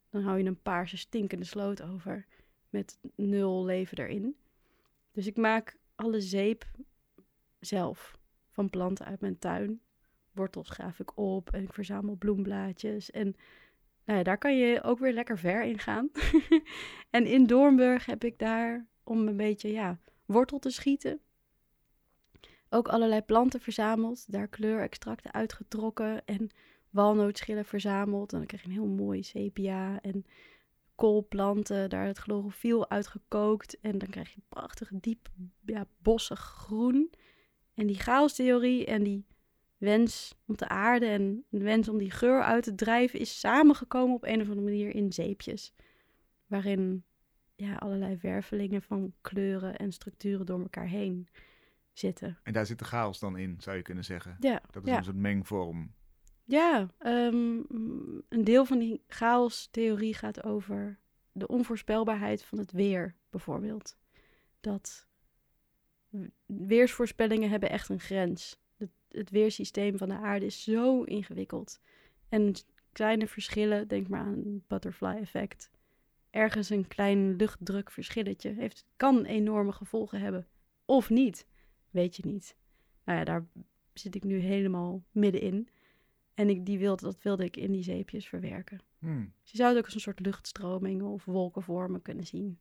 Dan 0.09 0.21
hou 0.21 0.37
je 0.37 0.45
een 0.45 0.61
paarse 0.61 0.97
stinkende 0.97 1.45
sloot 1.45 1.81
over 1.81 2.25
met 2.69 2.99
nul 3.15 3.65
leven 3.65 3.97
erin. 3.97 4.36
Dus 5.11 5.27
ik 5.27 5.38
maak 5.38 5.77
alle 5.95 6.21
zeep 6.21 6.65
zelf 7.59 8.17
van 8.49 8.69
planten 8.69 9.05
uit 9.05 9.21
mijn 9.21 9.39
tuin. 9.39 9.81
Wortels 10.31 10.69
graaf 10.69 10.99
ik 10.99 11.17
op 11.17 11.51
en 11.51 11.63
ik 11.63 11.73
verzamel 11.73 12.15
bloemblaadjes. 12.15 13.11
En 13.11 13.36
nou 14.06 14.18
ja, 14.18 14.24
daar 14.24 14.38
kan 14.38 14.58
je 14.58 14.84
ook 14.84 14.99
weer 14.99 15.14
lekker 15.14 15.38
ver 15.38 15.64
in 15.64 15.80
gaan. 15.80 16.10
en 17.10 17.26
in 17.26 17.45
Doornburg 17.45 18.06
heb 18.06 18.24
ik 18.24 18.39
daar 18.39 18.86
om 19.04 19.28
een 19.28 19.38
beetje 19.38 19.72
ja, 19.72 19.99
wortel 20.26 20.60
te 20.60 20.70
schieten. 20.70 21.20
Ook 22.70 22.88
allerlei 22.88 23.22
planten 23.22 23.60
verzameld, 23.60 24.32
daar 24.32 24.47
kleurextracten 24.47 25.34
uitgetrokken 25.34 26.26
en 26.26 26.49
walnootschillen 26.89 27.66
verzameld. 27.66 28.32
En 28.32 28.38
dan 28.38 28.47
krijg 28.47 28.64
je 28.64 28.68
een 28.68 28.74
heel 28.74 28.88
mooi 28.88 29.24
sepia 29.24 30.01
en 30.01 30.26
koolplanten, 30.95 31.89
daar 31.89 32.06
het 32.06 32.18
chlorofiel 32.18 32.89
uitgekookt. 32.89 33.80
En 33.80 33.97
dan 33.97 34.10
krijg 34.10 34.34
je 34.34 34.41
prachtig 34.49 34.89
diep 34.93 35.30
ja, 35.66 35.88
bossig 36.01 36.39
groen. 36.39 37.14
En 37.74 37.88
die 37.88 37.99
chaostheorie 37.99 38.86
en 38.86 39.04
die 39.04 39.26
wens 39.84 40.36
om 40.45 40.55
te 40.55 40.67
aarden 40.67 41.09
en 41.09 41.45
de 41.49 41.63
wens 41.63 41.89
om 41.89 41.97
die 41.97 42.11
geur 42.11 42.41
uit 42.41 42.63
te 42.63 42.75
drijven 42.75 43.19
is 43.19 43.39
samengekomen 43.39 44.15
op 44.15 44.23
een 44.23 44.41
of 44.41 44.47
andere 44.47 44.61
manier 44.61 44.95
in 44.95 45.13
zeepjes. 45.13 45.73
Waarin 46.45 47.03
ja, 47.55 47.75
allerlei 47.75 48.17
wervelingen 48.21 48.81
van 48.81 49.13
kleuren 49.21 49.75
en 49.75 49.91
structuren 49.91 50.45
door 50.45 50.59
elkaar 50.59 50.88
heen 50.88 51.27
zitten. 51.93 52.39
En 52.43 52.53
daar 52.53 52.65
zit 52.65 52.79
de 52.79 52.86
chaos 52.86 53.19
dan 53.19 53.38
in, 53.38 53.55
zou 53.59 53.77
je 53.77 53.81
kunnen 53.81 54.03
zeggen. 54.03 54.38
Ja, 54.39 54.61
Dat 54.71 54.84
is 54.84 54.89
ja. 54.89 54.97
een 54.97 55.03
soort 55.03 55.15
mengvorm. 55.15 55.93
Ja, 56.43 56.88
ehm, 56.97 57.61
een 58.29 58.43
deel 58.43 58.65
van 58.65 58.79
die 58.79 59.03
chaos-theorie 59.07 60.13
gaat 60.13 60.43
over 60.43 60.99
de 61.31 61.47
onvoorspelbaarheid 61.47 62.43
van 62.43 62.57
het 62.57 62.71
weer, 62.71 63.15
bijvoorbeeld. 63.29 63.97
Dat 64.59 65.07
weersvoorspellingen 66.45 67.49
hebben 67.49 67.69
echt 67.69 67.89
een 67.89 67.99
grens. 67.99 68.61
Het, 69.14 69.30
weersysteem 69.30 69.97
van 69.97 70.09
de 70.09 70.18
aarde 70.18 70.45
is 70.45 70.64
zo 70.64 71.03
ingewikkeld. 71.03 71.80
En 72.30 72.53
kleine 72.91 73.28
verschillen, 73.28 73.88
denk 73.88 74.07
maar 74.07 74.20
aan 74.20 74.38
het 74.38 74.68
butterfly-effect. 74.68 75.72
Ergens 76.30 76.70
een 76.70 76.88
klein 76.88 77.36
luchtdrukverschilletje 77.36 78.49
heeft, 78.49 78.86
kan 78.97 79.26
enorme 79.26 79.72
gevolgen 79.72 80.20
hebben. 80.20 80.47
Of 80.86 81.09
niet, 81.09 81.47
weet 81.89 82.16
je 82.16 82.26
niet. 82.26 82.55
Nou 83.03 83.20
ja, 83.20 83.26
daar 83.26 83.45
zit 83.93 84.16
ik 84.16 84.24
nu 84.24 84.38
helemaal 84.38 85.03
middenin. 85.11 85.68
En 86.34 86.49
ik, 86.49 86.66
die 86.66 86.80
wilde, 86.80 87.03
dat 87.03 87.22
wilde 87.22 87.43
ik 87.43 87.57
in 87.57 87.72
die 87.72 87.84
zeepjes 87.84 88.28
verwerken. 88.28 88.82
Hmm. 88.99 89.34
Dus 89.41 89.51
je 89.51 89.57
zou 89.57 89.70
het 89.70 89.78
ook 89.78 89.86
als 89.86 89.93
een 89.93 89.99
soort 89.99 90.20
luchtstromingen 90.20 91.05
of 91.05 91.26
wolkenvormen 91.26 92.01
kunnen 92.01 92.26
zien. 92.26 92.59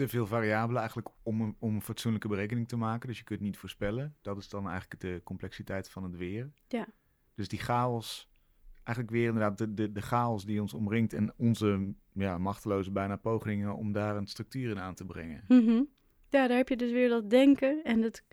Te 0.00 0.08
veel 0.08 0.26
variabelen 0.26 0.80
eigenlijk 0.80 1.08
om 1.22 1.40
een, 1.40 1.56
om 1.58 1.74
een 1.74 1.82
fatsoenlijke 1.82 2.28
berekening 2.28 2.68
te 2.68 2.76
maken. 2.76 3.08
Dus 3.08 3.18
je 3.18 3.24
kunt 3.24 3.40
niet 3.40 3.56
voorspellen. 3.56 4.16
Dat 4.20 4.38
is 4.38 4.48
dan 4.48 4.68
eigenlijk 4.68 5.00
de 5.00 5.20
complexiteit 5.24 5.90
van 5.90 6.02
het 6.02 6.16
weer. 6.16 6.50
Ja. 6.68 6.86
Dus 7.34 7.48
die 7.48 7.58
chaos, 7.58 8.30
eigenlijk 8.74 9.16
weer 9.16 9.26
inderdaad 9.26 9.58
de, 9.58 9.74
de, 9.74 9.92
de 9.92 10.00
chaos 10.00 10.44
die 10.44 10.60
ons 10.60 10.74
omringt. 10.74 11.12
En 11.12 11.32
onze 11.36 11.94
ja, 12.12 12.38
machteloze 12.38 12.90
bijna 12.90 13.16
pogingen 13.16 13.76
om 13.76 13.92
daar 13.92 14.16
een 14.16 14.26
structuur 14.26 14.70
in 14.70 14.78
aan 14.78 14.94
te 14.94 15.04
brengen. 15.04 15.44
Mhm. 15.48 15.82
Ja, 16.28 16.46
daar 16.46 16.56
heb 16.56 16.68
je 16.68 16.76
dus 16.76 16.90
weer 16.90 17.08
dat 17.08 17.30
denken 17.30 17.84
en 17.84 18.02
het 18.02 18.24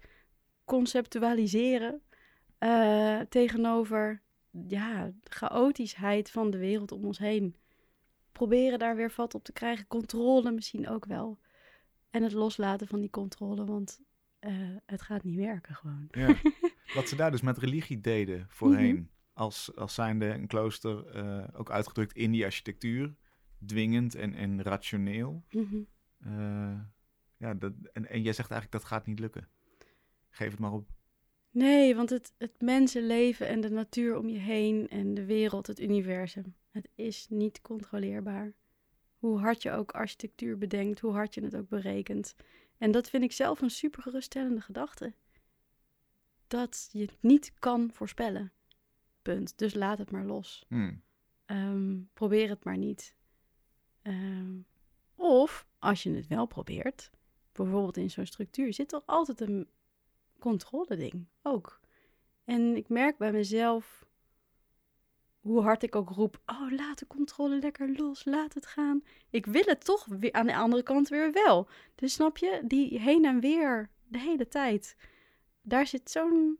conceptualiseren 0.65 2.01
eh, 2.57 3.19
tegenover 3.19 4.21
ja, 4.67 5.05
de 5.05 5.31
chaotischheid 5.31 6.31
van 6.31 6.49
de 6.51 6.57
wereld 6.57 6.91
om 6.91 7.05
ons 7.05 7.17
heen. 7.17 7.55
Proberen 8.31 8.79
daar 8.79 8.95
weer 8.95 9.11
vat 9.11 9.33
op 9.35 9.43
te 9.43 9.53
krijgen, 9.53 9.87
controle 9.87 10.51
misschien 10.51 10.89
ook 10.89 11.05
wel. 11.05 11.39
En 12.17 12.23
het 12.23 12.33
loslaten 12.33 12.87
van 12.87 12.99
die 12.99 13.09
controle, 13.09 13.65
want 13.65 13.99
eh, 14.39 14.53
het 14.85 15.01
gaat 15.01 15.23
niet 15.23 15.35
werken 15.35 15.75
gewoon. 15.75 16.07
Ja. 16.11 16.35
Wat 16.95 17.09
ze 17.09 17.15
daar 17.15 17.31
dus 17.31 17.41
met 17.41 17.57
religie 17.57 18.01
deden 18.01 18.45
voorheen. 18.49 18.95
Mhm. 18.95 19.05
Als, 19.33 19.75
als 19.75 19.93
zijnde 19.93 20.25
een 20.25 20.47
klooster, 20.47 21.05
eh, 21.05 21.47
ook 21.53 21.71
uitgedrukt 21.71 22.13
in 22.13 22.31
die 22.31 22.45
architectuur. 22.45 23.15
Dwingend 23.65 24.15
en, 24.15 24.33
en 24.33 24.61
rationeel. 24.61 25.43
Mhm. 25.51 25.77
Eh, 26.19 26.79
ja, 27.37 27.53
dat, 27.53 27.73
en, 27.93 28.09
en 28.09 28.21
jij 28.21 28.33
zegt 28.33 28.51
eigenlijk 28.51 28.71
dat 28.71 28.91
gaat 28.91 29.05
niet 29.05 29.19
lukken. 29.19 29.49
Geef 30.29 30.51
het 30.51 30.59
maar 30.59 30.73
op. 30.73 30.89
Nee, 31.51 31.95
want 31.95 32.09
het, 32.09 32.33
het 32.37 32.61
mensenleven 32.61 33.47
en 33.47 33.61
de 33.61 33.69
natuur 33.69 34.17
om 34.17 34.29
je 34.29 34.39
heen 34.39 34.87
en 34.87 35.13
de 35.13 35.25
wereld, 35.25 35.67
het 35.67 35.79
universum, 35.79 36.55
het 36.71 36.89
is 36.95 37.27
niet 37.29 37.61
controleerbaar. 37.61 38.53
Hoe 39.17 39.39
hard 39.39 39.61
je 39.61 39.71
ook 39.71 39.91
architectuur 39.91 40.57
bedenkt, 40.57 40.99
hoe 40.99 41.13
hard 41.13 41.33
je 41.33 41.43
het 41.43 41.55
ook 41.55 41.69
berekent. 41.69 42.35
En 42.77 42.91
dat 42.91 43.09
vind 43.09 43.23
ik 43.23 43.31
zelf 43.31 43.61
een 43.61 43.69
super 43.69 44.01
geruststellende 44.01 44.61
gedachte. 44.61 45.13
Dat 46.47 46.89
je 46.91 47.01
het 47.01 47.17
niet 47.19 47.53
kan 47.59 47.91
voorspellen. 47.93 48.51
Punt. 49.21 49.57
Dus 49.57 49.73
laat 49.73 49.97
het 49.97 50.11
maar 50.11 50.25
los. 50.25 50.65
Hmm. 50.67 51.01
Ehm, 51.45 51.99
probeer 52.13 52.49
het 52.49 52.63
maar 52.63 52.77
niet. 52.77 53.15
Ehm, 54.01 54.57
of 55.15 55.67
als 55.79 56.03
je 56.03 56.13
het 56.13 56.27
wel 56.27 56.45
probeert, 56.45 57.11
bijvoorbeeld 57.51 57.97
in 57.97 58.09
zo'n 58.09 58.25
structuur, 58.25 58.73
zit 58.73 58.89
toch 58.89 59.03
altijd 59.05 59.41
een 59.41 59.67
controle-ding 60.39 61.27
ook. 61.41 61.79
En 62.43 62.75
ik 62.75 62.89
merk 62.89 63.17
bij 63.17 63.31
mezelf 63.31 64.06
hoe 65.47 65.61
hard 65.61 65.83
ik 65.83 65.95
ook 65.95 66.09
roep: 66.09 66.41
Oh, 66.45 66.71
laat 66.71 66.99
de 66.99 67.07
controle 67.07 67.59
lekker 67.59 67.95
los, 67.95 68.25
laat 68.25 68.53
het 68.53 68.65
gaan. 68.65 69.03
Ik 69.29 69.45
wil 69.45 69.63
het 69.65 69.85
toch 69.85 70.05
weer 70.05 70.31
aan 70.31 70.45
de 70.45 70.55
andere 70.55 70.83
kant 70.83 71.09
weer 71.09 71.31
wel. 71.31 71.67
Dus 71.95 72.13
snap 72.13 72.37
je, 72.37 72.61
die 72.65 72.99
heen 72.99 73.25
en 73.25 73.39
weer 73.39 73.89
de 74.07 74.19
hele 74.19 74.47
tijd. 74.47 74.95
Daar 75.61 75.87
zit 75.87 76.11
zo'n 76.11 76.57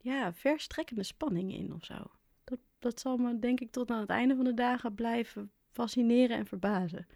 ja, 0.00 0.32
verstrekkende 0.32 1.02
spanning 1.02 1.52
in 1.52 1.72
of 1.74 1.84
zo. 1.84 2.10
Dat, 2.44 2.58
dat 2.78 3.00
zal 3.00 3.16
me 3.16 3.38
denk 3.38 3.60
ik 3.60 3.70
tot 3.70 3.90
aan 3.90 4.00
het 4.00 4.10
einde 4.10 4.36
van 4.36 4.44
de 4.44 4.54
dagen 4.54 4.94
blijven 4.94 5.50
fascineren 5.70 6.36
en 6.36 6.46
verbazen. 6.46 7.06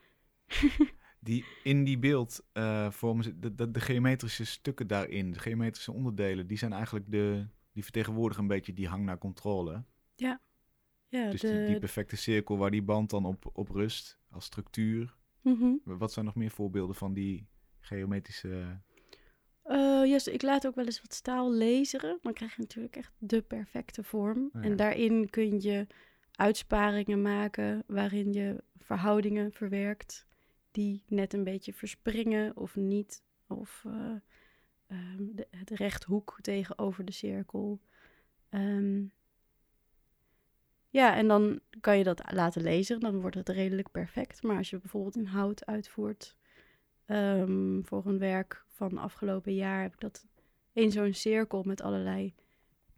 Die, 1.24 1.44
in 1.62 1.84
die 1.84 1.98
beeld 1.98 2.42
eh, 2.52 2.90
vormen 2.90 3.24
ze 3.24 3.38
de, 3.38 3.54
de, 3.54 3.70
de 3.70 3.80
geometrische 3.80 4.44
stukken 4.44 4.86
daarin, 4.86 5.32
de 5.32 5.38
geometrische 5.38 5.92
onderdelen, 5.92 6.46
die 6.46 6.58
zijn 6.58 6.72
eigenlijk 6.72 7.10
de. 7.10 7.46
Die 7.72 7.82
vertegenwoordigen 7.82 8.42
een 8.42 8.48
beetje 8.48 8.72
die 8.72 8.88
hang 8.88 9.04
naar 9.04 9.18
controle. 9.18 9.84
Ja, 10.16 10.40
Dus 11.12 11.40
de, 11.40 11.48
die, 11.48 11.66
die 11.66 11.78
perfecte 11.78 12.16
cirkel 12.16 12.58
waar 12.58 12.70
die 12.70 12.82
band 12.82 13.10
dan 13.10 13.24
op, 13.24 13.50
op 13.52 13.68
rust 13.68 14.18
als 14.30 14.44
structuur. 14.44 15.14
Mhm. 15.40 15.72
Wat 15.84 16.12
zijn 16.12 16.24
nog 16.24 16.34
meer 16.34 16.50
voorbeelden 16.50 16.94
van 16.96 17.12
die 17.12 17.46
geometrische. 17.80 18.80
Eh, 19.62 20.04
yes, 20.04 20.26
ik 20.26 20.42
laat 20.42 20.66
ook 20.66 20.74
wel 20.74 20.84
eens 20.84 21.00
wat 21.00 21.14
staal 21.14 21.54
laseren. 21.54 22.18
Dan 22.22 22.32
krijg 22.32 22.56
je 22.56 22.60
natuurlijk 22.60 22.96
echt 22.96 23.12
de 23.18 23.42
perfecte 23.42 24.02
vorm. 24.02 24.50
Ja. 24.52 24.60
En 24.60 24.76
daarin 24.76 25.30
kun 25.30 25.60
je 25.60 25.86
uitsparingen 26.32 27.22
maken 27.22 27.84
waarin 27.86 28.32
je 28.32 28.64
verhoudingen 28.76 29.52
verwerkt 29.52 30.26
die 30.70 31.02
net 31.06 31.32
een 31.32 31.44
beetje 31.44 31.72
verspringen 31.72 32.56
of 32.56 32.76
niet. 32.76 33.22
Of 33.46 33.84
eh, 33.86 34.14
ehm, 34.86 35.24
de, 35.34 35.46
het 35.50 35.70
rechthoek 35.70 36.38
tegenover 36.40 37.04
de 37.04 37.12
cirkel. 37.12 37.80
Ehm, 38.48 39.04
ja, 40.92 41.16
en 41.16 41.28
dan 41.28 41.60
kan 41.80 41.98
je 41.98 42.04
dat 42.04 42.22
laten 42.32 42.62
lezen. 42.62 43.00
Dan 43.00 43.20
wordt 43.20 43.36
het 43.36 43.48
redelijk 43.48 43.90
perfect. 43.90 44.42
Maar 44.42 44.56
als 44.56 44.70
je 44.70 44.78
bijvoorbeeld 44.78 45.16
in 45.16 45.26
hout 45.26 45.66
uitvoert, 45.66 46.36
Ehm, 47.12 47.82
voor 47.82 48.06
een 48.06 48.18
werk 48.18 48.64
van 48.68 48.98
afgelopen 48.98 49.54
jaar 49.54 49.82
heb 49.82 49.92
ik 49.92 50.00
dat 50.00 50.26
in 50.72 50.90
zo'n 50.90 51.14
cirkel 51.14 51.62
met 51.62 51.82
allerlei 51.82 52.34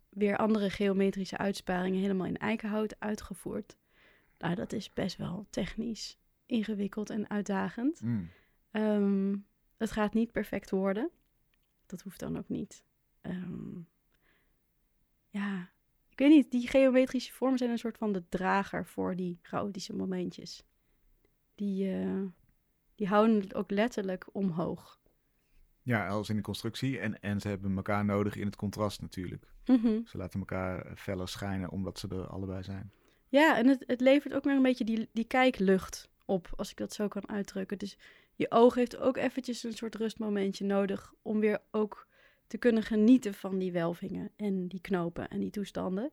weer 0.08 0.36
andere 0.36 0.70
geometrische 0.70 1.36
uitsparingen 1.36 2.00
helemaal 2.00 2.26
in 2.26 2.36
eikenhout 2.36 3.00
uitgevoerd. 3.00 3.76
Nou, 4.38 4.54
dat 4.54 4.72
is 4.72 4.92
best 4.92 5.16
wel 5.16 5.46
technisch 5.50 6.18
ingewikkeld 6.46 7.10
en 7.10 7.30
uitdagend. 7.30 7.98
Hmm. 7.98 8.30
Ehm, 8.70 9.36
het 9.76 9.90
gaat 9.90 10.14
niet 10.14 10.32
perfect 10.32 10.70
worden. 10.70 11.10
Dat 11.86 12.00
hoeft 12.00 12.20
dan 12.20 12.38
ook 12.38 12.48
niet. 12.48 12.84
Ehm, 13.20 13.80
ja, 15.28 15.70
ik 16.14 16.20
weet 16.20 16.30
niet. 16.30 16.50
Die 16.50 16.68
geometrische 16.68 17.32
vormen 17.32 17.58
zijn 17.58 17.70
een 17.70 17.78
soort 17.78 17.98
van 17.98 18.12
de 18.12 18.28
drager 18.28 18.86
voor 18.86 19.16
die 19.16 19.38
chaotische 19.42 19.94
momentjes. 19.94 20.64
Die, 21.54 21.92
eh, 21.92 22.22
die 22.94 23.06
houden 23.06 23.40
het 23.40 23.54
ook 23.54 23.70
letterlijk 23.70 24.26
omhoog. 24.32 25.00
Ja, 25.82 26.08
als 26.08 26.28
in 26.28 26.36
de 26.36 26.42
constructie. 26.42 26.98
En, 26.98 27.20
en 27.20 27.40
ze 27.40 27.48
hebben 27.48 27.76
elkaar 27.76 28.04
nodig 28.04 28.36
in 28.36 28.46
het 28.46 28.56
contrast 28.56 29.00
natuurlijk. 29.00 29.46
Mhm. 29.66 30.04
Ze 30.04 30.16
laten 30.16 30.40
elkaar 30.40 30.96
feller 30.96 31.28
schijnen 31.28 31.70
omdat 31.70 31.98
ze 31.98 32.08
er 32.08 32.26
allebei 32.26 32.62
zijn. 32.62 32.92
Ja, 33.28 33.56
en 33.56 33.66
het, 33.66 33.84
het 33.86 34.00
levert 34.00 34.34
ook 34.34 34.44
weer 34.44 34.56
een 34.56 34.62
beetje 34.62 34.84
die, 34.84 35.08
die 35.12 35.24
kijklucht 35.24 36.10
op, 36.24 36.52
als 36.56 36.70
ik 36.70 36.76
dat 36.76 36.92
zo 36.92 37.08
kan 37.08 37.28
uitdrukken. 37.28 37.78
Dus 37.78 37.98
je 38.34 38.50
oog 38.50 38.74
heeft 38.74 38.96
ook 38.96 39.16
eventjes 39.16 39.62
een 39.62 39.72
soort 39.72 39.94
rustmomentje 39.94 40.64
nodig 40.64 41.14
om 41.22 41.40
weer 41.40 41.58
ook 41.70 42.06
te 42.46 42.58
kunnen 42.58 42.82
genieten 42.82 43.34
van 43.34 43.58
die 43.58 43.72
welvingen 43.72 44.30
en 44.36 44.68
die 44.68 44.80
knopen 44.80 45.28
en 45.28 45.38
die 45.38 45.50
toestanden. 45.50 46.10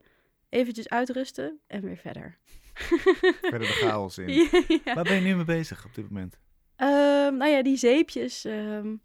Eventjes 0.50 0.90
uitrusten 0.90 1.60
en 1.68 1.82
weer 1.82 1.98
verder. 1.98 2.38
Verder 3.42 3.60
de 3.60 3.66
chaos 3.66 4.18
in. 4.18 4.30
ja. 4.86 4.94
Waar 4.94 5.04
ben 5.04 5.16
je 5.16 5.22
nu 5.22 5.36
mee 5.36 5.46
bezig 5.46 5.86
op 5.86 5.96
dit 5.96 6.10
moment? 6.10 6.40
Ehm, 6.76 7.38
nou 7.38 7.52
ja, 7.52 7.64
die 7.64 7.78
zeepjes. 7.78 8.46
ehm, 8.46 8.96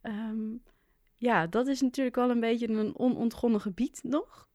ehm, 0.00 0.56
ja, 1.16 1.46
dat 1.46 1.66
is 1.66 1.80
natuurlijk 1.80 2.16
wel 2.16 2.30
een 2.30 2.40
beetje 2.40 2.68
een 2.68 2.98
onontgonnen 2.98 3.60
gebied 3.60 4.00
nog. 4.02 4.48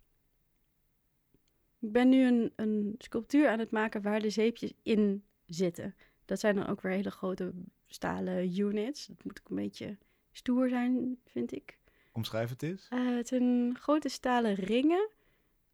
Ik 1.79 1.91
ben 1.91 2.09
nu 2.09 2.27
een, 2.27 2.53
een 2.55 2.95
sculptuur 2.97 3.49
aan 3.49 3.59
het 3.59 3.71
maken 3.71 4.01
waar 4.01 4.19
de 4.19 4.29
zeepjes 4.29 4.73
in 4.83 5.23
zitten. 5.45 5.95
Dat 6.25 6.39
zijn 6.39 6.55
dan 6.55 6.67
ook 6.67 6.81
weer 6.81 6.91
hele 6.91 7.11
grote 7.11 7.53
stalen 7.87 8.57
units. 8.59 9.05
Dat 9.05 9.23
moet 9.23 9.39
ook 9.39 9.49
een 9.49 9.55
beetje 9.55 9.97
stoer 10.31 10.69
zijn, 10.69 11.19
vind 11.25 11.51
ik. 11.51 11.79
Omschrijf 12.11 12.49
het 12.49 12.63
eens. 12.63 12.87
Eh, 12.89 13.15
het 13.15 13.27
zijn 13.27 13.77
grote 13.79 14.09
stalen 14.09 14.53
ringen, 14.53 15.09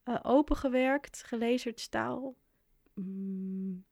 eh, 0.04 0.20
opengewerkt, 0.24 1.24
gelezerd 1.24 1.80
staal. 1.80 2.36
Mm, 2.94 3.86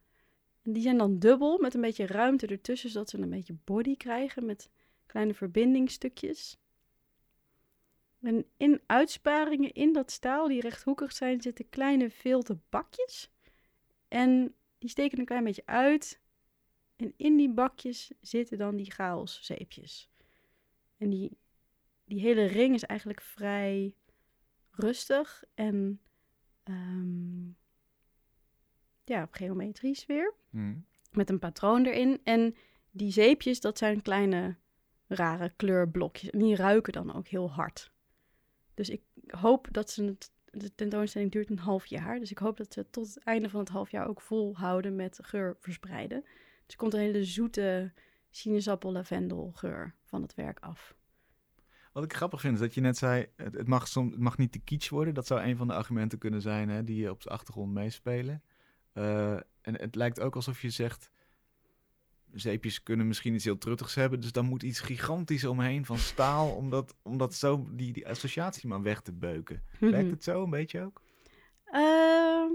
en 0.61 0.73
die 0.73 0.81
zijn 0.81 0.97
dan 0.97 1.19
dubbel, 1.19 1.57
met 1.57 1.73
een 1.73 1.81
beetje 1.81 2.05
ruimte 2.05 2.47
ertussen, 2.47 2.89
zodat 2.89 3.09
ze 3.09 3.17
een 3.17 3.29
beetje 3.29 3.55
body 3.63 3.97
krijgen 3.97 4.45
met 4.45 4.69
kleine 5.05 5.33
verbindingstukjes. 5.33 6.57
En 8.21 8.45
in 8.57 8.81
uitsparingen 8.85 9.73
in 9.73 9.93
dat 9.93 10.11
staal, 10.11 10.47
die 10.47 10.61
rechthoekig 10.61 11.11
zijn, 11.11 11.41
zitten 11.41 11.69
kleine 11.69 12.09
vilten 12.09 12.63
bakjes. 12.69 13.31
En 14.07 14.55
die 14.77 14.89
steken 14.89 15.19
een 15.19 15.25
klein 15.25 15.43
beetje 15.43 15.65
uit. 15.65 16.21
En 16.95 17.13
in 17.17 17.37
die 17.37 17.49
bakjes 17.49 18.11
zitten 18.21 18.57
dan 18.57 18.75
die 18.75 18.91
chaoszeepjes. 18.91 20.09
En 21.03 21.09
die, 21.09 21.37
die 22.05 22.19
hele 22.19 22.45
ring 22.45 22.73
is 22.73 22.83
eigenlijk 22.83 23.21
vrij 23.21 23.95
rustig 24.71 25.43
en 25.53 26.01
ehm, 26.63 27.47
ja, 29.03 29.27
geometrisch 29.31 30.05
weer. 30.05 30.33
Hmm. 30.49 30.85
Met 31.11 31.29
een 31.29 31.39
patroon 31.39 31.85
erin. 31.85 32.21
En 32.23 32.55
die 32.91 33.11
zeepjes, 33.11 33.59
dat 33.59 33.77
zijn 33.77 34.01
kleine 34.01 34.55
rare 35.07 35.53
kleurblokjes. 35.55 36.29
En 36.29 36.39
die 36.39 36.55
ruiken 36.55 36.93
dan 36.93 37.13
ook 37.13 37.27
heel 37.27 37.51
hard. 37.51 37.91
Dus 38.73 38.89
ik 38.89 39.01
hoop 39.27 39.67
dat 39.71 39.89
ze 39.89 40.03
het. 40.03 40.31
De 40.45 40.75
tentoonstelling 40.75 41.31
duurt 41.31 41.49
een 41.49 41.59
half 41.59 41.85
jaar. 41.85 42.19
Dus 42.19 42.31
ik 42.31 42.37
hoop 42.37 42.57
dat 42.57 42.73
ze 42.73 42.79
het 42.79 42.91
tot 42.91 43.13
het 43.13 43.23
einde 43.23 43.49
van 43.49 43.59
het 43.59 43.69
half 43.69 43.91
jaar 43.91 44.07
ook 44.07 44.21
volhouden 44.21 44.95
met 44.95 45.19
geur 45.21 45.57
verspreiden. 45.59 46.21
Dus 46.21 46.73
er 46.73 46.77
komt 46.77 46.93
een 46.93 46.99
hele 46.99 47.23
zoete 47.23 47.93
sinaasappel-lavendelgeur 48.35 49.95
van 50.03 50.21
het 50.21 50.35
werk 50.35 50.59
af. 50.59 50.95
Wat 51.91 52.03
ik 52.03 52.13
grappig 52.13 52.41
vind 52.41 52.53
is 52.53 52.59
dat 52.59 52.73
je 52.73 52.81
net 52.81 52.97
zei, 52.97 53.27
het, 53.35 53.53
het 53.53 53.67
mag, 53.67 53.87
soms, 53.87 54.11
het 54.11 54.21
mag 54.21 54.37
niet 54.37 54.51
te 54.51 54.59
kitsch 54.59 54.89
worden. 54.89 55.13
Dat 55.13 55.27
zou 55.27 55.41
een 55.41 55.57
van 55.57 55.67
de 55.67 55.73
argumenten 55.73 56.17
kunnen 56.17 56.41
zijn 56.41 56.69
hè, 56.69 56.83
die 56.83 57.09
op 57.09 57.21
de 57.21 57.29
achtergrond 57.29 57.73
meespelen. 57.73 58.43
Uh, 58.93 59.33
en 59.61 59.79
het 59.79 59.95
lijkt 59.95 60.19
ook 60.19 60.35
alsof 60.35 60.61
je 60.61 60.69
zegt, 60.69 61.09
zeepjes 62.33 62.83
kunnen 62.83 63.07
misschien 63.07 63.33
iets 63.33 63.43
heel 63.43 63.57
truttigs 63.57 63.95
hebben. 63.95 64.19
Dus 64.19 64.31
dan 64.31 64.45
moet 64.45 64.63
iets 64.63 64.79
gigantisch 64.79 65.45
omheen 65.45 65.85
van 65.85 65.97
staal, 65.97 66.55
om, 66.55 66.69
dat, 66.69 66.95
om 67.01 67.17
dat 67.17 67.33
zo, 67.33 67.67
die, 67.71 67.93
die 67.93 68.07
associatie 68.07 68.67
maar 68.67 68.81
weg 68.81 69.01
te 69.01 69.11
beuken. 69.11 69.63
Mhm. 69.79 69.91
Werkt 69.91 70.11
het 70.11 70.23
zo 70.23 70.43
een 70.43 70.49
beetje 70.49 70.81
ook? 70.81 71.01
Uh, 71.71 72.51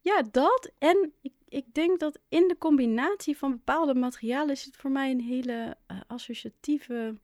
ja, 0.00 0.22
dat. 0.30 0.72
En 0.78 1.12
ik, 1.20 1.32
ik 1.48 1.74
denk 1.74 2.00
dat 2.00 2.20
in 2.28 2.48
de 2.48 2.58
combinatie 2.58 3.36
van 3.36 3.50
bepaalde 3.50 3.94
materialen 3.94 4.50
is 4.50 4.64
het 4.64 4.76
voor 4.76 4.90
mij 4.90 5.10
een 5.10 5.20
hele 5.20 5.76
uh, 5.90 6.00
associatieve 6.06 7.18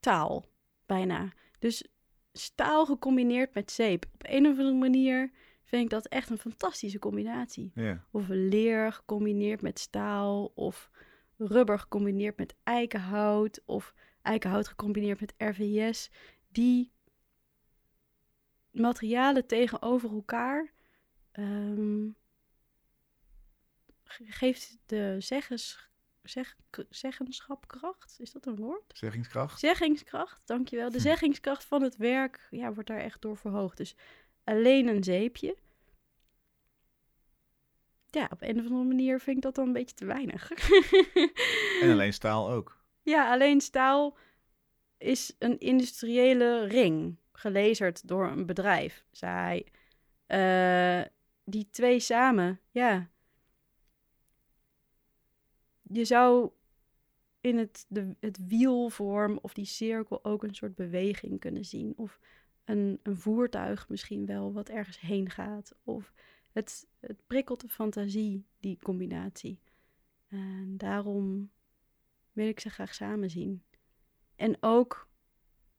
taal, 0.00 0.46
bijna. 0.86 1.32
Dus 1.58 1.84
staal 2.32 2.86
gecombineerd 2.86 3.54
met 3.54 3.70
zeep. 3.70 4.06
Op 4.14 4.22
een 4.26 4.46
of 4.46 4.58
andere 4.58 4.72
manier 4.72 5.30
vind 5.62 5.82
ik 5.82 5.90
dat 5.90 6.06
echt 6.06 6.30
een 6.30 6.38
fantastische 6.38 6.98
combinatie. 6.98 7.72
Of 8.10 8.28
leer 8.28 8.92
gecombineerd 8.92 9.62
met 9.62 9.78
staal, 9.78 10.52
of 10.54 10.90
rubber 11.36 11.78
gecombineerd 11.78 12.36
met 12.36 12.54
eikenhout, 12.62 13.62
of 13.64 13.94
eikenhout 14.22 14.68
gecombineerd 14.68 15.20
met 15.20 15.34
RVS. 15.36 16.10
Die 16.48 16.92
materialen 18.70 19.46
tegenover 19.46 20.10
elkaar 20.10 20.72
um, 21.32 22.16
geeft 24.24 24.78
de 24.86 25.16
zeggens, 25.18 25.88
zeg, 26.22 26.56
zeggenschapkracht, 26.90 28.16
is 28.18 28.32
dat 28.32 28.46
een 28.46 28.56
woord? 28.56 28.92
Zeggingskracht. 28.96 29.58
Zeggingskracht, 29.58 30.42
dankjewel. 30.44 30.90
De 30.90 31.00
zeggingskracht 31.00 31.64
van 31.64 31.82
het 31.82 31.96
werk 31.96 32.48
ja, 32.50 32.72
wordt 32.72 32.88
daar 32.88 33.00
echt 33.00 33.22
door 33.22 33.36
verhoogd. 33.36 33.76
Dus 33.76 33.96
alleen 34.44 34.88
een 34.88 35.04
zeepje. 35.04 35.56
Ja, 38.10 38.28
op 38.30 38.42
een 38.42 38.58
of 38.58 38.64
andere 38.64 38.84
manier 38.84 39.20
vind 39.20 39.36
ik 39.36 39.42
dat 39.42 39.54
dan 39.54 39.66
een 39.66 39.72
beetje 39.72 39.94
te 39.94 40.04
weinig. 40.04 40.50
en 41.82 41.90
alleen 41.90 42.12
staal 42.12 42.50
ook. 42.50 42.82
Ja, 43.02 43.32
alleen 43.32 43.60
staal 43.60 44.16
is 44.98 45.36
een 45.38 45.58
industriële 45.58 46.64
ring, 46.64 47.16
gelezerd 47.32 48.08
door 48.08 48.26
een 48.26 48.46
bedrijf, 48.46 49.04
zei 49.10 49.32
hij. 49.32 49.66
Uh, 51.00 51.06
die 51.44 51.68
twee 51.70 52.00
samen, 52.00 52.60
ja. 52.70 53.08
Je 55.90 56.04
zou 56.04 56.50
in 57.40 57.58
het, 57.58 57.86
de, 57.88 58.16
het 58.20 58.46
wielvorm 58.46 59.38
of 59.42 59.54
die 59.54 59.64
cirkel 59.64 60.24
ook 60.24 60.42
een 60.42 60.54
soort 60.54 60.74
beweging 60.74 61.40
kunnen 61.40 61.64
zien. 61.64 61.92
Of 61.96 62.20
een, 62.64 63.00
een 63.02 63.16
voertuig 63.16 63.88
misschien 63.88 64.26
wel 64.26 64.52
wat 64.52 64.68
ergens 64.68 65.00
heen 65.00 65.30
gaat. 65.30 65.74
Of 65.82 66.12
het, 66.52 66.86
het 67.00 67.26
prikkelt 67.26 67.60
de 67.60 67.68
fantasie, 67.68 68.46
die 68.60 68.78
combinatie. 68.82 69.60
En 70.28 70.74
daarom 70.76 71.50
wil 72.32 72.48
ik 72.48 72.60
ze 72.60 72.70
graag 72.70 72.94
samen 72.94 73.30
zien. 73.30 73.62
En 74.36 74.56
ook 74.60 75.08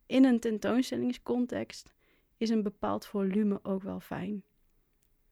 in 0.06 0.26
een 0.26 0.40
tentoonstellingscontext 0.40 1.94
is 2.38 2.50
een 2.50 2.64
bepaald 2.64 3.06
volume 3.06 3.60
ook 3.64 3.84
wel 3.84 4.00
fijn. 4.00 4.44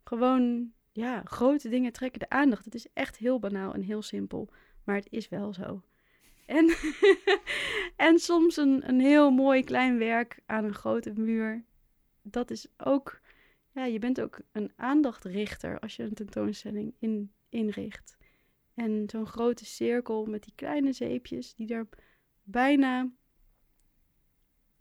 Gewoon, 0.04 0.74
ja, 0.94 1.22
grote 1.24 1.70
dingen 1.70 1.92
trekken 1.92 2.20
de 2.20 2.30
aandacht. 2.30 2.66
Het 2.66 2.76
is 2.76 2.88
echt 2.94 3.18
heel 3.18 3.40
banaal 3.40 3.74
en 3.74 3.82
heel 3.82 4.02
simpel, 4.02 4.50
maar 4.84 4.96
het 4.96 5.08
is 5.10 5.30
wel 5.30 5.54
zo. 5.54 5.82
En, 6.46 6.76
en 8.08 8.20
soms 8.20 8.58
een, 8.58 8.90
een 8.90 9.00
heel 9.00 9.32
mooi 9.32 9.64
klein 9.64 9.98
werk 9.98 10.40
aan 10.46 10.64
een 10.64 10.74
grote 10.74 11.14
muur. 11.14 11.64
Dat 12.22 12.52
is 12.52 12.68
ook, 12.78 13.20
ja, 13.72 13.86
je 13.86 14.00
bent 14.00 14.22
ook 14.22 14.40
een 14.52 14.72
aandachtrichter 14.76 15.80
als 15.80 15.96
je 15.96 16.04
een 16.04 16.14
tentoonstelling 16.14 16.96
in, 17.00 17.34
inricht. 17.50 18.18
En 18.74 19.04
zo'n 19.08 19.28
grote 19.28 19.66
cirkel 19.66 20.26
met 20.26 20.44
die 20.44 20.54
kleine 20.56 20.94
zeepjes 20.94 21.54
die 21.54 21.74
er 21.74 21.88
bijna, 22.44 23.12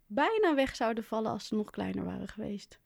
bijna 0.06 0.54
weg 0.54 0.76
zouden 0.76 1.04
vallen 1.04 1.30
als 1.30 1.46
ze 1.46 1.54
nog 1.54 1.70
kleiner 1.70 2.04
waren 2.04 2.28
geweest. 2.28 2.80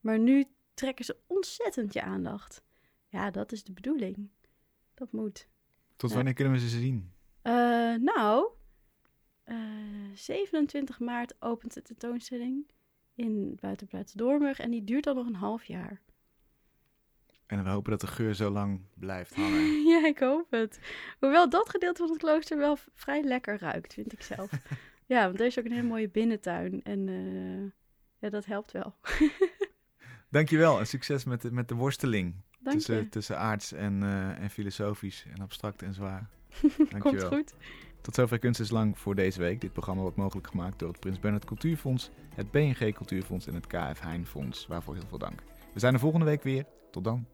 Maar 0.00 0.18
nu 0.18 0.44
trekken 0.74 1.04
ze 1.04 1.16
ontzettend 1.26 1.92
je 1.92 2.02
aandacht. 2.02 2.62
Ja, 3.10 3.30
dat 3.30 3.52
is 3.52 3.64
de 3.64 3.72
bedoeling. 3.72 4.28
Dat 4.94 5.12
moet. 5.12 5.48
Tot 5.96 6.10
Ja. 6.10 6.16
wanneer 6.16 6.34
kunnen 6.34 6.52
we 6.52 6.58
ze 6.60 6.68
zien? 6.68 7.12
Eh, 7.42 7.52
nou, 7.94 8.48
eh, 9.44 9.56
27 10.14 10.98
maart 11.00 11.34
opent 11.42 11.74
de 11.74 11.82
tentoonstelling 11.82 12.70
in 13.14 13.56
Buitenplaats 13.60 14.12
Doornburg 14.12 14.58
en 14.58 14.70
die 14.70 14.84
duurt 14.84 15.04
dan 15.04 15.14
nog 15.16 15.26
een 15.26 15.34
half 15.34 15.64
jaar. 15.64 16.00
En 17.46 17.64
we 17.64 17.70
hopen 17.70 17.90
dat 17.90 18.00
de 18.00 18.06
geur 18.06 18.34
zo 18.34 18.50
lang 18.50 18.80
blijft 18.94 19.34
hangen. 19.34 19.82
ja, 19.92 20.06
ik 20.06 20.18
hoop 20.18 20.50
het. 20.50 20.80
Hoewel 21.18 21.48
dat 21.48 21.68
gedeelte 21.68 22.00
van 22.02 22.10
het 22.10 22.18
klooster 22.18 22.58
wel 22.58 22.76
vrij 22.94 23.22
lekker 23.22 23.58
ruikt, 23.58 23.94
vind 23.94 24.12
ik 24.12 24.22
zelf. 24.22 24.50
ja, 25.06 25.26
want 25.26 25.40
er 25.40 25.46
is 25.46 25.58
ook 25.58 25.64
een 25.64 25.72
hele 25.72 25.86
mooie 25.88 26.08
binnentuin 26.08 26.82
en 26.82 27.08
eh, 27.08 27.72
ja, 28.18 28.28
dat 28.28 28.44
helpt 28.44 28.72
wel. 28.72 28.94
Dankjewel 30.30 30.78
en 30.78 30.86
succes 30.86 31.24
met 31.24 31.42
de, 31.42 31.52
met 31.52 31.68
de 31.68 31.74
worsteling 31.74 32.34
Dank 32.60 32.76
tussen, 32.76 32.96
je. 32.96 33.08
tussen 33.08 33.38
aards 33.38 33.72
en, 33.72 34.02
eh, 34.02 34.42
en 34.42 34.50
filosofisch 34.50 35.24
en 35.34 35.42
abstract 35.42 35.82
en 35.82 35.94
zwaar. 35.94 36.28
Komt 36.60 36.90
Dankjewel. 36.90 37.28
goed. 37.28 37.54
Tot 38.00 38.14
zover 38.14 38.38
Kunst 38.38 38.60
is 38.60 38.70
Lang 38.70 38.98
voor 38.98 39.14
deze 39.14 39.38
week. 39.38 39.60
Dit 39.60 39.72
programma 39.72 40.02
wordt 40.02 40.16
mogelijk 40.16 40.46
gemaakt 40.46 40.78
door 40.78 40.88
het 40.88 41.00
Prins 41.00 41.18
Bernhard 41.20 41.44
Cultuurfonds, 41.44 42.10
het 42.34 42.50
BNG 42.50 42.94
Cultuurfonds 42.94 43.46
en 43.46 43.54
het 43.54 43.66
KF 43.66 44.00
Heijn 44.00 44.26
Fonds. 44.26 44.66
Waarvoor 44.66 44.94
heel 44.94 45.08
veel 45.08 45.18
dank. 45.18 45.42
We 45.72 45.80
zijn 45.80 45.94
er 45.94 46.00
volgende 46.00 46.26
week 46.26 46.42
weer. 46.42 46.64
Tot 46.90 47.04
dan. 47.04 47.26